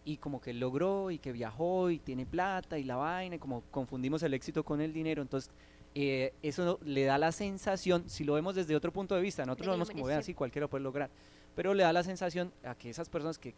y 0.04 0.18
como 0.18 0.42
que 0.42 0.54
logró 0.54 1.12
y 1.12 1.20
que 1.20 1.32
viajó 1.32 1.90
y 1.90 2.00
tiene 2.00 2.26
plata 2.26 2.80
y 2.80 2.84
la 2.84 2.96
vaina, 2.96 3.36
y 3.36 3.40
como 3.40 3.62
confundimos 3.72 4.24
el 4.24 4.34
éxito 4.34 4.64
con 4.64 4.82
el 4.82 4.94
dinero, 4.94 5.22
entonces 5.22 5.52
eh, 5.98 6.34
eso 6.42 6.78
le 6.84 7.06
da 7.06 7.18
la 7.18 7.32
sensación, 7.32 8.10
si 8.10 8.26
lo 8.26 8.34
vemos 8.34 8.54
desde 8.54 8.76
otro 8.76 8.92
punto 8.92 9.16
de 9.16 9.22
vista, 9.22 9.46
nosotros 9.46 9.68
lo 9.68 9.74
vemos 9.74 9.90
como 9.90 10.04
vean, 10.04 10.18
mereció. 10.18 10.34
sí, 10.34 10.36
cualquiera 10.36 10.66
lo 10.66 10.70
puede 10.70 10.84
lograr, 10.84 11.10
pero 11.56 11.74
le 11.74 11.84
da 11.84 11.94
la 11.94 12.04
sensación 12.04 12.52
a 12.66 12.76
que 12.76 12.90
esas 12.90 13.08
personas 13.08 13.40
que 13.40 13.56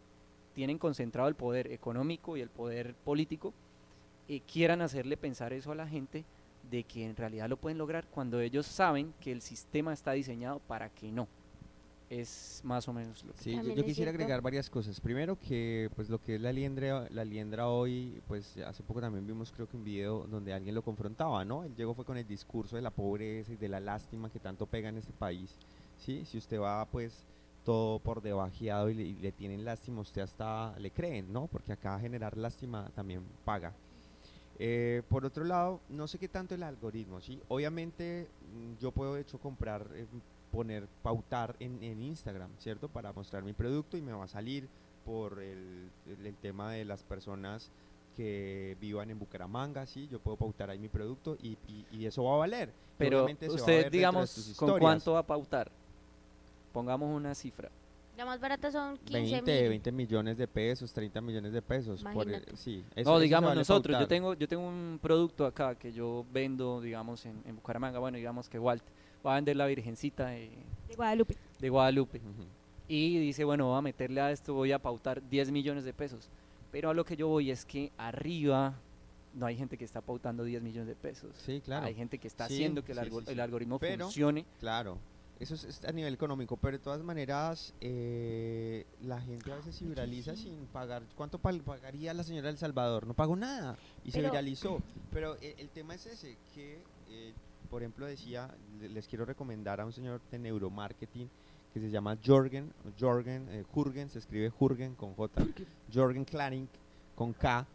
tienen 0.54 0.78
concentrado 0.78 1.28
el 1.28 1.34
poder 1.34 1.72
económico 1.72 2.36
y 2.36 2.40
el 2.40 2.48
poder 2.48 2.94
político, 2.94 3.52
eh, 4.28 4.40
quieran 4.40 4.82
hacerle 4.82 5.16
pensar 5.16 5.52
eso 5.52 5.72
a 5.72 5.74
la 5.74 5.88
gente 5.88 6.24
de 6.70 6.84
que 6.84 7.04
en 7.04 7.16
realidad 7.16 7.48
lo 7.48 7.56
pueden 7.56 7.78
lograr 7.78 8.06
cuando 8.06 8.40
ellos 8.40 8.66
saben 8.66 9.14
que 9.20 9.32
el 9.32 9.42
sistema 9.42 9.92
está 9.92 10.12
diseñado 10.12 10.60
para 10.60 10.90
que 10.90 11.10
no. 11.10 11.26
Es 12.10 12.62
más 12.64 12.88
o 12.88 12.92
menos 12.92 13.22
lo 13.24 13.34
que 13.34 13.42
Sí, 13.42 13.52
yo, 13.76 13.84
quisiera 13.84 14.10
agregar 14.10 14.40
varias 14.40 14.70
cosas. 14.70 14.98
Primero 15.00 15.38
que 15.38 15.90
pues 15.94 16.08
lo 16.08 16.18
que 16.18 16.36
es 16.36 16.40
la 16.40 16.52
liendra, 16.52 17.06
la 17.10 17.24
liendra 17.24 17.68
hoy, 17.68 18.22
pues 18.26 18.56
hace 18.58 18.82
poco 18.82 19.00
también 19.00 19.26
vimos 19.26 19.52
creo 19.52 19.68
que 19.68 19.76
un 19.76 19.84
video 19.84 20.26
donde 20.26 20.54
alguien 20.54 20.74
lo 20.74 20.82
confrontaba, 20.82 21.44
¿no? 21.44 21.64
Él 21.64 21.74
llegó 21.76 21.94
fue 21.94 22.06
con 22.06 22.16
el 22.16 22.26
discurso 22.26 22.76
de 22.76 22.82
la 22.82 22.90
pobreza 22.90 23.52
y 23.52 23.56
de 23.56 23.68
la 23.68 23.80
lástima 23.80 24.30
que 24.30 24.38
tanto 24.38 24.66
pega 24.66 24.88
en 24.88 24.96
este 24.96 25.12
país. 25.12 25.54
Sí, 25.98 26.24
si 26.24 26.38
usted 26.38 26.58
va 26.58 26.86
pues 26.86 27.26
todo 27.64 27.98
por 27.98 28.22
debajeado 28.22 28.88
y 28.88 28.94
le, 28.94 29.02
y 29.02 29.14
le 29.16 29.32
tienen 29.32 29.64
lástima, 29.64 30.00
usted 30.00 30.22
hasta 30.22 30.78
le 30.78 30.90
creen, 30.90 31.30
¿no? 31.30 31.46
Porque 31.46 31.72
acá 31.72 31.98
generar 32.00 32.38
lástima 32.38 32.90
también 32.94 33.22
paga. 33.44 33.74
Eh, 34.60 35.02
por 35.08 35.24
otro 35.24 35.44
lado, 35.44 35.80
no 35.88 36.08
sé 36.08 36.18
qué 36.18 36.28
tanto 36.28 36.54
el 36.54 36.64
algoritmo, 36.64 37.20
¿sí? 37.20 37.40
Obviamente 37.48 38.28
mm, 38.52 38.80
yo 38.80 38.90
puedo 38.90 39.14
de 39.14 39.20
hecho 39.20 39.38
comprar, 39.38 39.88
eh, 39.94 40.06
poner, 40.50 40.86
pautar 41.02 41.56
en, 41.60 41.82
en 41.82 42.02
Instagram, 42.02 42.50
¿cierto? 42.58 42.88
Para 42.88 43.12
mostrar 43.12 43.42
mi 43.42 43.52
producto 43.52 43.96
y 43.96 44.02
me 44.02 44.12
va 44.12 44.24
a 44.24 44.28
salir 44.28 44.68
por 45.04 45.40
el, 45.40 45.90
el- 46.06 46.26
el 46.26 46.36
tema 46.36 46.72
de 46.72 46.84
las 46.84 47.02
personas 47.02 47.70
que 48.16 48.76
vivan 48.80 49.10
en 49.10 49.18
Bucaramanga, 49.18 49.86
sí, 49.86 50.08
yo 50.08 50.18
puedo 50.18 50.36
pautar 50.36 50.70
ahí 50.70 50.78
mi 50.78 50.88
producto 50.88 51.36
y, 51.40 51.56
y- 51.68 51.86
y 51.92 52.06
eso 52.06 52.24
va 52.24 52.34
a 52.34 52.38
valer. 52.38 52.72
Pero 52.98 53.24
usted, 53.54 53.82
digamos, 53.92 54.30
¿con 54.56 54.68
cuánto 54.80 55.12
va 55.12 55.20
a 55.20 55.26
pautar? 55.26 55.70
Pongamos 56.72 57.14
una 57.14 57.34
cifra. 57.34 57.70
La 58.16 58.24
más 58.24 58.40
barata 58.40 58.72
son 58.72 58.96
15 58.98 59.12
20, 59.42 59.52
mil. 59.60 59.68
20 59.68 59.92
millones 59.92 60.36
de 60.36 60.48
pesos, 60.48 60.92
30 60.92 61.20
millones 61.20 61.52
de 61.52 61.62
pesos. 61.62 62.02
por 62.12 62.26
sí, 62.56 62.84
eso- 62.96 63.08
no, 63.12 63.20
digamos 63.20 63.48
vale 63.50 63.60
nosotros, 63.60 63.94
yo 64.00 64.08
tengo, 64.08 64.34
yo 64.34 64.48
tengo 64.48 64.66
un 64.66 64.98
producto 65.00 65.46
acá 65.46 65.76
que 65.76 65.92
yo 65.92 66.26
vendo, 66.32 66.80
digamos, 66.80 67.24
en, 67.26 67.40
en 67.46 67.54
Bucaramanga, 67.54 68.00
bueno, 68.00 68.16
digamos 68.16 68.48
que 68.48 68.58
Walt 68.58 68.82
va 69.26 69.32
a 69.32 69.34
vender 69.36 69.56
la 69.56 69.66
Virgencita 69.66 70.26
de, 70.28 70.50
De 70.88 70.94
Guadalupe. 70.94 71.36
de 71.58 71.68
Guadalupe. 71.68 72.20
Y 72.88 73.18
dice, 73.18 73.44
bueno, 73.44 73.66
voy 73.66 73.78
a 73.78 73.82
meterle 73.82 74.20
a 74.20 74.30
esto, 74.32 74.54
voy 74.54 74.72
a 74.72 74.78
pautar 74.78 75.26
10 75.28 75.50
millones 75.50 75.84
de 75.84 75.92
pesos. 75.92 76.28
Pero 76.72 76.90
a 76.90 76.94
lo 76.94 77.04
que 77.04 77.16
yo 77.16 77.28
voy 77.28 77.50
es 77.50 77.64
que 77.64 77.92
arriba 77.98 78.74
no 79.34 79.46
hay 79.46 79.56
gente 79.56 79.76
que 79.76 79.84
está 79.84 80.00
pautando 80.00 80.42
10 80.44 80.62
millones 80.62 80.88
de 80.88 80.94
pesos. 80.96 81.30
Sí, 81.44 81.60
claro. 81.62 81.86
Hay 81.86 81.94
gente 81.94 82.18
que 82.18 82.26
está 82.28 82.48
Sí, 82.48 82.54
haciendo 82.54 82.82
que 82.84 82.92
el, 82.92 82.98
sí, 82.98 83.04
sí, 83.10 83.16
sí. 83.26 83.32
el 83.32 83.40
algoritmo 83.40 83.78
Pero- 83.78 84.06
funcione. 84.06 84.46
Claro, 84.58 84.98
eso 85.38 85.54
es, 85.54 85.64
es 85.64 85.84
a 85.84 85.92
nivel 85.92 86.14
económico, 86.14 86.56
pero 86.56 86.78
de 86.78 86.82
todas 86.82 87.02
maneras 87.02 87.72
eh, 87.80 88.84
la 89.02 89.20
gente 89.20 89.52
a 89.52 89.56
veces 89.56 89.76
se 89.76 89.84
viraliza 89.84 90.34
sin 90.34 90.66
pagar. 90.72 91.02
¿Cuánto 91.14 91.38
pagaría 91.38 92.12
la 92.14 92.24
señora 92.24 92.48
del 92.48 92.58
Salvador? 92.58 93.06
No 93.06 93.14
pagó 93.14 93.36
nada 93.36 93.76
y 94.04 94.10
se 94.10 94.20
viralizó. 94.22 94.82
Pero 95.12 95.36
eh, 95.40 95.54
el 95.58 95.68
tema 95.68 95.94
es 95.94 96.06
ese, 96.06 96.36
que 96.54 96.80
eh, 97.10 97.32
por 97.70 97.82
ejemplo 97.82 98.06
decía, 98.06 98.54
le- 98.80 98.88
les 98.88 99.06
quiero 99.08 99.24
recomendar 99.24 99.80
a 99.80 99.86
un 99.86 99.92
señor 99.92 100.20
de 100.30 100.38
neuromarketing 100.38 101.28
que 101.72 101.80
se 101.80 101.90
llama 101.90 102.16
Jorgen, 102.24 102.72
Jorgen, 102.98 103.46
eh, 103.50 103.64
Jürgen, 103.74 104.08
se 104.08 104.18
escribe 104.18 104.50
Jürgen 104.50 104.94
con 104.94 105.14
J, 105.14 105.44
Jorgen 105.92 106.24
Klaring 106.24 106.68
con 107.14 107.32
K, 107.32 107.66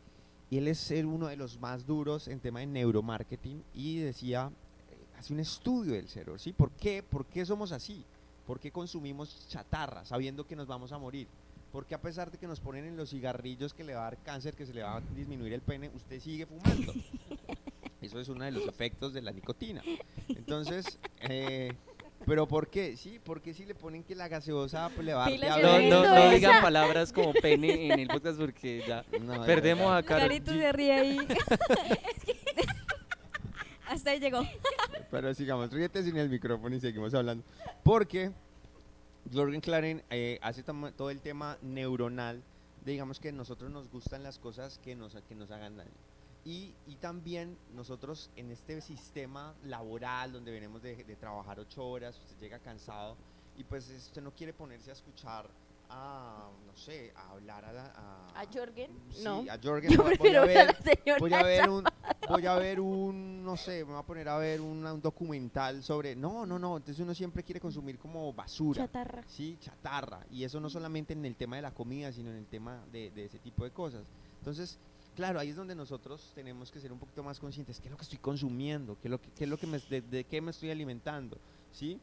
y 0.49 0.57
él 0.57 0.67
es 0.67 0.89
el- 0.91 1.05
uno 1.05 1.27
de 1.27 1.35
los 1.37 1.59
más 1.59 1.85
duros 1.85 2.27
en 2.27 2.39
tema 2.39 2.59
de 2.61 2.67
neuromarketing 2.67 3.63
y 3.73 3.97
decía, 3.99 4.51
eh, 4.89 4.97
hace 5.17 5.33
un 5.33 5.39
estudio 5.39 5.93
del 5.93 6.07
cerebro, 6.09 6.37
¿sí? 6.39 6.53
¿Por 6.53 6.71
qué? 6.71 7.03
¿Por 7.03 7.25
qué 7.25 7.45
somos 7.45 7.71
así? 7.71 8.03
¿Por 8.47 8.59
qué 8.59 8.71
consumimos 8.71 9.47
chatarra 9.47 10.03
sabiendo 10.05 10.45
que 10.45 10.55
nos 10.55 10.67
vamos 10.67 10.91
a 10.91 10.97
morir? 10.97 11.27
Porque 11.71 11.95
a 11.95 12.01
pesar 12.01 12.29
de 12.29 12.37
que 12.37 12.45
nos 12.45 12.59
ponen 12.59 12.85
en 12.85 12.95
los 12.97 13.09
cigarrillos 13.09 13.73
que 13.73 13.83
le 13.83 13.95
va 13.95 14.01
a 14.01 14.03
dar 14.11 14.17
cáncer, 14.21 14.53
que 14.53 14.65
se 14.65 14.73
le 14.73 14.83
va 14.83 14.97
a 14.97 15.01
disminuir 15.15 15.53
el 15.53 15.61
pene, 15.61 15.89
usted 15.95 16.19
sigue 16.19 16.45
fumando. 16.45 16.93
Eso 18.03 18.19
es 18.19 18.27
uno 18.27 18.43
de 18.43 18.51
los 18.51 18.67
efectos 18.67 19.13
de 19.13 19.21
la 19.21 19.31
nicotina. 19.31 19.81
Entonces, 20.27 20.99
eh, 21.21 21.73
¿pero 22.25 22.47
por 22.47 22.67
qué? 22.67 22.97
Sí, 22.97 23.19
porque 23.23 23.53
si 23.53 23.65
le 23.65 23.75
ponen 23.75 24.03
que 24.03 24.13
la 24.13 24.27
gaseosa 24.27 24.89
pues, 24.93 25.05
le 25.05 25.13
va 25.13 25.25
a 25.25 25.29
dar 25.29 25.61
No, 25.61 26.03
no, 26.03 26.15
no 26.15 26.29
digan 26.31 26.61
palabras 26.61 27.13
como 27.13 27.33
pene 27.33 27.93
en 27.93 27.99
el 27.99 28.07
podcast 28.09 28.37
porque 28.37 28.83
ya 28.85 29.05
No, 29.21 29.39
de 29.39 29.45
perdemos 29.45 29.91
a 29.91 30.03
Karol 30.03 30.27
Carito 30.27 30.51
se 30.51 30.71
ríe 30.73 30.91
ahí. 30.93 31.17
Hasta 33.87 34.11
ahí 34.11 34.19
llegó. 34.19 34.41
Pero 35.09 35.33
sigamos, 35.33 35.71
ríete 35.71 36.03
sin 36.03 36.17
el 36.17 36.29
micrófono 36.29 36.75
y 36.75 36.79
seguimos 36.81 37.13
hablando. 37.13 37.43
Porque 37.83 38.31
Jorgen 39.31 39.61
Claren 39.61 40.03
eh, 40.09 40.39
hace 40.41 40.63
todo 40.63 41.09
el 41.09 41.21
tema 41.21 41.57
neuronal, 41.61 42.43
de, 42.83 42.91
digamos 42.91 43.19
que 43.19 43.31
nosotros 43.31 43.71
nos 43.71 43.89
gustan 43.89 44.23
las 44.23 44.39
cosas 44.39 44.79
que 44.79 44.95
nos, 44.95 45.15
que 45.29 45.35
nos 45.35 45.51
hagan 45.51 45.77
daño. 45.77 45.91
Y, 46.45 46.75
y 46.87 46.95
también 46.95 47.57
nosotros 47.73 48.29
en 48.35 48.51
este 48.51 48.81
sistema 48.81 49.53
laboral 49.63 50.33
donde 50.33 50.51
venimos 50.51 50.81
de, 50.81 51.03
de 51.03 51.15
trabajar 51.15 51.59
ocho 51.59 51.85
horas, 51.87 52.19
usted 52.19 52.37
llega 52.37 52.59
cansado 52.59 53.15
y 53.55 53.63
pues 53.63 53.89
usted 53.89 54.21
no 54.21 54.31
quiere 54.31 54.51
ponerse 54.51 54.89
a 54.89 54.93
escuchar 54.93 55.49
a, 55.89 56.49
no 56.65 56.75
sé, 56.75 57.13
a 57.15 57.29
hablar 57.31 57.63
a... 57.65 57.71
la- 57.71 57.93
a, 57.95 58.41
¿A 58.41 58.45
Jorgen? 58.51 58.91
Sí, 59.11 59.23
No. 59.23 59.45
a 59.49 59.57
Jorgen. 59.61 59.91
Yo 59.91 60.03
voy- 60.03 60.35
a 60.35 60.41
ver 60.45 60.57
a 60.57 60.65
la 60.65 60.73
señora 60.81 61.19
voy 61.19 61.33
a 61.33 61.43
ver 61.43 61.69
un 61.69 61.83
voy 62.29 62.45
a 62.45 62.55
ver 62.55 62.79
un 62.79 63.43
no 63.43 63.55
sé 63.57 63.83
me 63.85 63.91
voy 63.91 63.99
a 64.01 64.05
poner 64.05 64.27
a 64.27 64.37
ver 64.37 64.59
una- 64.59 64.93
un 64.93 65.01
documental 65.01 65.83
sobre 65.83 66.15
no 66.15 66.45
no 66.45 66.57
no 66.59 66.77
entonces 66.77 66.99
uno 67.03 67.13
siempre 67.13 67.43
quiere 67.43 67.59
consumir 67.59 67.97
como 67.99 68.31
basura 68.33 68.81
Chatarra. 68.85 69.23
sí 69.27 69.57
chatarra 69.61 70.25
y 70.31 70.43
eso 70.45 70.59
no 70.61 70.69
solamente 70.69 71.11
en 71.13 71.23
el 71.25 71.35
tema 71.35 71.57
de 71.57 71.61
la 71.61 71.71
comida 71.71 72.11
sino 72.13 72.29
en 72.31 72.37
el 72.37 72.47
tema 72.47 72.81
de, 72.91 73.11
de 73.11 73.25
ese 73.25 73.39
tipo 73.39 73.65
de 73.65 73.71
cosas 73.71 74.03
entonces 74.39 74.79
claro 75.15 75.39
ahí 75.39 75.49
es 75.49 75.55
donde 75.55 75.75
nosotros 75.75 76.31
tenemos 76.33 76.71
que 76.71 76.79
ser 76.79 76.91
un 76.91 76.99
poquito 76.99 77.23
más 77.23 77.39
conscientes 77.39 77.79
qué 77.79 77.87
es 77.87 77.91
lo 77.91 77.97
que 77.97 78.03
estoy 78.03 78.19
consumiendo 78.19 78.97
qué 79.01 79.07
es 79.07 79.11
lo 79.11 79.19
que, 79.21 79.29
qué 79.31 79.43
es 79.43 79.49
lo 79.49 79.57
que 79.57 79.67
me, 79.67 79.79
de, 79.79 80.01
de 80.01 80.23
qué 80.23 80.41
me 80.41 80.51
estoy 80.51 80.71
alimentando 80.71 81.37
sí 81.71 81.99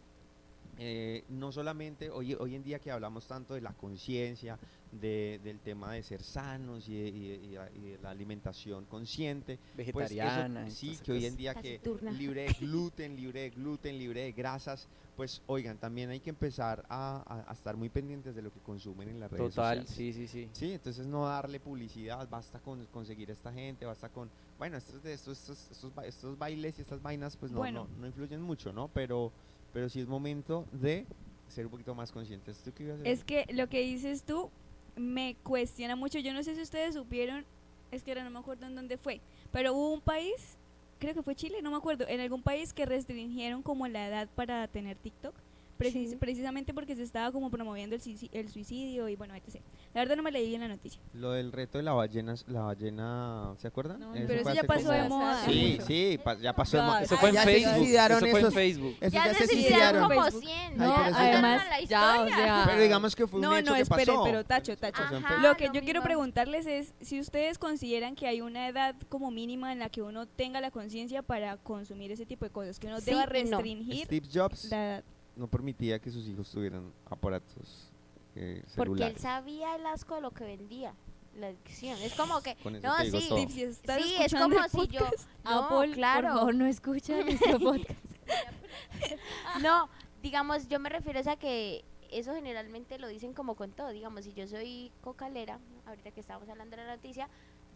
eh, 0.83 1.24
no 1.28 1.53
solamente 1.53 2.09
hoy, 2.09 2.35
hoy 2.41 2.55
en 2.55 2.62
día 2.62 2.78
que 2.78 2.91
hablamos 2.91 3.26
tanto 3.26 3.53
de 3.53 3.61
la 3.61 3.74
conciencia, 3.74 4.59
de- 4.91 5.39
del 5.45 5.61
tema 5.61 5.93
de 5.93 6.03
ser 6.03 6.22
sanos 6.22 6.89
y 6.89 6.95
de, 6.95 7.09
y 7.09 7.28
de- 7.28 7.37
y 7.37 7.49
de- 7.51 7.70
y 7.74 7.81
de 7.93 7.99
la 7.99 8.11
alimentación 8.11 8.87
consciente, 8.87 9.59
pues 9.59 10.11
eso- 10.11 10.16
Vegetariana. 10.16 10.70
sí, 10.70 10.97
que 11.05 11.12
hoy 11.12 11.26
en 11.26 11.37
día 11.37 11.55
que 11.55 11.81
libre 12.18 12.45
de 12.47 12.53
gluten, 12.55 13.14
libre 13.14 13.43
de 13.43 13.51
gluten, 13.51 13.99
libre 13.99 14.22
de 14.22 14.33
grasas, 14.33 14.89
pues 15.16 15.43
oigan, 15.47 15.76
también 15.76 16.09
hay 16.09 16.20
que 16.20 16.31
empezar 16.31 16.83
a, 16.89 17.22
a- 17.26 17.51
a 17.51 17.53
estar 17.53 17.76
muy 17.76 17.91
pendientes 17.91 18.35
de 18.35 18.41
lo 18.41 18.51
que 18.51 18.61
consumen 18.61 19.11
en 19.11 19.20
las 19.20 19.31
redes 19.31 19.55
Total, 19.55 19.87
sociales. 19.87 19.91
sí, 19.91 20.12
sí, 20.14 20.28
sí. 20.28 20.49
Sí, 20.55 20.72
entonces 20.72 21.07
no 21.07 21.26
darle 21.26 21.61
publicidad, 21.61 22.26
basta 22.31 22.59
con 22.59 22.87
conseguir 22.87 23.28
a 23.28 23.35
esta 23.35 23.53
gente, 23.53 23.85
basta 23.85 24.09
con, 24.09 24.31
bueno, 24.59 24.78
estos, 24.78 25.03
de 25.03 25.12
estos, 25.12 25.39
estos, 25.41 25.70
estos, 25.70 25.95
ba- 25.95 26.07
estos 26.07 26.39
bailes 26.39 26.78
y 26.78 26.83
estas 26.83 27.03
vainas 27.03 27.37
pues 27.37 27.53
no, 27.53 27.59
Bueno. 27.59 27.87
no, 27.93 27.99
no 28.01 28.07
influyen 28.07 28.41
mucho, 28.41 28.72
¿no? 28.72 28.89
Pero, 28.89 29.31
pero 29.73 29.89
sí 29.89 30.01
es 30.01 30.07
momento 30.07 30.66
de 30.73 31.07
ser 31.49 31.66
un 31.66 31.73
poquito 31.73 31.95
más 31.95 32.12
conscientes. 32.12 32.59
¿Tú 32.62 32.73
qué 32.73 32.85
ibas 32.85 33.01
a 33.01 33.05
Es 33.05 33.25
que 33.25 33.47
lo 33.51 33.68
que 33.68 33.81
dices 33.81 34.25
tú 34.25 34.51
me 34.97 35.37
cuestiona 35.43 35.97
mucho. 35.97 36.18
Yo 36.18 36.33
no 36.33 36.43
sé 36.43 36.55
si 36.55 36.62
ustedes 36.62 36.95
supieron, 36.95 37.45
es 37.91 38.03
que 38.03 38.12
ahora 38.12 38.25
no 38.25 38.31
me 38.31 38.39
acuerdo 38.39 38.66
en 38.66 38.75
dónde 38.75 38.97
fue, 38.99 39.21
pero 39.51 39.73
hubo 39.73 39.93
un 39.93 40.01
país, 40.01 40.59
creo 40.99 41.14
que 41.14 41.23
fue 41.23 41.35
Chile, 41.35 41.62
no 41.62 41.71
me 41.71 41.77
acuerdo, 41.77 42.07
en 42.09 42.21
algún 42.21 42.43
país 42.43 42.73
que 42.73 42.87
restringieron 42.87 43.62
como 43.62 43.89
la 43.89 44.07
edad 44.07 44.29
para 44.35 44.66
tener 44.68 44.97
TikTok. 44.97 45.35
Precis- 45.81 46.11
Sí. 46.11 46.16
Precisamente 46.16 46.72
porque 46.74 46.95
se 46.95 47.03
estaba 47.03 47.33
como 47.33 47.51
promoviendo 47.51 47.97
el, 47.97 48.03
suici- 48.03 48.28
el 48.33 48.49
suicidio 48.51 49.09
y 49.09 49.16
bueno, 49.16 49.35
etc. 49.35 49.61
La 49.95 50.01
verdad 50.03 50.16
no 50.16 50.22
me 50.22 50.31
leí 50.31 50.49
bien 50.49 50.61
la 50.61 50.68
noticia. 50.68 51.01
Lo 51.14 51.33
del 51.33 51.51
reto 51.53 51.78
de 51.78 51.85
la 51.85 51.93
ballena, 51.93 52.35
la 52.47 52.61
ballena, 52.62 53.55
¿se 53.59 53.66
acuerdan? 53.68 54.01
No, 54.01 54.14
Eso 54.14 54.24
pero 54.26 54.41
eso 54.43 54.55
ya 54.55 54.62
pasó 54.64 54.87
como- 54.89 55.03
de 55.03 55.09
moda. 55.09 55.45
Sí, 55.47 55.78
sí, 55.87 56.18
pa- 56.22 56.37
ya 56.39 56.53
pasó 56.55 56.76
de 56.76 56.83
moda. 56.85 57.03
Eso 57.03 57.16
fue 57.16 57.28
en 57.31 57.35
Ya 57.35 57.45
se 57.45 57.51
Facebook. 57.53 57.74
suicidaron 57.76 58.18
Eso 58.18 58.26
fue 58.31 58.41
en 58.41 58.53
Facebook. 58.53 58.97
Eso 59.01 59.14
Ya, 59.16 59.26
ya, 59.26 59.35
se 59.35 59.47
suicidaron 59.47 60.03
como 60.09 60.22
Ay, 60.22 60.31
100. 60.33 60.72
pero 60.76 60.87
No, 60.87 60.95
además, 60.97 61.62
ya, 61.89 62.20
o 62.22 62.28
sea, 62.28 62.62
Pero 62.66 62.83
digamos 62.83 63.16
que 63.16 63.26
fue 63.26 63.39
un 63.41 63.45
No, 63.47 63.57
hecho 63.57 63.70
no, 63.70 63.76
que 63.76 63.83
esperen, 63.83 64.07
pasó. 64.14 64.24
pero 64.24 64.45
tacho, 64.45 64.76
tacho. 64.76 65.03
Ajá. 65.03 65.37
Lo 65.39 65.57
que 65.57 65.66
lo 65.68 65.72
yo 65.74 65.81
quiero 65.83 66.03
preguntarles 66.03 66.66
es 66.66 66.95
si 67.01 67.18
ustedes 67.20 67.59
consideran 67.59 68.14
que 68.14 68.26
hay 68.26 68.41
una 68.41 68.68
edad 68.68 68.95
como 69.09 69.31
mínima 69.31 69.72
en 69.72 69.78
la 69.78 69.89
que 69.89 70.03
uno 70.03 70.26
tenga 70.26 70.61
la 70.61 70.70
conciencia 70.70 71.22
para 71.22 71.57
consumir 71.57 72.12
ese 72.12 72.26
tipo 72.26 72.45
de 72.45 72.51
cosas, 72.51 72.78
que 72.78 72.87
uno 72.87 72.99
Sí 73.01 73.07
deba 73.07 73.26
restringir 73.26 74.05
Steve 74.05 74.26
Jobs 74.33 74.70
la 74.70 74.85
edad. 74.87 75.05
No 75.41 75.49
permitía 75.49 75.99
que 75.99 76.11
sus 76.11 76.28
hijos 76.28 76.51
tuvieran 76.51 76.93
aparatos 77.07 77.91
eh, 78.36 78.62
Porque 78.76 79.07
él 79.07 79.16
sabía 79.16 79.74
el 79.74 79.86
asco 79.86 80.14
de 80.14 80.20
lo 80.20 80.30
que 80.30 80.45
vendía. 80.45 80.95
La 81.36 81.49
adicción. 81.49 81.99
Es 82.03 82.14
como 82.14 82.41
que. 82.43 82.55
Con 82.57 82.76
eso 82.76 82.86
No, 82.86 82.97
te 82.97 83.05
digo 83.05 83.20
sí. 83.20 83.28
todo. 83.28 83.49
Si 83.49 83.62
estás 83.62 84.03
Sí, 84.03 84.14
es 84.20 84.32
como 84.34 84.62
el 84.62 84.70
si 84.70 84.86
yo. 84.88 85.01
No, 85.45 85.64
Apple, 85.64 85.93
claro. 85.95 86.28
por 86.28 86.38
favor, 86.38 86.55
no 86.55 86.66
escucha 86.66 87.16
nuestro 87.24 87.59
podcast. 87.59 88.05
No, 89.62 89.88
digamos, 90.22 90.68
yo 90.68 90.78
me 90.78 90.88
refiero 90.88 91.20
a 91.28 91.36
que 91.36 91.84
eso 92.11 92.32
generalmente 92.34 92.99
lo 92.99 93.09
dicen 93.09 93.32
como 93.32 93.57
con 93.57 93.72
todo. 93.72 93.88
Digamos, 93.88 94.24
si 94.24 94.32
yo 94.32 94.47
soy 94.47 94.93
cocalera, 95.01 95.59
ahorita 95.86 96.12
que 96.12 96.20
estábamos 96.20 96.49
hablando 96.49 96.76
de 96.76 96.84
la 96.84 96.95
noticia, 96.97 97.28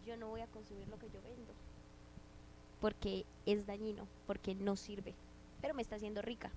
yo 0.05 0.17
no 0.17 0.29
voy 0.29 0.43
a 0.43 0.47
consumir 0.47 0.87
lo 0.89 0.99
que 0.99 1.09
yo 1.11 1.21
vendo. 1.23 1.53
Porque 2.81 3.25
es 3.47 3.67
dañino, 3.67 4.07
porque 4.27 4.55
no 4.55 4.77
sirve. 4.77 5.15
Pero 5.61 5.75
me 5.75 5.83
está 5.83 5.97
haciendo 5.97 6.23
rica. 6.23 6.53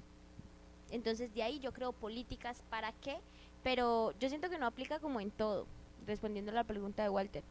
Entonces, 0.92 1.34
de 1.34 1.44
ahí 1.44 1.60
yo 1.60 1.74
creo 1.74 1.92
políticas 1.94 2.64
para 2.70 2.92
qué, 2.94 3.18
pero 3.64 4.14
yo 4.20 4.30
siento 4.30 4.50
que 4.50 4.58
no 4.58 4.66
aplica 4.66 5.00
como 5.00 5.20
en 5.20 5.32
todo, 5.32 5.68
respondiendo 6.06 6.52
a 6.52 6.56
la 6.56 6.64
pregunta 6.64 7.04
de 7.04 7.10
Walter. 7.10 7.44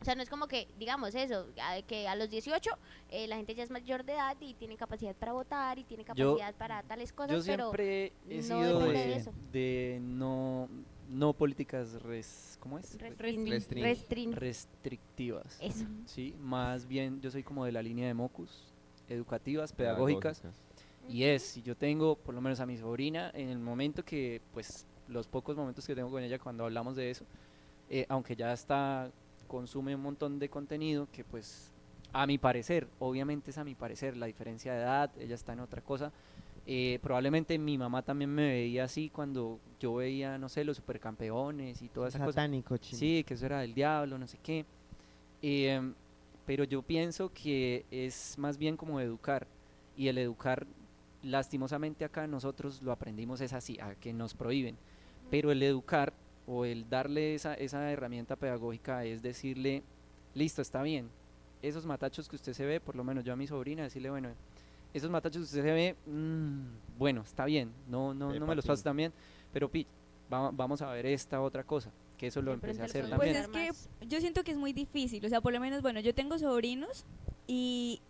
O 0.00 0.04
sea, 0.04 0.14
no 0.16 0.22
es 0.22 0.28
como 0.28 0.48
que, 0.48 0.68
digamos 0.78 1.14
eso, 1.14 1.46
a- 1.62 1.80
que 1.80 2.06
a 2.08 2.14
los 2.14 2.28
18 2.28 2.70
eh, 3.10 3.26
la 3.26 3.36
gente 3.36 3.54
ya 3.54 3.62
es 3.62 3.70
mayor 3.70 4.04
de 4.04 4.12
edad 4.14 4.36
y 4.40 4.52
tiene 4.54 4.76
capacidad 4.76 5.14
para 5.14 5.32
votar 5.32 5.78
y 5.78 5.84
tiene 5.84 6.04
Yo- 6.14 6.34
capacidad 6.36 6.54
para 6.56 6.82
tales 6.82 7.12
cosas, 7.12 7.36
Yo 7.38 7.42
pero 7.52 7.64
siempre 7.70 8.12
he 8.28 8.36
no 8.36 8.42
sido 8.42 8.78
depende 8.80 8.98
de 9.00 9.06
de, 9.08 9.14
eso. 9.16 9.32
de 9.52 9.98
no, 10.02 10.68
no 11.08 11.32
políticas 11.32 12.02
res, 12.02 12.58
¿cómo 12.60 12.78
es? 12.78 12.98
restring- 12.98 13.16
Restring- 13.16 13.82
restring- 13.82 14.32
restrictivas. 14.34 15.56
eso. 15.62 15.86
Sí, 16.04 16.34
más 16.38 16.86
bien 16.86 17.20
yo 17.22 17.30
soy 17.30 17.42
como 17.42 17.64
de 17.64 17.72
la 17.72 17.80
línea 17.82 18.06
de 18.06 18.12
mocus, 18.14 18.74
educativas, 19.08 19.72
pedagógicas. 19.72 20.42
Y 21.08 21.24
es, 21.24 21.42
si 21.42 21.62
yo 21.62 21.76
tengo 21.76 22.16
por 22.16 22.34
lo 22.34 22.40
menos 22.40 22.60
a 22.60 22.66
mi 22.66 22.76
sobrina, 22.76 23.30
en 23.34 23.48
el 23.50 23.58
momento 23.58 24.04
que, 24.04 24.40
pues, 24.52 24.86
los 25.08 25.26
pocos 25.28 25.56
momentos 25.56 25.86
que 25.86 25.94
tengo 25.94 26.10
con 26.10 26.22
ella 26.22 26.38
cuando 26.38 26.64
hablamos 26.64 26.96
de 26.96 27.10
eso, 27.10 27.26
eh, 27.90 28.06
aunque 28.08 28.34
ya 28.34 28.52
está, 28.52 29.10
consume 29.46 29.94
un 29.94 30.00
montón 30.00 30.38
de 30.38 30.48
contenido 30.48 31.06
que, 31.12 31.22
pues, 31.22 31.70
a 32.12 32.26
mi 32.26 32.38
parecer, 32.38 32.88
obviamente 33.00 33.50
es 33.50 33.58
a 33.58 33.64
mi 33.64 33.74
parecer, 33.74 34.16
la 34.16 34.26
diferencia 34.26 34.72
de 34.72 34.80
edad, 34.80 35.10
ella 35.18 35.34
está 35.34 35.52
en 35.52 35.60
otra 35.60 35.82
cosa. 35.82 36.10
eh, 36.66 36.98
probablemente 37.02 37.58
mi 37.58 37.76
mamá 37.76 38.02
también 38.02 38.30
me 38.30 38.48
veía 38.48 38.84
así 38.84 39.10
cuando 39.10 39.60
yo 39.78 39.96
veía, 39.96 40.38
no 40.38 40.48
sé, 40.48 40.64
los 40.64 40.78
supercampeones 40.78 41.82
y 41.82 41.88
toda 41.88 42.08
esa 42.08 42.18
cosa. 42.18 42.32
Satánico, 42.32 42.76
chino. 42.78 42.98
Sí, 42.98 43.24
que 43.24 43.34
eso 43.34 43.46
era 43.46 43.60
del 43.60 43.74
diablo, 43.74 44.18
no 44.18 44.26
sé 44.26 44.38
qué. 44.42 44.64
Eh, 45.42 45.92
pero 46.46 46.64
yo 46.64 46.82
pienso 46.82 47.30
que 47.32 47.84
es 47.90 48.38
más 48.38 48.56
bien 48.56 48.76
como 48.76 49.00
educar. 49.00 49.46
Y 49.96 50.08
el 50.08 50.18
educar, 50.18 50.66
lastimosamente 51.24 52.04
acá 52.04 52.26
nosotros 52.26 52.82
lo 52.82 52.92
aprendimos 52.92 53.40
es 53.40 53.52
así, 53.52 53.78
a 53.80 53.94
que 53.94 54.12
nos 54.12 54.34
prohíben. 54.34 54.76
Pero 55.30 55.50
el 55.50 55.62
educar 55.62 56.12
o 56.46 56.64
el 56.64 56.88
darle 56.88 57.34
esa, 57.34 57.54
esa 57.54 57.90
herramienta 57.90 58.36
pedagógica 58.36 59.04
es 59.04 59.22
decirle, 59.22 59.82
listo, 60.34 60.62
está 60.62 60.82
bien. 60.82 61.08
Esos 61.62 61.86
matachos 61.86 62.28
que 62.28 62.36
usted 62.36 62.52
se 62.52 62.66
ve, 62.66 62.78
por 62.80 62.94
lo 62.94 63.04
menos 63.04 63.24
yo 63.24 63.32
a 63.32 63.36
mi 63.36 63.46
sobrina, 63.46 63.82
decirle, 63.84 64.10
bueno, 64.10 64.30
esos 64.92 65.10
matachos 65.10 65.38
que 65.40 65.44
usted 65.44 65.62
se 65.62 65.72
ve, 65.72 65.96
mm, 66.06 66.98
bueno, 66.98 67.22
está 67.22 67.46
bien, 67.46 67.72
no, 67.88 68.12
no, 68.14 68.32
no 68.38 68.46
me 68.46 68.54
los 68.54 68.66
paso 68.66 68.82
tan 68.82 68.96
bien, 68.96 69.12
pero 69.52 69.68
pi, 69.70 69.86
va- 70.32 70.50
vamos 70.52 70.82
a 70.82 70.92
ver 70.92 71.06
esta 71.06 71.40
otra 71.40 71.64
cosa, 71.64 71.90
que 72.18 72.26
eso 72.26 72.42
lo 72.42 72.50
De 72.50 72.56
empecé 72.56 72.82
a 72.82 72.84
hacer 72.84 73.06
Pues 73.16 73.32
también. 73.32 73.70
es 73.70 73.88
que 73.98 74.06
yo 74.06 74.20
siento 74.20 74.44
que 74.44 74.52
es 74.52 74.58
muy 74.58 74.72
difícil, 74.74 75.24
o 75.24 75.28
sea, 75.28 75.40
por 75.40 75.52
lo 75.54 75.58
menos, 75.60 75.80
bueno, 75.82 76.00
yo 76.00 76.14
tengo 76.14 76.38
sobrinos 76.38 77.06
y 77.46 78.00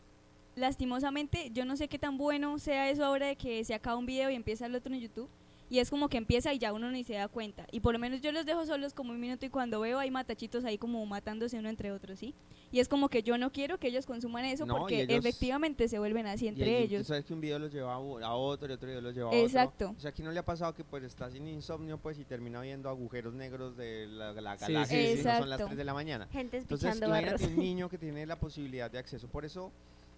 lastimosamente 0.57 1.51
yo 1.53 1.65
no 1.65 1.77
sé 1.77 1.89
qué 1.89 1.99
tan 1.99 2.17
bueno 2.19 2.59
sea 2.59 2.91
eso 2.91 3.05
ahora 3.05 3.27
de 3.27 3.37
que 3.37 3.65
se 3.65 3.75
acaba 3.75 3.97
un 3.97 4.07
video 4.07 4.31
y 4.31 4.35
empieza 4.35 4.67
el 4.67 4.75
otro 4.75 4.93
en 4.95 5.01
YouTube 5.01 5.29
y 5.71 5.79
es 5.79 5.89
como 5.91 6.09
que 6.09 6.19
empieza 6.19 6.53
y 6.53 6.59
ya 6.59 6.73
uno 6.73 6.91
ni 6.91 7.05
se 7.05 7.15
da 7.15 7.27
cuenta 7.27 7.67
y 7.73 7.81
por 7.81 7.95
lo 7.95 7.99
menos 7.99 8.21
yo 8.21 8.31
los 8.33 8.45
dejo 8.47 8.65
solos 8.67 8.93
como 8.93 9.13
un 9.13 9.21
minuto 9.21 9.47
y 9.47 9.49
cuando 9.49 9.81
veo 9.81 9.99
hay 9.99 10.11
matachitos 10.11 10.65
ahí 10.65 10.79
como 10.79 11.05
matándose 11.07 11.59
uno 11.59 11.69
entre 11.71 11.91
otros, 11.91 12.19
¿sí? 12.19 12.35
Y 12.71 12.81
es 12.81 12.89
como 12.89 13.09
que 13.09 13.23
yo 13.23 13.39
no 13.39 13.51
quiero 13.53 13.79
que 13.79 13.87
ellos 13.89 14.05
consuman 14.05 14.45
eso 14.45 14.67
No, 14.67 14.77
porque 14.79 15.03
ellos- 15.03 15.19
efectivamente 15.25 15.89
se 15.89 15.99
vuelven 15.99 16.27
así 16.27 16.49
entre 16.49 16.81
ellos. 16.81 17.03
Tú 17.03 17.09
sabes 17.09 17.25
que 17.25 17.33
un 17.33 17.41
video 17.41 17.59
los 17.59 17.73
lleva 17.73 17.95
a 17.95 17.99
otro 18.35 18.69
y 18.69 18.73
otro 18.73 18.89
video 18.89 19.01
los 19.01 19.15
lleva 19.15 19.31
a 19.31 19.35
Exacto. 19.37 19.87
otro. 19.87 19.97
O 19.97 20.01
sea, 20.01 20.11
aquí 20.11 20.23
no 20.23 20.33
le 20.33 20.41
ha 20.41 20.45
pasado 20.45 20.75
que 20.75 20.83
pues 20.85 21.03
está 21.05 21.31
sin 21.31 21.47
insomnio 21.49 21.99
pues 21.99 22.19
y 22.19 22.25
termina 22.25 22.61
viendo 22.61 22.89
agujeros 22.89 23.33
negros 23.35 23.77
de 23.77 24.07
la, 24.09 24.27
la 24.33 24.33
galaxia 24.33 24.85
sí, 24.87 24.97
y 24.97 25.17
sí. 25.19 25.23
no 25.25 25.31
son 25.39 25.49
las 25.51 25.61
Exacto. 25.61 25.67
3 25.67 25.77
de 25.79 25.85
la 25.85 25.95
mañana. 25.95 26.27
Gente 26.33 26.59
Entonces, 26.59 26.97
imagínate 26.97 27.25
barros. 27.33 27.43
un 27.43 27.57
niño 27.57 27.89
que 27.89 27.97
tiene 27.99 28.27
la 28.27 28.39
posibilidad 28.41 28.91
de 28.91 28.99
acceso. 28.99 29.29
Por 29.29 29.45
eso, 29.45 29.71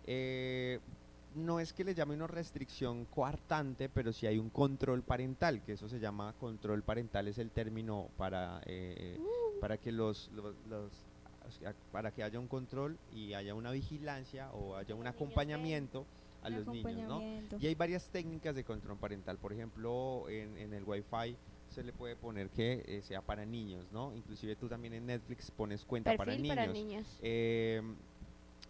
eh, 0.06 0.80
no 1.34 1.60
es 1.60 1.72
que 1.72 1.84
le 1.84 1.94
llame 1.94 2.14
una 2.14 2.26
restricción 2.26 3.04
coartante, 3.06 3.88
pero 3.88 4.12
sí 4.12 4.26
hay 4.26 4.38
un 4.38 4.48
control 4.50 5.02
parental, 5.02 5.62
que 5.62 5.72
eso 5.72 5.88
se 5.88 5.98
llama 6.00 6.32
control 6.40 6.82
parental, 6.82 7.28
es 7.28 7.38
el 7.38 7.50
término 7.50 8.08
para, 8.16 8.62
eh, 8.64 9.18
para 9.60 9.76
que 9.78 9.92
los, 9.92 10.30
los- 10.32 10.54
los- 10.66 11.06
para 11.92 12.10
que 12.10 12.22
haya 12.24 12.40
un 12.40 12.48
control 12.48 12.98
y 13.12 13.34
haya 13.34 13.54
una 13.54 13.70
vigilancia 13.70 14.50
o 14.52 14.76
haya 14.76 14.94
un 14.94 15.06
acompañamiento 15.06 16.06
a 16.42 16.48
los 16.50 16.66
niños. 16.72 16.84
Y 17.60 17.66
hay 17.66 17.74
varias 17.74 18.08
técnicas 18.10 18.54
de 18.56 18.64
control 18.64 18.98
parental. 18.98 19.36
Por 19.38 19.52
ejemplo, 19.52 20.28
en, 20.28 20.56
en 20.58 20.72
el 20.74 20.82
Wi-Fi 20.84 21.36
se 21.68 21.82
le 21.84 21.92
puede 21.92 22.16
poner 22.16 22.48
que 22.50 22.82
eh, 22.86 23.02
sea 23.02 23.20
para 23.20 23.44
niños, 23.44 23.92
¿no? 23.92 24.14
Inclusive 24.16 24.56
tú 24.56 24.68
también 24.68 24.94
en 24.94 25.06
Netflix 25.06 25.50
pones 25.50 25.84
cuenta 25.84 26.10
para 26.16 26.32
niños. 26.42 26.56
para 26.56 26.72
niños. 26.72 27.18
Eh, 27.22 27.82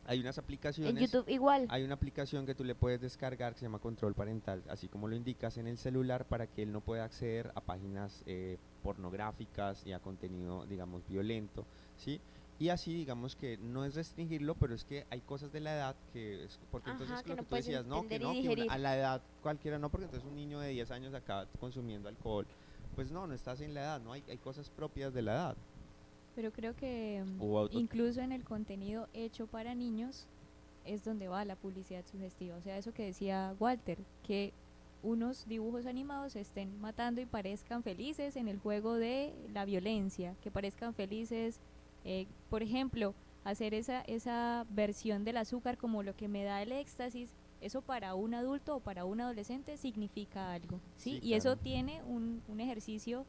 hay 0.07 0.21
unas 0.21 0.39
aplicaciones. 0.39 0.93
En 0.95 0.99
YouTube 0.99 1.29
igual. 1.29 1.67
Hay 1.71 1.83
una 1.85 1.95
aplicación 1.95 2.47
que 2.47 2.55
tú 2.55 2.65
le 2.65 2.75
puedes 2.75 3.01
descargar 3.01 3.53
que 3.55 3.61
se 3.61 3.67
llama 3.67 3.79
Control 3.79 4.15
Parental, 4.15 4.63
así 4.69 4.89
como 4.89 5.09
lo 5.09 5.17
indicas 5.17 5.57
en 5.59 5.67
el 5.67 5.79
celular 5.79 6.27
para 6.27 6.47
que 6.47 6.63
él 6.63 6.73
no 6.73 6.81
pueda 6.81 7.05
acceder 7.05 7.51
a 7.55 7.61
páginas 7.61 8.23
eh, 8.27 8.59
pornográficas 8.83 9.87
y 9.87 9.93
a 9.93 9.99
contenido, 10.01 10.67
digamos, 10.67 11.07
violento, 11.09 11.67
¿sí? 11.97 12.21
Y 12.59 12.71
así, 12.71 12.95
digamos 12.95 13.37
que 13.37 13.59
no 13.59 13.85
es 13.85 13.95
restringirlo, 13.95 14.55
pero 14.55 14.75
es 14.75 14.85
que 14.85 15.07
hay 15.11 15.21
cosas 15.21 15.53
de 15.53 15.61
la 15.61 15.75
edad 15.75 15.97
que 16.13 16.45
es 16.45 16.59
porque 16.71 16.89
Ajá, 16.91 16.99
entonces 17.03 17.23
que 17.23 17.29
lo 17.31 17.37
no 17.37 17.43
que 17.43 17.49
tú 17.49 17.55
decías, 17.57 17.85
no, 17.85 18.09
que 18.09 18.19
no, 18.19 18.33
que 18.33 18.39
una- 18.39 18.41
digerir. 18.41 18.71
a 18.71 18.79
la 18.79 18.97
edad 18.97 19.23
cualquiera 19.43 19.79
no, 19.79 19.91
porque 19.91 20.07
entonces 20.07 20.27
un 20.27 20.35
niño 20.37 20.59
de 20.61 20.71
10 20.71 20.91
años 20.91 21.13
acaba 21.13 21.47
consumiendo 21.61 22.09
alcohol. 22.09 22.47
Pues 22.95 23.11
no, 23.11 23.27
no 23.27 23.35
estás 23.35 23.61
en 23.61 23.75
la 23.75 23.81
edad, 23.83 24.01
no 24.01 24.13
hay, 24.13 24.25
hay 24.27 24.39
cosas 24.39 24.71
propias 24.71 25.13
de 25.13 25.21
la 25.21 25.33
edad. 25.35 25.57
Pero 26.37 26.53
creo 26.53 26.77
que 26.77 27.25
mm, 27.25 27.69
incluso 27.73 28.21
en 28.21 28.31
el 28.31 28.45
contenido 28.45 29.09
hecho 29.15 29.47
para 29.47 29.75
niños 29.75 30.29
es 30.85 31.03
donde 31.03 31.29
va 31.29 31.45
la 31.45 31.57
publicidad 31.57 32.05
sugestiva. 32.07 32.57
O 32.57 32.63
sea, 32.63 32.77
eso 32.79 32.93
que 32.93 33.07
decía 33.07 33.57
Walter, 33.59 33.99
que 34.23 34.53
unos 35.03 35.47
dibujos 35.49 35.87
animados 35.87 36.37
estén 36.37 36.79
matando 36.81 37.21
y 37.21 37.27
parezcan 37.27 37.83
felices 37.83 38.37
en 38.37 38.49
el 38.49 38.59
juego 38.59 38.95
de 38.95 39.35
la 39.53 39.65
violencia, 39.65 40.37
que 40.43 40.51
parezcan 40.51 40.95
felices, 40.95 41.59
eh, 42.05 42.27
por 42.51 42.63
ejemplo, 42.63 43.15
hacer 43.45 43.73
esa, 43.73 44.03
esa 44.03 44.67
versión 44.71 45.25
del 45.25 45.39
azúcar 45.39 45.79
como 45.79 46.03
lo 46.03 46.15
que 46.17 46.29
me 46.29 46.45
da 46.45 46.63
el 46.63 46.73
éxtasis, 46.73 47.35
eso 47.61 47.81
para 47.81 48.15
un 48.15 48.35
adulto 48.35 48.77
o 48.77 48.81
para 48.81 49.07
un 49.07 49.21
adolescente 49.23 49.77
significa 49.79 50.53
algo, 50.53 50.81
¿sí? 50.97 51.19
Sí, 51.21 51.27
y 51.27 51.35
eso 51.35 51.57
tiene 51.57 52.03
un, 52.03 52.43
un 52.49 52.61
ejercicio 52.61 53.25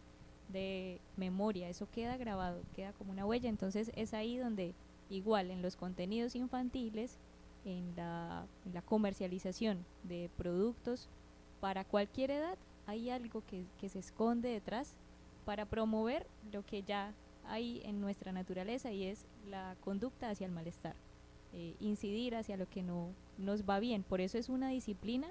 de 0.49 0.99
memoria, 1.15 1.69
eso 1.69 1.89
queda 1.91 2.17
grabado, 2.17 2.61
queda 2.75 2.93
como 2.93 3.11
una 3.11 3.25
huella, 3.25 3.49
entonces 3.49 3.91
es 3.95 4.13
ahí 4.13 4.37
donde 4.37 4.73
igual 5.09 5.51
en 5.51 5.61
los 5.61 5.75
contenidos 5.75 6.35
infantiles, 6.35 7.17
en 7.65 7.95
la, 7.95 8.45
comercialización 8.85 9.85
de 10.03 10.29
productos 10.37 11.09
para 11.59 11.83
cualquier 11.83 12.31
edad, 12.31 12.57
hay 12.85 13.09
algo 13.09 13.43
que, 13.45 13.65
que 13.79 13.89
se 13.89 13.99
esconde 13.99 14.49
detrás 14.49 14.95
para 15.43 15.65
promover 15.65 16.27
lo 16.51 16.65
que 16.65 16.83
ya 16.83 17.13
hay 17.47 17.81
en 17.85 17.99
nuestra 17.99 18.31
naturaleza 18.31 18.91
y 18.91 19.05
es 19.05 19.25
la 19.49 19.75
conducta 19.81 20.29
hacia 20.29 20.45
el 20.45 20.51
malestar, 20.51 20.95
eh, 21.53 21.75
incidir 21.79 22.35
hacia 22.35 22.57
lo 22.57 22.69
que 22.69 22.83
no 22.83 23.09
nos 23.37 23.63
va 23.63 23.79
bien. 23.79 24.03
Por 24.03 24.21
eso 24.21 24.37
es 24.37 24.49
una 24.49 24.69
disciplina 24.69 25.27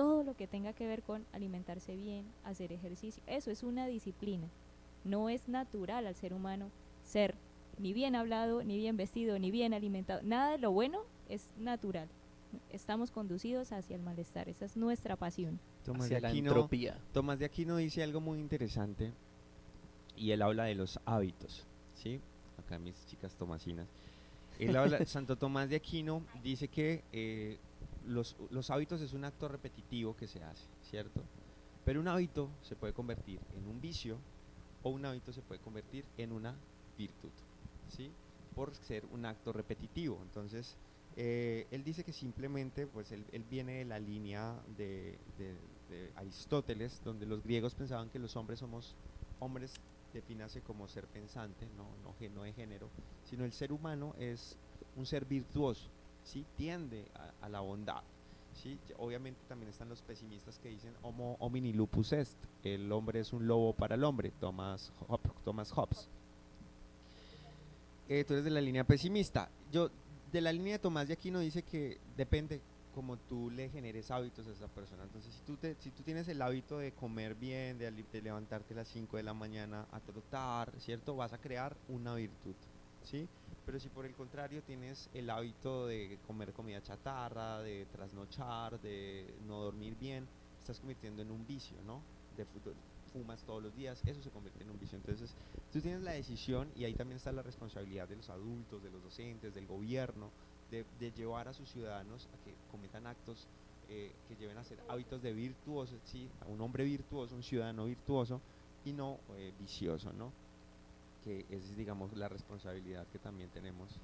todo 0.00 0.22
lo 0.24 0.34
que 0.34 0.46
tenga 0.46 0.72
que 0.72 0.86
ver 0.86 1.02
con 1.02 1.26
alimentarse 1.30 1.94
bien, 1.94 2.24
hacer 2.42 2.72
ejercicio, 2.72 3.22
eso 3.26 3.50
es 3.50 3.62
una 3.62 3.86
disciplina. 3.86 4.48
No 5.04 5.28
es 5.28 5.46
natural 5.46 6.06
al 6.06 6.14
ser 6.14 6.32
humano 6.32 6.70
ser 7.04 7.34
ni 7.78 7.92
bien 7.92 8.16
hablado, 8.16 8.62
ni 8.64 8.78
bien 8.78 8.96
vestido, 8.96 9.38
ni 9.38 9.50
bien 9.50 9.74
alimentado. 9.74 10.22
Nada 10.22 10.52
de 10.52 10.58
lo 10.58 10.70
bueno 10.70 11.02
es 11.28 11.52
natural. 11.58 12.08
Estamos 12.70 13.10
conducidos 13.10 13.72
hacia 13.72 13.94
el 13.94 14.00
malestar, 14.02 14.48
esa 14.48 14.64
es 14.64 14.74
nuestra 14.74 15.16
pasión. 15.16 15.60
Tomás 15.84 16.06
Hacia 16.06 16.16
de 16.16 16.20
la 16.22 16.28
Aquino- 16.30 16.48
entropía. 16.48 16.98
Tomás 17.12 17.38
de 17.38 17.44
Aquino 17.44 17.76
dice 17.76 18.02
algo 18.02 18.22
muy 18.22 18.38
interesante 18.38 19.12
y 20.16 20.30
él 20.30 20.40
habla 20.40 20.64
de 20.64 20.76
los 20.76 20.98
hábitos, 21.04 21.66
¿sí? 21.94 22.20
Acá 22.58 22.78
mis 22.78 23.04
chicas 23.04 23.34
tomasinas. 23.36 23.86
Él 24.58 24.74
habla, 24.76 24.98
Santo 25.04 25.36
Tomás 25.36 25.68
de 25.68 25.76
Aquino 25.76 26.22
dice 26.42 26.68
que 26.68 27.04
eh, 27.12 27.58
los, 28.10 28.70
hábitos 28.70 29.00
es 29.00 29.12
un 29.12 29.24
acto 29.24 29.48
repetitivo 29.48 30.16
que 30.16 30.26
se 30.26 30.42
hace, 30.42 30.66
¿cierto? 30.82 31.22
Pero 31.84 32.00
un 32.00 32.08
hábito 32.08 32.50
se 32.62 32.76
puede 32.76 32.92
convertir 32.92 33.40
en 33.56 33.66
un 33.66 33.80
vicio 33.80 34.18
o 34.82 34.90
un 34.90 35.04
hábito 35.04 35.32
se 35.32 35.42
puede 35.42 35.60
convertir 35.60 36.04
en 36.16 36.32
una 36.32 36.56
virtud, 36.98 37.30
¿sí? 37.88 38.10
Por 38.54 38.74
ser 38.74 39.06
un 39.06 39.24
acto 39.24 39.52
repetitivo. 39.52 40.18
Entonces, 40.22 40.76
eh, 41.16 41.66
él 41.70 41.84
dice 41.84 42.04
que 42.04 42.12
simplemente, 42.12 42.86
pues 42.86 43.12
él, 43.12 43.24
viene 43.48 43.78
de 43.78 43.84
la 43.84 43.98
línea 43.98 44.60
de, 44.76 45.18
Aristóteles, 46.14 47.02
donde 47.04 47.26
los 47.26 47.42
griegos 47.42 47.74
pensaban 47.74 48.10
que 48.10 48.18
los 48.18 48.36
hombres 48.36 48.60
somos 48.60 48.94
hombres, 49.40 49.74
defínase 50.12 50.60
como 50.60 50.86
ser 50.86 51.06
pensante, 51.06 51.66
no, 51.76 51.88
no, 52.02 52.14
no 52.34 52.42
de 52.42 52.52
género, 52.52 52.90
sino 53.24 53.44
el 53.44 53.52
ser 53.52 53.72
humano 53.72 54.14
es 54.18 54.56
un 54.96 55.06
ser 55.06 55.24
virtuoso, 55.24 55.90
¿sí? 56.24 56.44
tiende 56.56 57.06
a, 57.14 57.46
a 57.46 57.48
la 57.48 57.60
bondad. 57.60 58.02
¿sí? 58.54 58.78
Obviamente 58.98 59.40
también 59.48 59.70
están 59.70 59.88
los 59.88 60.02
pesimistas 60.02 60.58
que 60.58 60.68
dicen 60.68 60.94
homo 61.02 61.36
homini 61.40 61.72
lupus 61.72 62.12
est, 62.12 62.36
el 62.64 62.90
hombre 62.92 63.20
es 63.20 63.32
un 63.32 63.46
lobo 63.46 63.72
para 63.74 63.94
el 63.94 64.04
hombre, 64.04 64.32
Thomas, 64.40 64.92
Hob- 65.08 65.32
Thomas 65.44 65.70
Hobbes. 65.72 66.08
Eh, 68.08 68.24
tú 68.24 68.34
eres 68.34 68.44
de 68.44 68.50
la 68.50 68.60
línea 68.60 68.84
pesimista. 68.84 69.48
Yo, 69.70 69.90
de 70.32 70.40
la 70.40 70.52
línea 70.52 70.74
de 70.74 70.78
Tomás 70.80 71.06
de 71.08 71.14
Aquino 71.14 71.38
dice 71.40 71.62
que 71.62 71.98
depende 72.16 72.60
como 72.94 73.16
tú 73.16 73.50
le 73.50 73.68
generes 73.68 74.10
hábitos 74.10 74.46
a 74.48 74.50
esa 74.50 74.66
persona. 74.66 75.04
Entonces, 75.04 75.32
si 75.32 75.40
tú, 75.42 75.56
te, 75.56 75.76
si 75.76 75.90
tú 75.92 76.02
tienes 76.02 76.26
el 76.26 76.42
hábito 76.42 76.78
de 76.78 76.90
comer 76.92 77.36
bien, 77.36 77.78
de 77.78 77.90
levantarte 78.20 78.74
a 78.74 78.78
las 78.78 78.88
5 78.88 79.16
de 79.16 79.22
la 79.22 79.32
mañana 79.32 79.86
a 79.92 80.00
trotar, 80.00 80.72
¿cierto? 80.80 81.14
Vas 81.14 81.32
a 81.32 81.38
crear 81.38 81.76
una 81.88 82.14
virtud, 82.16 82.54
¿sí? 83.02 83.28
Pero 83.64 83.78
si 83.78 83.88
por 83.90 84.06
el 84.06 84.14
contrario 84.14 84.62
tienes 84.62 85.08
el 85.12 85.30
hábito 85.30 85.86
de 85.86 86.18
comer 86.22 86.52
comida 86.52 86.80
chatarra, 86.82 87.60
de 87.62 87.86
trasnochar, 87.86 88.80
de 88.80 89.38
no 89.42 89.60
dormir 89.62 89.94
bien, 89.96 90.28
estás 90.58 90.80
convirtiendo 90.80 91.22
en 91.22 91.30
un 91.30 91.46
vicio, 91.46 91.82
¿no? 91.82 92.04
De 92.30 92.44
fu- 92.46 92.60
fumas 93.12 93.44
todos 93.44 93.62
los 93.62 93.74
días, 93.74 94.02
eso 94.06 94.22
se 94.22 94.30
convierte 94.30 94.62
en 94.62 94.70
un 94.70 94.78
vicio. 94.78 94.96
Entonces, 94.96 95.36
tú 95.70 95.80
tienes 95.80 96.02
la 96.02 96.12
decisión 96.12 96.70
y 96.74 96.84
ahí 96.84 96.94
también 96.94 97.16
está 97.16 97.32
la 97.32 97.42
responsabilidad 97.42 98.08
de 98.08 98.16
los 98.16 98.28
adultos, 98.30 98.82
de 98.82 98.90
los 98.90 99.02
docentes, 99.02 99.52
del 99.54 99.66
gobierno, 99.66 100.32
de, 100.68 100.84
de 100.84 101.12
llevar 101.12 101.48
a 101.48 101.52
sus 101.52 101.68
ciudadanos 101.70 102.28
a 102.32 102.38
que 102.38 102.58
cometan 102.66 103.06
actos 103.06 103.48
eh, 103.88 104.14
que 104.24 104.36
lleven 104.36 104.58
a 104.58 104.64
ser 104.64 104.82
hábitos 104.88 105.22
de 105.22 105.32
virtuoso, 105.32 106.00
¿sí? 106.04 106.30
a 106.40 106.46
un 106.46 106.60
hombre 106.60 106.84
virtuoso, 106.84 107.34
un 107.34 107.42
ciudadano 107.42 107.86
virtuoso 107.86 108.42
y 108.84 108.92
no 108.92 109.24
eh, 109.36 109.52
vicioso, 109.56 110.12
¿no? 110.12 110.32
Que 111.24 111.44
es, 111.50 111.76
digamos, 111.76 112.16
la 112.16 112.28
responsabilidad 112.28 113.06
que 113.08 113.18
también 113.18 113.50
tenemos 113.50 114.00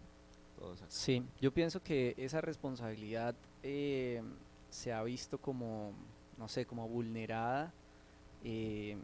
todos 0.58 0.80
acá. 0.82 0.90
Sí, 0.90 1.22
yo 1.40 1.50
pienso 1.52 1.82
que 1.82 2.14
esa 2.18 2.40
responsabilidad 2.40 3.34
eh, 3.62 4.22
se 4.70 4.92
ha 4.92 5.02
visto 5.02 5.38
como, 5.38 5.92
no 6.38 6.48
sé, 6.48 6.66
como 6.66 6.88
vulnerada 6.88 7.72
eh, 8.44 8.96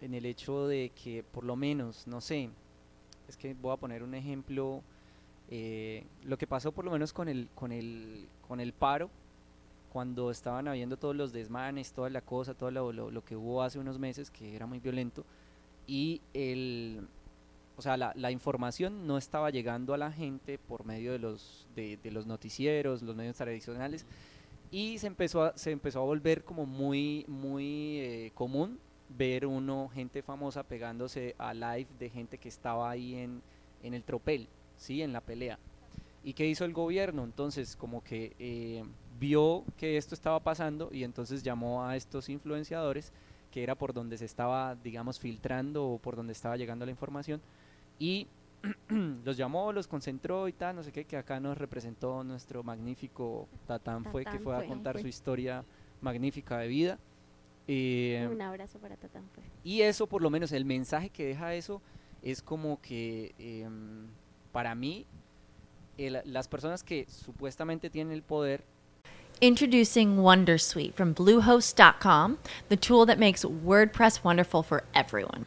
en 0.00 0.14
el 0.14 0.26
hecho 0.26 0.66
de 0.66 0.90
que 0.90 1.22
por 1.22 1.44
lo 1.44 1.56
menos, 1.56 2.06
no 2.06 2.20
sé, 2.20 2.50
es 3.28 3.36
que 3.36 3.54
voy 3.54 3.72
a 3.72 3.76
poner 3.76 4.02
un 4.02 4.14
ejemplo 4.14 4.82
Eh, 5.50 6.04
lo 6.24 6.36
que 6.36 6.46
pasó 6.46 6.72
por 6.72 6.84
lo 6.84 6.90
menos 6.90 7.14
con 7.14 7.26
el, 7.26 7.48
con 7.54 7.72
el, 7.72 8.28
con 8.46 8.60
el 8.60 8.74
paro, 8.74 9.08
cuando 9.90 10.30
estaban 10.30 10.68
habiendo 10.68 10.98
todos 10.98 11.16
los 11.16 11.32
desmanes, 11.32 11.92
toda 11.94 12.10
la 12.10 12.20
cosa, 12.20 12.52
todo 12.52 12.70
lo, 12.70 12.92
lo- 12.92 13.10
lo 13.10 13.24
que 13.24 13.34
hubo 13.34 13.62
hace 13.62 13.78
unos 13.78 13.98
meses, 13.98 14.30
que 14.30 14.54
era 14.54 14.66
muy 14.66 14.78
violento, 14.78 15.24
y 15.86 16.20
el, 16.34 17.08
o 17.78 17.82
sea, 17.82 17.96
la, 17.96 18.12
la 18.16 18.32
información 18.32 19.06
no 19.06 19.16
estaba 19.18 19.50
llegando 19.50 19.94
a 19.94 19.98
la 19.98 20.10
gente 20.10 20.58
por 20.58 20.84
medio 20.84 21.12
de 21.12 21.20
los, 21.20 21.68
de, 21.76 21.96
de 21.96 22.10
los 22.10 22.26
noticieros, 22.26 23.02
los 23.02 23.14
medios 23.14 23.36
tradicionales, 23.36 24.04
y 24.72 24.98
se 24.98 25.06
empezó 25.06 25.44
a, 25.44 25.56
se 25.56 25.70
empezó 25.70 26.00
a 26.00 26.04
volver 26.04 26.42
como 26.42 26.66
muy, 26.66 27.24
muy 27.28 28.00
eh, 28.00 28.32
común 28.34 28.80
ver 29.16 29.46
uno, 29.46 29.88
gente 29.94 30.22
famosa 30.22 30.64
pegándose 30.64 31.36
a 31.38 31.54
live 31.54 31.86
de 32.00 32.10
gente 32.10 32.36
que 32.36 32.48
estaba 32.48 32.90
ahí 32.90 33.14
en, 33.14 33.40
en 33.84 33.94
el 33.94 34.02
tropel, 34.02 34.48
¿sí? 34.76 35.00
En 35.00 35.12
la 35.12 35.20
pelea. 35.20 35.58
¿Y 36.24 36.32
qué 36.32 36.46
hizo 36.46 36.64
el 36.64 36.72
gobierno? 36.72 37.22
Entonces, 37.22 37.76
como 37.76 38.02
que 38.02 38.34
eh, 38.40 38.82
vio 39.20 39.64
que 39.76 39.96
esto 39.96 40.16
estaba 40.16 40.40
pasando 40.40 40.90
y 40.92 41.04
entonces 41.04 41.44
llamó 41.44 41.86
a 41.86 41.96
estos 41.96 42.28
influenciadores, 42.28 43.12
que 43.52 43.62
era 43.62 43.76
por 43.76 43.94
donde 43.94 44.18
se 44.18 44.24
estaba, 44.24 44.74
digamos, 44.74 45.20
filtrando 45.20 45.86
o 45.86 45.98
por 45.98 46.16
donde 46.16 46.32
estaba 46.32 46.56
llegando 46.56 46.84
la 46.84 46.90
información, 46.90 47.40
y 47.98 48.26
los 49.24 49.36
llamó, 49.36 49.72
los 49.72 49.86
concentró 49.86 50.48
y 50.48 50.52
tal, 50.52 50.76
no 50.76 50.82
sé 50.82 50.92
qué, 50.92 51.04
que 51.04 51.16
acá 51.16 51.38
nos 51.40 51.56
representó 51.56 52.24
nuestro 52.24 52.62
magnífico 52.62 53.48
Tatán 53.66 54.04
fue, 54.04 54.22
que 54.22 54.30
Tatán 54.30 54.42
fue 54.44 54.54
a 54.54 54.58
fue. 54.58 54.66
contar 54.66 54.94
Fue. 54.94 55.02
su 55.02 55.08
historia 55.08 55.64
magnífica 56.00 56.58
de 56.58 56.68
vida. 56.68 56.98
Eh, 57.66 58.26
Un 58.32 58.40
abrazo 58.40 58.78
para 58.78 58.96
Tatán. 58.96 59.24
pues. 59.34 59.46
y 59.62 59.82
eso, 59.82 60.06
por 60.06 60.22
lo 60.22 60.30
menos, 60.30 60.52
el 60.52 60.64
mensaje 60.64 61.10
que 61.10 61.24
deja 61.26 61.54
eso 61.54 61.82
es 62.22 62.42
como 62.42 62.80
que 62.80 63.34
em, 63.38 64.06
para 64.52 64.74
mí, 64.74 65.06
el- 65.98 66.20
las 66.24 66.48
personas 66.48 66.82
que 66.82 67.06
supuestamente 67.08 67.90
tienen 67.90 68.12
el 68.12 68.22
poder 68.22 68.64
Introducing 69.40 70.18
Wondersuite 70.18 70.92
from 70.94 71.14
Bluehost.com, 71.14 72.38
the 72.68 72.76
tool 72.76 73.06
that 73.06 73.18
makes 73.18 73.44
WordPress 73.44 74.24
wonderful 74.24 74.64
for 74.64 74.82
everyone. 74.94 75.46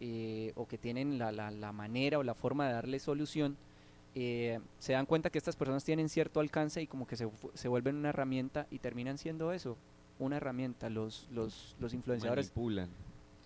Eh, 0.00 0.52
o 0.56 0.66
que 0.66 0.78
tienen 0.78 1.18
la, 1.18 1.30
la- 1.32 1.50
la 1.50 1.72
manera 1.72 2.18
o 2.18 2.22
la 2.22 2.34
forma 2.34 2.66
de 2.66 2.72
darle 2.74 2.98
solución, 2.98 3.56
eh, 4.14 4.58
se 4.78 4.92
dan 4.94 5.06
cuenta 5.06 5.30
que 5.30 5.38
estas 5.38 5.56
personas 5.56 5.84
tienen 5.84 6.08
cierto 6.08 6.40
alcance 6.40 6.82
y 6.82 6.86
como 6.86 7.06
que 7.06 7.16
se, 7.16 7.28
se 7.54 7.68
vuelven 7.68 7.96
una 7.96 8.08
herramienta 8.08 8.66
y 8.70 8.78
terminan 8.80 9.18
siendo 9.18 9.52
eso, 9.52 9.76
una 10.18 10.36
herramienta. 10.38 10.90
Los, 10.90 11.28
los, 11.30 11.76
los 11.78 11.94
influenciadores 11.94 12.46
Manipulan. 12.46 12.88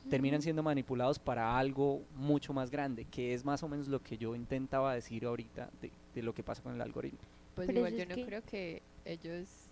terminan 0.09 0.41
siendo 0.43 0.63
manipulados 0.63 1.19
para 1.19 1.59
algo 1.59 2.03
mucho 2.17 2.53
más 2.55 2.71
grande, 2.71 3.05
que 3.05 3.35
es 3.35 3.45
más 3.45 3.63
o 3.63 3.69
menos 3.69 3.89
lo 3.89 4.01
que 4.03 4.17
yo 4.17 4.35
intentaba 4.35 4.95
decir 4.95 5.27
ahorita 5.27 5.71
de, 5.83 5.91
de 6.15 6.23
lo 6.23 6.33
que 6.35 6.43
pasa 6.43 6.63
con 6.63 6.75
el 6.75 6.81
algoritmo. 6.81 7.19
Pues 7.55 7.67
Pero 7.67 7.81
igual 7.81 7.97
yo 7.97 8.07
no 8.07 8.15
que- 8.15 8.25
creo 8.25 8.43
que 8.43 8.83
ellos, 9.05 9.64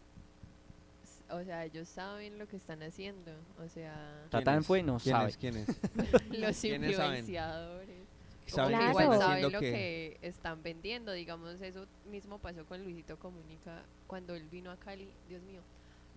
o 1.33 1.45
sea, 1.45 1.65
ellos 1.65 1.89
saben 1.89 2.39
lo 2.39 2.47
que 2.47 2.57
están 2.57 2.83
haciendo, 2.83 3.33
o 3.59 3.69
sea, 3.69 4.27
Tatán 4.31 4.65
fue, 4.65 4.83
no 4.83 4.99
¿Quiénes? 4.99 5.21
sabe. 5.21 5.33
¿Quiénes? 5.35 5.69
los 6.31 6.61
¿Quiénes 6.61 6.97
saben? 6.97 7.19
influenciadores. 7.19 8.03
¿Saben 8.47 8.79
que 8.79 8.91
están 8.91 9.13
haciendo 9.13 9.51
lo 9.51 9.61
qué? 9.61 9.71
que 9.71 10.29
están 10.29 10.63
vendiendo, 10.63 11.13
digamos, 11.13 11.61
eso 11.61 11.87
mismo 12.11 12.39
pasó 12.39 12.67
con 12.67 12.83
Luisito 12.83 13.19
Comunica 13.19 13.83
cuando 14.07 14.35
él 14.35 14.47
vino 14.51 14.71
a 14.71 14.77
Cali, 14.77 15.09
Dios 15.29 15.43
mío, 15.43 15.63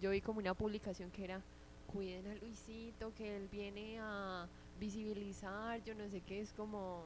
yo 0.02 0.12
vi 0.12 0.22
como 0.22 0.40
una 0.40 0.54
publicación 0.54 1.12
que 1.12 1.24
era, 1.24 1.42
cuiden 1.94 2.28
a 2.28 2.36
Luisito, 2.36 3.14
que 3.16 3.38
él 3.38 3.48
viene 3.52 4.00
a 4.02 4.48
visibilizar, 4.80 5.82
yo 5.84 5.96
no 5.96 6.10
sé 6.10 6.22
qué, 6.22 6.42
es 6.42 6.52
como, 6.54 7.04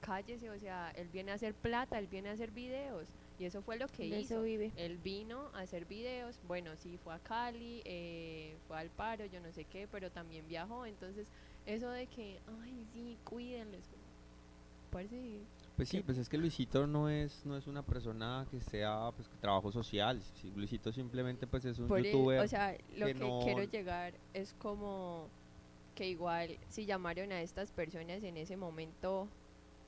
cállese, 0.00 0.48
o 0.48 0.58
sea, 0.58 0.90
él 0.96 1.08
viene 1.12 1.32
a 1.32 1.34
hacer 1.34 1.54
plata, 1.54 1.98
él 1.98 2.06
viene 2.06 2.30
a 2.30 2.32
hacer 2.32 2.50
videos, 2.50 3.08
y 3.38 3.44
eso 3.44 3.62
fue 3.62 3.76
lo 3.76 3.86
que 3.88 4.08
De 4.08 4.20
hizo. 4.20 4.34
eso 4.36 4.42
vive. 4.42 4.72
Él 4.76 4.98
vino 4.98 5.50
a 5.54 5.60
hacer 5.60 5.84
videos, 5.86 6.38
bueno, 6.46 6.76
sí, 6.76 6.98
fue 6.98 7.14
a 7.14 7.18
Cali, 7.18 7.82
eh, 7.84 8.56
fue 8.68 8.78
al 8.78 8.90
paro, 8.90 9.24
yo 9.26 9.40
no 9.40 9.52
sé 9.52 9.64
qué, 9.64 9.88
pero 9.88 10.10
también 10.10 10.46
viajó, 10.48 10.86
entonces 10.86 11.28
eso 11.66 11.90
de 11.90 12.06
que, 12.06 12.40
ay, 12.62 12.86
sí, 12.92 13.18
cuídenlo, 13.24 13.76
es 13.76 13.86
como, 13.88 14.02
parce, 14.90 15.40
Pues 15.76 15.88
sí, 15.88 16.00
pues 16.02 16.18
es 16.18 16.28
que 16.28 16.36
Luisito 16.36 16.86
no 16.86 17.08
es 17.08 17.46
no 17.46 17.56
es 17.56 17.66
una 17.66 17.82
persona 17.82 18.46
que 18.50 18.60
sea 18.60 19.10
pues 19.16 19.26
que 19.28 19.36
trabajo 19.38 19.72
social. 19.72 20.20
Sí, 20.34 20.52
Luisito 20.54 20.92
simplemente 20.92 21.46
pues 21.46 21.64
es 21.64 21.78
un 21.78 21.88
por 21.88 21.98
el- 21.98 22.04
youtuber. 22.06 22.40
o 22.40 22.46
sea, 22.48 22.76
lo 22.96 23.06
que, 23.06 23.14
que 23.14 23.18
no- 23.20 23.40
quiero 23.42 23.62
llegar 23.64 24.12
es 24.34 24.52
como 24.54 25.28
que 25.94 26.08
igual 26.08 26.58
si 26.68 26.84
llamaron 26.86 27.32
a 27.32 27.40
estas 27.42 27.70
personas 27.72 28.22
en 28.22 28.36
ese 28.36 28.56
momento 28.56 29.28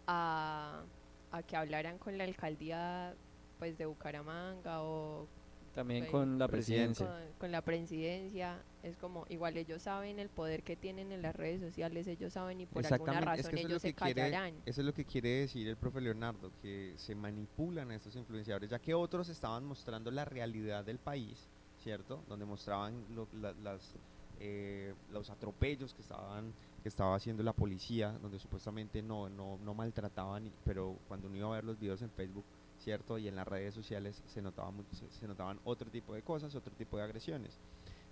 a, 0.06 0.82
a 1.30 1.42
que 1.42 1.56
hablaran 1.56 1.98
con 1.98 2.16
la 2.18 2.24
alcaldía 2.24 3.14
pues 3.58 3.76
de 3.78 3.86
Bucaramanga 3.86 4.82
o 4.82 5.26
También 5.74 6.02
pues, 6.04 6.10
con 6.12 6.38
la 6.38 6.48
Presidencia. 6.48 7.06
con, 7.06 7.16
con 7.38 7.52
la 7.52 7.62
presidencia 7.62 8.62
es 8.82 8.96
como 8.96 9.26
igual 9.28 9.56
ellos 9.56 9.82
saben 9.82 10.18
el 10.18 10.28
poder 10.28 10.62
que 10.62 10.76
tienen 10.76 11.10
en 11.12 11.22
las 11.22 11.34
redes 11.34 11.60
sociales 11.60 12.06
ellos 12.06 12.32
saben 12.32 12.60
y 12.60 12.66
por 12.66 12.84
alguna 12.86 13.18
es 13.18 13.24
razón 13.24 13.50
que 13.50 13.56
es, 13.60 13.64
ellos 13.66 13.82
se 13.82 13.94
quiere, 13.94 14.22
callarán 14.30 14.54
eso 14.66 14.80
es 14.80 14.86
lo 14.86 14.92
que 14.94 15.04
quiere 15.04 15.28
decir 15.40 15.66
el 15.68 15.76
profe 15.76 16.00
Leonardo, 16.00 16.50
que 16.62 16.92
se 16.96 17.14
manipulan 17.14 17.90
a 17.90 17.96
estos 17.96 18.14
influenciadores, 18.16 18.70
ya 18.70 18.78
que 18.78 18.94
otros 18.94 19.28
estaban 19.28 19.64
mostrando 19.64 20.10
la 20.10 20.24
realidad 20.24 20.84
del 20.84 20.98
país, 20.98 21.48
¿cierto? 21.82 22.22
Donde 22.28 22.44
mostraban 22.44 23.04
lo- 23.14 23.28
la- 23.40 23.52
las, 23.54 23.94
eh, 24.40 24.94
los 25.10 25.30
atropellos 25.30 25.94
que 25.94 26.02
estaban 26.02 26.52
que 26.82 26.88
estaba 26.90 27.14
haciendo 27.16 27.42
la 27.42 27.54
policía, 27.54 28.12
donde 28.20 28.38
supuestamente 28.38 29.00
no, 29.00 29.30
no, 29.30 29.58
no 29.64 29.72
maltrataban, 29.72 30.52
pero 30.66 30.98
cuando 31.08 31.28
uno 31.28 31.36
iba 31.38 31.46
a 31.48 31.52
ver 31.52 31.64
los 31.64 31.78
videos 31.80 32.02
en 32.02 32.10
Facebook, 32.10 32.44
¿cierto? 32.84 33.18
Y 33.18 33.28
en 33.28 33.34
las 33.36 33.48
redes 33.48 33.74
sociales 33.74 34.22
se, 34.26 34.42
notaba 34.42 34.70
se, 34.92 35.26
notaban 35.26 35.58
otro 35.64 35.90
tipo 35.90 36.14
de 36.14 36.22
cosas, 36.22 36.54
otro 36.54 36.74
tipo 36.76 36.98
de 36.98 37.04
agresiones. 37.04 37.58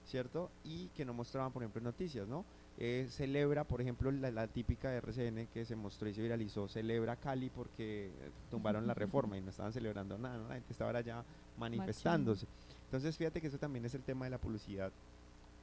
¿cierto? 0.05 0.51
Y 0.65 0.89
que 0.89 1.05
no 1.05 1.15
mostraban, 1.15 1.53
por 1.53 1.63
ejemplo, 1.63 1.81
noticias, 1.81 2.27
¿no? 2.27 2.45
Eh, 2.77 3.07
celebra, 3.09 3.63
por 3.63 3.81
ejemplo, 3.81 4.11
la, 4.11 4.33
la 4.33 4.49
típica 4.49 4.91
de 4.91 4.97
RCN 4.97 5.47
que 5.47 5.65
se 5.65 5.77
mostró 5.77 6.09
y 6.09 6.15
se 6.15 6.23
viralizó, 6.23 6.67
celebra 6.67 7.15
Cali 7.17 7.51
porque 7.51 8.11
tumbaron 8.51 8.87
la 8.87 8.95
reforma 8.95 9.39
y 9.39 9.43
no 9.43 9.51
estaban 9.51 9.73
celebrando 9.73 10.19
nada, 10.19 10.39
¿no? 10.39 10.49
La 10.49 10.55
gente 10.55 10.73
estaba 10.73 10.91
allá 10.99 11.25
manifestándose. 11.57 12.47
Entonces, 12.85 13.17
fíjate 13.17 13.41
que 13.41 13.47
eso 13.47 13.59
también 13.59 13.85
es 13.85 13.95
el 13.95 14.03
tema 14.03 14.25
de 14.25 14.31
la 14.31 14.39
publicidad, 14.39 14.93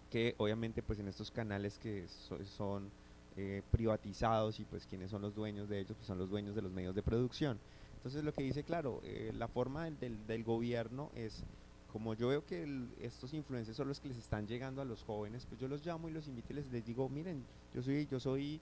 que 0.09 0.35
obviamente 0.37 0.81
pues 0.83 0.99
en 0.99 1.07
estos 1.07 1.31
canales 1.31 1.77
que 1.77 2.07
so- 2.07 2.43
son 2.45 2.91
eh, 3.35 3.61
privatizados 3.71 4.59
y 4.59 4.65
pues 4.65 4.85
quienes 4.87 5.11
son 5.11 5.21
los 5.21 5.35
dueños 5.35 5.69
de 5.69 5.79
ellos, 5.79 5.95
pues 5.97 6.07
son 6.07 6.17
los 6.17 6.29
dueños 6.29 6.55
de 6.55 6.61
los 6.61 6.71
medios 6.71 6.95
de 6.95 7.03
producción. 7.03 7.59
Entonces 7.99 8.23
lo 8.23 8.33
que 8.33 8.43
dice, 8.43 8.63
claro, 8.63 9.01
eh, 9.03 9.33
la 9.37 9.49
forma 9.49 9.83
del, 9.83 9.99
del, 9.99 10.25
del 10.25 10.43
gobierno 10.45 11.11
es, 11.15 11.43
como 11.91 12.13
yo 12.13 12.29
veo 12.29 12.45
que 12.45 12.65
estos 13.01 13.33
influencers 13.33 13.75
son 13.75 13.89
los 13.89 13.99
que 13.99 14.07
les 14.07 14.17
están 14.17 14.47
llegando 14.47 14.81
a 14.81 14.85
los 14.85 15.03
jóvenes, 15.03 15.45
pues 15.45 15.59
yo 15.59 15.67
los 15.67 15.85
llamo 15.85 16.07
y 16.07 16.13
los 16.13 16.25
invito 16.29 16.53
y 16.53 16.55
les, 16.55 16.85
digo, 16.85 17.09
miren, 17.09 17.43
yo 17.73 17.81
soy, 17.81 18.07
yo 18.07 18.17
soy 18.21 18.61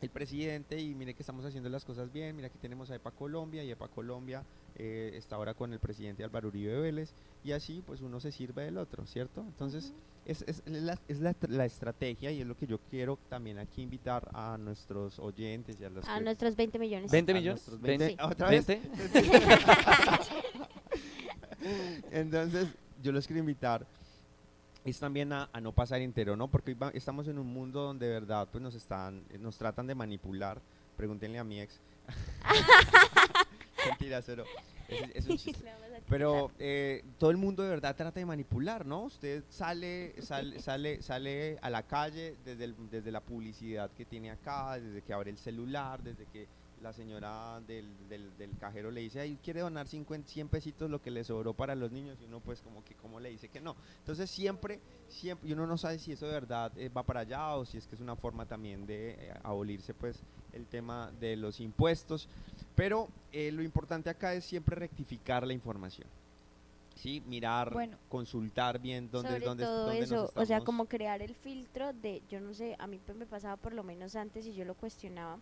el 0.00 0.10
presidente 0.10 0.80
y 0.80 0.92
mire 0.94 1.14
que 1.14 1.22
estamos 1.22 1.44
haciendo 1.44 1.68
las 1.68 1.84
cosas 1.84 2.12
bien, 2.12 2.34
mira 2.34 2.48
aquí 2.48 2.58
tenemos 2.58 2.90
a 2.90 2.96
EPA 2.96 3.12
Colombia 3.12 3.62
y 3.62 3.70
EPA 3.70 3.86
Colombia 3.88 4.42
eh, 4.76 5.12
está 5.14 5.36
ahora 5.36 5.54
con 5.54 5.72
el 5.72 5.78
presidente 5.80 6.24
Álvaro 6.24 6.48
Uribe 6.48 6.80
Vélez 6.80 7.14
y 7.44 7.52
así 7.52 7.82
pues 7.86 8.00
uno 8.00 8.20
se 8.20 8.32
sirve 8.32 8.64
del 8.64 8.78
otro, 8.78 9.06
¿cierto? 9.06 9.40
Entonces 9.42 9.92
es, 10.26 10.42
es 10.46 10.62
la, 10.66 10.98
es 11.08 11.20
la, 11.20 11.34
la 11.48 11.64
estrategia 11.64 12.30
y 12.32 12.40
es 12.40 12.46
lo 12.46 12.56
que 12.56 12.66
yo 12.66 12.78
quiero 12.90 13.18
también 13.28 13.58
aquí 13.58 13.82
invitar 13.82 14.28
a 14.34 14.56
nuestros 14.58 15.18
oyentes 15.18 15.78
y 15.80 15.84
a 15.84 15.90
los 15.90 16.06
A 16.08 16.18
que- 16.18 16.24
nuestros 16.24 16.56
20 16.56 16.78
millones. 16.78 17.10
20 17.10 17.32
a 17.32 17.34
millones, 17.34 17.60
nuestros 17.68 17.80
20, 17.80 18.08
Sí. 18.08 18.16
¿Otra 18.22 18.50
vez? 18.50 18.66
20. 18.66 18.90
Entonces, 22.10 22.68
yo 23.02 23.12
los 23.12 23.26
quiero 23.26 23.40
invitar 23.40 23.86
es 24.84 25.00
también 25.00 25.32
a, 25.32 25.48
a 25.52 25.60
no 25.60 25.72
pasar 25.72 26.00
entero, 26.00 26.36
¿no? 26.36 26.46
Porque 26.48 26.74
va- 26.74 26.90
estamos 26.94 27.26
en 27.26 27.38
un 27.40 27.46
mundo 27.48 27.82
donde 27.82 28.06
de 28.06 28.12
verdad 28.12 28.46
pues 28.52 28.62
nos 28.62 28.72
están, 28.76 29.24
nos 29.40 29.58
tratan 29.58 29.88
de 29.88 29.96
manipular. 29.96 30.60
Pregúntenle 30.96 31.40
a 31.40 31.44
mi 31.44 31.60
ex. 31.60 31.80
Mentira, 33.88 34.22
cero. 34.22 34.44
Es, 34.88 35.10
es 35.14 35.26
un 35.26 35.36
chiste. 35.38 35.64
Le 35.64 35.72
vamos 35.72 35.86
a 35.96 36.00
Pero 36.08 36.50
eh, 36.58 37.04
todo 37.18 37.30
el 37.30 37.36
mundo 37.36 37.62
de 37.62 37.70
verdad 37.70 37.96
trata 37.96 38.20
de 38.20 38.26
manipular, 38.26 38.86
¿no? 38.86 39.04
Usted 39.04 39.42
sale, 39.48 40.14
sale, 40.22 40.60
sale, 40.60 41.02
sale 41.02 41.58
a 41.62 41.70
la 41.70 41.82
calle 41.82 42.36
desde, 42.44 42.64
el- 42.64 42.90
desde 42.90 43.10
la 43.10 43.20
publicidad 43.20 43.90
que 43.90 44.04
tiene 44.04 44.30
acá, 44.30 44.78
desde 44.78 45.02
que 45.02 45.12
abre 45.12 45.30
el 45.30 45.38
celular, 45.38 46.02
desde 46.02 46.26
que 46.26 46.46
la 46.86 46.92
señora 46.92 47.60
del, 47.66 48.08
del, 48.08 48.36
del 48.36 48.56
cajero 48.58 48.92
le 48.92 49.00
dice, 49.00 49.18
ay, 49.18 49.38
quiere 49.42 49.58
donar 49.60 49.88
50, 49.88 50.28
100 50.28 50.48
pesitos 50.48 50.88
lo 50.88 51.02
que 51.02 51.10
le 51.10 51.24
sobró 51.24 51.52
para 51.52 51.74
los 51.74 51.90
niños, 51.90 52.16
y 52.20 52.26
uno 52.26 52.38
pues 52.38 52.62
como 52.62 52.84
que 52.84 52.94
como 52.94 53.18
le 53.18 53.28
dice 53.28 53.48
que 53.48 53.60
no. 53.60 53.74
Entonces 53.98 54.30
siempre, 54.30 54.80
siempre, 55.08 55.48
y 55.48 55.52
uno 55.52 55.66
no 55.66 55.76
sabe 55.78 55.98
si 55.98 56.12
eso 56.12 56.26
de 56.26 56.32
verdad 56.32 56.70
eh, 56.78 56.88
va 56.88 57.02
para 57.02 57.20
allá 57.20 57.56
o 57.56 57.64
si 57.64 57.76
es 57.76 57.88
que 57.88 57.96
es 57.96 58.00
una 58.00 58.14
forma 58.14 58.46
también 58.46 58.86
de 58.86 59.10
eh, 59.18 59.34
abolirse 59.42 59.94
pues 59.94 60.22
el 60.52 60.66
tema 60.66 61.10
de 61.18 61.34
los 61.34 61.58
impuestos. 61.58 62.28
Pero 62.76 63.08
eh, 63.32 63.50
lo 63.50 63.62
importante 63.62 64.08
acá 64.08 64.32
es 64.34 64.44
siempre 64.44 64.76
rectificar 64.76 65.44
la 65.44 65.54
información. 65.54 66.06
Sí, 66.94 67.20
mirar, 67.26 67.72
Bueno. 67.72 67.98
consultar 68.08 68.78
bien 68.78 69.10
dónde, 69.10 69.30
Sobre 69.30 69.44
dónde, 69.44 69.64
todo 69.64 69.86
dónde 69.86 70.00
nos 70.02 70.30
eso, 70.30 70.32
o 70.40 70.46
sea, 70.46 70.60
como 70.60 70.86
crear 70.86 71.20
el 71.20 71.34
filtro 71.34 71.92
de, 71.92 72.22
yo 72.28 72.40
no 72.40 72.54
sé, 72.54 72.76
a 72.78 72.86
mí 72.86 73.00
pues 73.04 73.18
me 73.18 73.26
pasaba 73.26 73.56
por 73.56 73.74
lo 73.74 73.82
menos 73.82 74.14
antes 74.14 74.46
y 74.46 74.54
yo 74.54 74.64
lo 74.64 74.74
cuestionaba, 74.74 75.40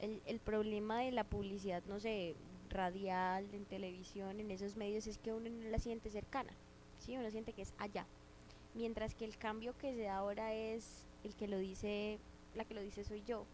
el, 0.00 0.22
el 0.26 0.40
problema 0.40 1.00
de 1.00 1.12
la 1.12 1.24
publicidad, 1.24 1.82
no 1.86 2.00
sé, 2.00 2.36
radial, 2.68 3.52
en 3.52 3.64
televisión, 3.64 4.40
en 4.40 4.50
esos 4.50 4.76
medios, 4.76 5.06
es 5.06 5.18
que 5.18 5.32
uno 5.32 5.50
no 5.50 5.68
la 5.68 5.78
siente 5.78 6.10
cercana, 6.10 6.52
¿sí? 6.98 7.16
Uno 7.16 7.30
siente 7.30 7.52
que 7.52 7.62
es 7.62 7.74
allá. 7.78 8.06
Mientras 8.74 9.14
que 9.14 9.24
el 9.24 9.36
cambio 9.36 9.76
que 9.76 9.94
se 9.94 10.02
da 10.02 10.16
ahora 10.16 10.54
es 10.54 11.06
el 11.24 11.34
que 11.34 11.48
lo 11.48 11.58
dice, 11.58 12.18
la 12.54 12.64
que 12.64 12.74
lo 12.74 12.82
dice 12.82 13.04
soy 13.04 13.22
yo, 13.24 13.44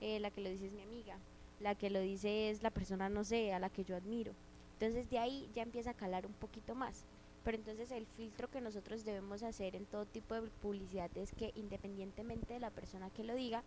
eh, 0.00 0.20
la 0.20 0.30
que 0.30 0.42
lo 0.42 0.50
dice 0.50 0.66
es 0.66 0.72
mi 0.72 0.82
amiga, 0.82 1.18
la 1.60 1.74
que 1.74 1.90
lo 1.90 2.00
dice 2.00 2.50
es 2.50 2.62
la 2.62 2.70
persona, 2.70 3.08
no 3.08 3.24
sé, 3.24 3.52
a 3.52 3.58
la 3.58 3.70
que 3.70 3.84
yo 3.84 3.96
admiro. 3.96 4.32
Entonces 4.74 5.10
de 5.10 5.18
ahí 5.18 5.50
ya 5.54 5.62
empieza 5.62 5.90
a 5.90 5.94
calar 5.94 6.26
un 6.26 6.34
poquito 6.34 6.74
más. 6.74 7.04
Pero 7.44 7.56
entonces 7.56 7.90
el 7.92 8.06
filtro 8.06 8.50
que 8.50 8.60
nosotros 8.60 9.04
debemos 9.04 9.42
hacer 9.42 9.74
en 9.74 9.86
todo 9.86 10.04
tipo 10.04 10.34
de 10.34 10.50
publicidad 10.50 11.10
es 11.16 11.32
que 11.32 11.52
independientemente 11.54 12.54
de 12.54 12.60
la 12.60 12.70
persona 12.70 13.10
que 13.10 13.24
lo 13.24 13.34
diga, 13.34 13.64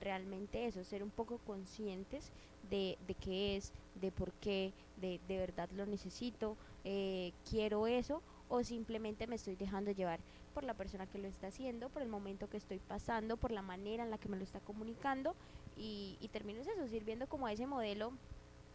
realmente 0.00 0.66
eso, 0.66 0.84
ser 0.84 1.02
un 1.02 1.10
poco 1.10 1.38
conscientes 1.38 2.30
de, 2.70 2.98
de 3.06 3.14
qué 3.14 3.56
es, 3.56 3.72
de 4.00 4.10
por 4.10 4.32
qué, 4.34 4.72
de, 4.96 5.20
de 5.28 5.38
verdad 5.38 5.68
lo 5.70 5.86
necesito, 5.86 6.56
eh, 6.84 7.32
quiero 7.48 7.86
eso, 7.86 8.22
o 8.48 8.62
simplemente 8.62 9.26
me 9.26 9.36
estoy 9.36 9.56
dejando 9.56 9.90
llevar 9.90 10.20
por 10.52 10.64
la 10.64 10.74
persona 10.74 11.06
que 11.06 11.18
lo 11.18 11.28
está 11.28 11.48
haciendo, 11.48 11.88
por 11.88 12.02
el 12.02 12.08
momento 12.08 12.48
que 12.48 12.56
estoy 12.56 12.78
pasando, 12.78 13.36
por 13.36 13.50
la 13.50 13.62
manera 13.62 14.04
en 14.04 14.10
la 14.10 14.18
que 14.18 14.28
me 14.28 14.36
lo 14.36 14.44
está 14.44 14.60
comunicando, 14.60 15.34
y, 15.76 16.16
y 16.20 16.28
termino 16.28 16.60
es 16.60 16.68
eso, 16.68 16.86
sirviendo 16.88 17.26
como 17.26 17.46
a 17.46 17.52
ese 17.52 17.66
modelo 17.66 18.12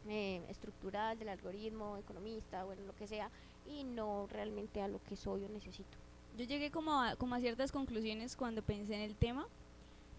eh, 0.08 0.42
estructural 0.50 1.18
del 1.18 1.30
algoritmo, 1.30 1.98
economista, 1.98 2.64
bueno, 2.64 2.84
lo 2.84 2.96
que 2.96 3.08
sea, 3.08 3.30
y 3.68 3.84
no 3.84 4.28
realmente 4.28 4.82
a 4.82 4.88
lo 4.88 5.02
que 5.04 5.16
soy 5.16 5.44
o 5.44 5.50
necesito. 5.50 5.98
Yo 6.38 6.46
llegué 6.46 6.72
como 6.72 7.02
a, 7.02 7.16
como 7.16 7.36
a 7.36 7.40
ciertas 7.40 7.72
conclusiones 7.72 8.36
cuando 8.36 8.62
pensé 8.62 8.96
en 8.96 9.02
el 9.02 9.16
tema. 9.16 9.48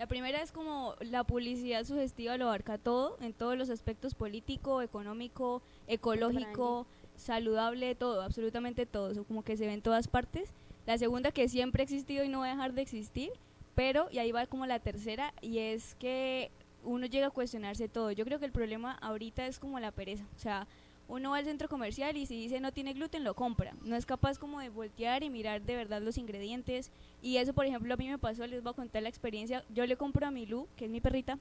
La 0.00 0.06
primera 0.06 0.40
es 0.40 0.50
como 0.50 0.94
la 1.00 1.24
publicidad 1.24 1.84
sugestiva 1.84 2.38
lo 2.38 2.46
abarca 2.46 2.78
todo, 2.78 3.18
en 3.20 3.34
todos 3.34 3.58
los 3.58 3.68
aspectos 3.68 4.14
político, 4.14 4.80
económico, 4.80 5.60
ecológico, 5.88 6.86
saludable, 7.16 7.94
todo, 7.94 8.22
absolutamente 8.22 8.86
todo, 8.86 9.10
eso 9.10 9.24
como 9.24 9.42
que 9.44 9.58
se 9.58 9.66
ve 9.66 9.74
en 9.74 9.82
todas 9.82 10.08
partes. 10.08 10.54
La 10.86 10.96
segunda 10.96 11.32
que 11.32 11.50
siempre 11.50 11.82
ha 11.82 11.84
existido 11.84 12.24
y 12.24 12.30
no 12.30 12.38
va 12.38 12.46
a 12.46 12.54
dejar 12.54 12.72
de 12.72 12.80
existir, 12.80 13.30
pero, 13.74 14.08
y 14.10 14.20
ahí 14.20 14.32
va 14.32 14.46
como 14.46 14.64
la 14.64 14.78
tercera, 14.78 15.34
y 15.42 15.58
es 15.58 15.96
que 15.96 16.50
uno 16.82 17.04
llega 17.04 17.26
a 17.26 17.30
cuestionarse 17.30 17.86
todo. 17.86 18.10
Yo 18.10 18.24
creo 18.24 18.38
que 18.38 18.46
el 18.46 18.52
problema 18.52 18.92
ahorita 19.02 19.46
es 19.46 19.58
como 19.58 19.80
la 19.80 19.90
pereza, 19.90 20.24
o 20.34 20.38
sea, 20.38 20.66
uno 21.10 21.30
va 21.30 21.38
al 21.38 21.44
centro 21.44 21.68
comercial 21.68 22.16
y 22.16 22.24
si 22.24 22.36
dice 22.36 22.60
no 22.60 22.72
tiene 22.72 22.92
gluten 22.92 23.24
lo 23.24 23.34
compra. 23.34 23.74
No 23.82 23.96
es 23.96 24.06
capaz 24.06 24.38
como 24.38 24.60
de 24.60 24.68
voltear 24.68 25.22
y 25.24 25.30
mirar 25.30 25.60
de 25.62 25.74
verdad 25.74 26.00
los 26.00 26.16
ingredientes. 26.16 26.92
Y 27.20 27.36
eso, 27.38 27.52
por 27.52 27.66
ejemplo, 27.66 27.92
a 27.92 27.96
mí 27.96 28.08
me 28.08 28.18
pasó, 28.18 28.46
les 28.46 28.62
voy 28.62 28.70
a 28.70 28.76
contar 28.76 29.02
la 29.02 29.08
experiencia. 29.08 29.64
Yo 29.70 29.84
le 29.86 29.96
compro 29.96 30.26
a 30.26 30.30
mi 30.30 30.46
Lu, 30.46 30.68
que 30.76 30.84
es 30.84 30.90
mi 30.90 31.00
perrita, 31.00 31.38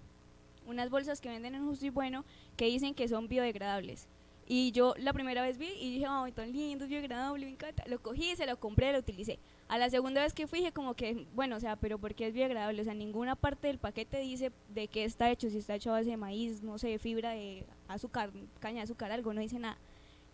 unas 0.65 0.89
bolsas 0.89 1.21
que 1.21 1.29
venden 1.29 1.55
en 1.55 1.65
Justo 1.65 1.85
y 1.85 1.89
Bueno 1.89 2.25
que 2.57 2.65
dicen 2.65 2.95
que 2.95 3.07
son 3.07 3.27
biodegradables. 3.27 4.07
Y 4.47 4.71
yo 4.71 4.95
la 4.97 5.13
primera 5.13 5.43
vez 5.43 5.59
vi 5.59 5.69
y 5.79 5.91
dije, 5.91 6.07
ay, 6.09 6.31
tan 6.31 6.51
lindo, 6.51 6.87
biodegradable, 6.87 7.45
me 7.45 7.51
encanta. 7.51 7.83
Lo 7.85 8.01
cogí, 8.01 8.35
se 8.35 8.47
lo 8.47 8.59
compré, 8.59 8.91
lo 8.91 8.99
utilicé. 8.99 9.37
A 9.69 9.77
la 9.77 9.91
segunda 9.91 10.23
vez 10.23 10.33
que 10.33 10.47
fui 10.47 10.59
dije 10.59 10.71
como 10.71 10.95
que, 10.95 11.27
bueno, 11.35 11.55
o 11.55 11.59
sea, 11.59 11.75
pero 11.75 11.99
¿por 11.99 12.15
qué 12.15 12.25
es 12.25 12.33
biodegradable? 12.33 12.81
O 12.81 12.83
sea, 12.83 12.95
ninguna 12.95 13.35
parte 13.35 13.67
del 13.67 13.77
paquete 13.77 14.17
dice 14.17 14.51
de 14.69 14.87
qué 14.87 15.03
está 15.03 15.29
hecho, 15.29 15.47
si 15.51 15.59
está 15.59 15.75
hecho 15.75 15.91
a 15.91 15.99
base 15.99 16.09
de 16.09 16.17
maíz, 16.17 16.63
no 16.63 16.79
sé, 16.79 16.97
fibra 16.97 17.31
de 17.31 17.67
azúcar, 17.87 18.31
caña 18.59 18.77
de 18.77 18.81
azúcar, 18.85 19.11
algo, 19.11 19.31
no 19.31 19.41
dice 19.41 19.59
nada. 19.59 19.77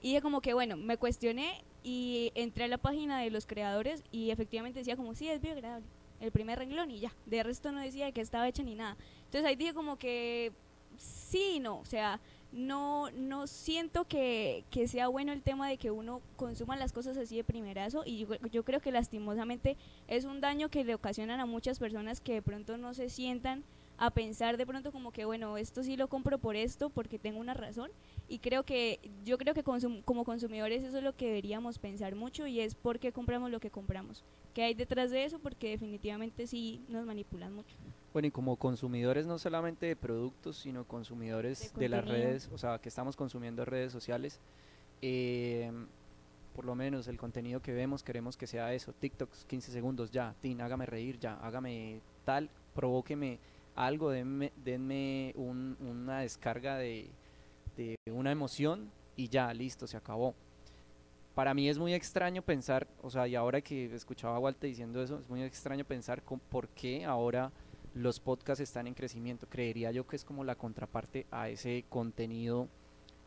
Y 0.02 0.10
dije 0.10 0.22
como 0.22 0.40
que, 0.40 0.54
bueno, 0.54 0.78
me 0.78 0.96
cuestioné 0.96 1.66
y 1.84 2.32
entré 2.34 2.64
a 2.64 2.68
la 2.70 2.78
página 2.78 3.20
de 3.20 3.30
los 3.30 3.46
creadores 3.46 4.06
y 4.10 4.32
efectivamente 4.32 4.80
decía 4.80 4.96
como, 4.96 5.14
sí, 5.16 5.28
es 5.28 5.42
biodegradable. 5.42 5.86
El 6.22 6.32
primer 6.32 6.58
renglón 6.58 6.90
y 6.90 7.00
ya. 7.00 7.14
De 7.26 7.44
resto 7.44 7.74
no 7.74 7.82
decía 7.82 8.06
de 8.06 8.14
qué 8.14 8.22
estaba 8.22 8.48
hecha 8.48 8.64
ni 8.64 8.76
nada. 8.76 8.96
Entonces 9.26 9.44
ahí 9.44 9.58
dije 9.58 9.74
como 9.74 9.98
que, 9.98 10.54
sí 10.98 11.60
no. 11.60 11.80
O 11.80 11.86
sea, 11.86 12.22
no, 12.52 13.12
no 13.12 13.48
siento 13.48 14.06
que, 14.06 14.64
que 14.72 14.88
sea 14.88 15.08
bueno 15.08 15.34
el 15.34 15.42
tema 15.42 15.68
de 15.68 15.78
que 15.78 15.92
uno 15.92 16.22
consuma 16.38 16.78
las 16.78 16.94
cosas 16.94 17.18
así 17.18 17.36
de 17.36 17.44
primerazo 17.44 18.04
y 18.06 18.26
yo, 18.52 18.64
creo 18.64 18.80
que 18.80 18.92
lastimosamente 18.92 19.76
es 20.08 20.26
un 20.26 20.40
daño 20.40 20.70
que 20.70 20.84
le 20.84 20.96
ocasionan 20.96 21.40
a 21.40 21.46
muchas 21.46 21.80
personas 21.80 22.22
que 22.22 22.34
de 22.34 22.42
pronto 22.42 22.78
no 22.78 22.94
se 22.94 23.10
sientan 23.10 23.64
a 23.98 24.10
pensar 24.10 24.58
de 24.58 24.66
pronto 24.66 24.92
como 24.92 25.12
que 25.12 25.26
bueno 25.26 25.58
esto 25.58 25.84
sí 25.84 25.98
lo 25.98 26.08
compro 26.08 26.38
por 26.38 26.56
esto 26.56 26.90
porque 26.90 27.20
tengo 27.20 27.40
una 27.40 27.54
razón 27.54 27.92
y 28.28 28.40
creo 28.40 28.64
que 28.64 29.00
yo 29.24 29.38
creo 29.38 29.54
que 29.54 29.64
como 29.64 30.24
consumidores 30.24 30.84
eso 30.84 30.98
es 30.98 31.04
lo 31.04 31.16
que 31.16 31.28
deberíamos 31.28 31.80
pensar 31.80 32.16
mucho 32.16 32.48
y 32.48 32.60
es 32.60 32.76
por 32.76 33.00
qué 33.00 33.12
compramos 33.12 33.52
lo 33.52 33.60
que 33.60 33.70
compramos 33.70 34.24
qué 34.56 34.64
hay 34.64 34.74
detrás 34.74 35.12
de 35.12 35.26
eso 35.26 35.38
porque 35.38 35.70
definitivamente 35.70 36.48
sí 36.48 36.84
nos 36.88 37.06
manipulan 37.06 37.54
mucho 37.54 37.76
Bueno, 38.14 38.28
y 38.30 38.32
como 38.32 38.56
consumidores 38.56 39.28
no 39.28 39.38
solamente 39.38 39.86
de 39.86 39.96
productos, 39.96 40.58
sino 40.58 40.86
consumidores 40.86 41.74
De 41.74 41.80
de, 41.82 41.90
las 41.90 42.08
redes, 42.08 42.50
o 42.52 42.58
sea, 42.58 42.80
que 42.80 42.90
estamos 42.90 43.16
consumiendo 43.18 43.66
redes 43.66 43.92
sociales, 43.92 44.40
eh, 45.02 45.70
por 46.56 46.64
lo 46.66 46.74
menos 46.74 47.08
el 47.10 47.18
contenido 47.18 47.62
que 47.62 47.74
vemos 47.74 48.02
queremos 48.02 48.38
que 48.38 48.48
sea 48.48 48.74
eso, 48.74 48.94
TikToks 48.94 49.44
15 49.46 49.72
segundos, 49.72 50.10
ya, 50.10 50.34
Tin, 50.40 50.62
hágame 50.62 50.86
reír, 50.86 51.20
ya, 51.20 51.36
hágame 51.36 52.00
tal, 52.24 52.50
provóqueme 52.74 53.40
algo, 53.76 54.10
denme, 54.10 54.54
denme 54.64 55.34
un- 55.36 55.76
una 55.82 56.22
descarga 56.22 56.78
de, 56.78 57.10
de 57.76 57.96
una 58.10 58.32
emoción 58.32 58.90
y 59.18 59.28
ya, 59.28 59.54
listo, 59.54 59.86
se 59.86 59.98
acabó. 59.98 60.34
Para 61.36 61.54
mí 61.54 61.68
es 61.68 61.78
muy 61.78 61.94
extraño 61.94 62.42
pensar, 62.42 62.88
o 63.02 63.10
sea, 63.10 63.28
y 63.28 63.36
ahora 63.36 63.60
que 63.60 63.94
escuchaba 63.94 64.38
a 64.38 64.40
Walter 64.40 64.70
diciendo 64.70 65.04
eso, 65.04 65.20
es 65.20 65.30
muy 65.30 65.44
extraño 65.44 65.84
pensar 65.84 66.24
por 66.24 66.70
qué 66.70 67.04
ahora 67.04 67.52
los 67.94 68.22
podcasts 68.22 68.62
están 68.62 68.88
en 68.88 68.94
crecimiento. 68.94 69.46
Creería 69.50 69.92
yo 69.92 70.08
que 70.08 70.16
es 70.16 70.24
como 70.24 70.46
la 70.46 70.56
contraparte 70.56 71.28
a 71.32 71.50
ese 71.50 71.84
contenido 71.90 72.70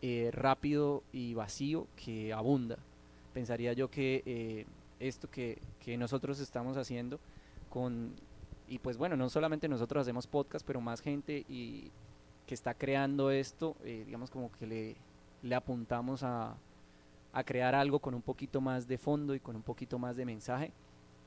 eh, 0.00 0.30
rápido 0.32 1.02
y 1.12 1.34
vacío 1.34 1.86
que 1.96 2.32
abunda. 2.32 2.78
Pensaría 3.34 3.74
yo 3.74 3.90
que 3.90 4.22
eh, 4.24 4.64
esto 5.00 5.30
que, 5.30 5.58
nosotros 5.98 6.40
estamos 6.40 6.78
haciendo 6.78 7.20
con, 7.68 8.14
y 8.68 8.78
pues 8.78 8.96
bueno, 8.96 9.16
no 9.16 9.28
solamente 9.28 9.68
nosotros 9.68 10.02
hacemos 10.02 10.26
podcast, 10.26 10.66
pero 10.66 10.80
más 10.80 11.02
gente 11.02 11.44
y 11.46 11.90
que 12.46 12.54
está 12.54 12.72
creando 12.72 13.30
esto, 13.30 13.76
eh, 13.84 14.04
digamos 14.06 14.30
como 14.30 14.50
que 14.52 14.96
le 15.42 15.54
apuntamos 15.54 16.22
a, 16.22 16.56
a 17.32 17.44
crear 17.44 17.74
algo 17.74 17.98
con 17.98 18.14
un 18.14 18.22
poquito 18.22 18.60
más 18.60 18.86
de 18.88 18.98
fondo 18.98 19.34
y 19.34 19.40
con 19.40 19.56
un 19.56 19.62
poquito 19.62 19.98
más 19.98 20.16
de 20.16 20.24
mensaje. 20.24 20.72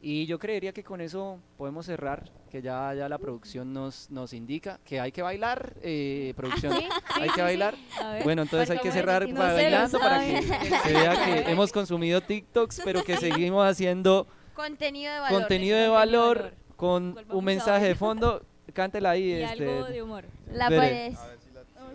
Y 0.04 0.26
yo 0.26 0.40
creería 0.40 0.74
que 0.74 0.84
con 0.84 1.00
eso 1.00 1.38
podemos 1.58 1.86
cerrar, 1.86 2.32
que 2.50 2.60
ya, 2.64 2.92
ya 2.96 3.08
la 3.08 3.20
producción 3.20 3.72
nos, 3.72 4.10
nos 4.10 4.34
indica 4.34 4.80
que 4.84 5.00
hay 5.00 5.12
que 5.12 5.22
bailar, 5.22 5.76
eh, 5.84 6.34
producción, 6.36 6.74
Sí, 6.74 6.88
hay 7.14 7.22
sí, 7.22 7.28
que 7.30 7.34
sí, 7.36 7.42
bailar. 7.42 7.76
Bueno, 8.24 8.42
entonces 8.42 8.72
hay 8.72 8.78
¿Cómo 8.78 8.90
que 8.90 8.92
cerrar 8.92 9.30
No 9.30 9.36
para 9.36 9.54
bailando 9.54 10.00
para 10.00 10.20
que 10.26 10.42
se 10.42 10.94
vea 10.94 11.26
que 11.26 11.40
hemos 11.52 11.72
consumido 11.72 12.20
TikToks, 12.20 12.82
pero 12.84 13.04
que 13.04 13.18
seguimos 13.18 13.64
haciendo 13.64 14.26
Contenido 14.56 15.14
de 15.14 15.20
valor. 15.20 15.40
contenido 15.40 15.78
de 15.78 15.88
valor 15.88 16.54
con 16.76 17.16
un 17.30 17.46
mensaje 17.46 17.86
de 17.86 17.96
fondo. 17.96 18.44
Cántela 18.74 19.12
ahí. 19.12 19.24
Y 19.26 19.42
este, 19.44 19.70
algo 19.70 19.86
de 19.86 20.02
humor. 20.02 20.26
La 20.52 20.68
pared. 20.70 21.14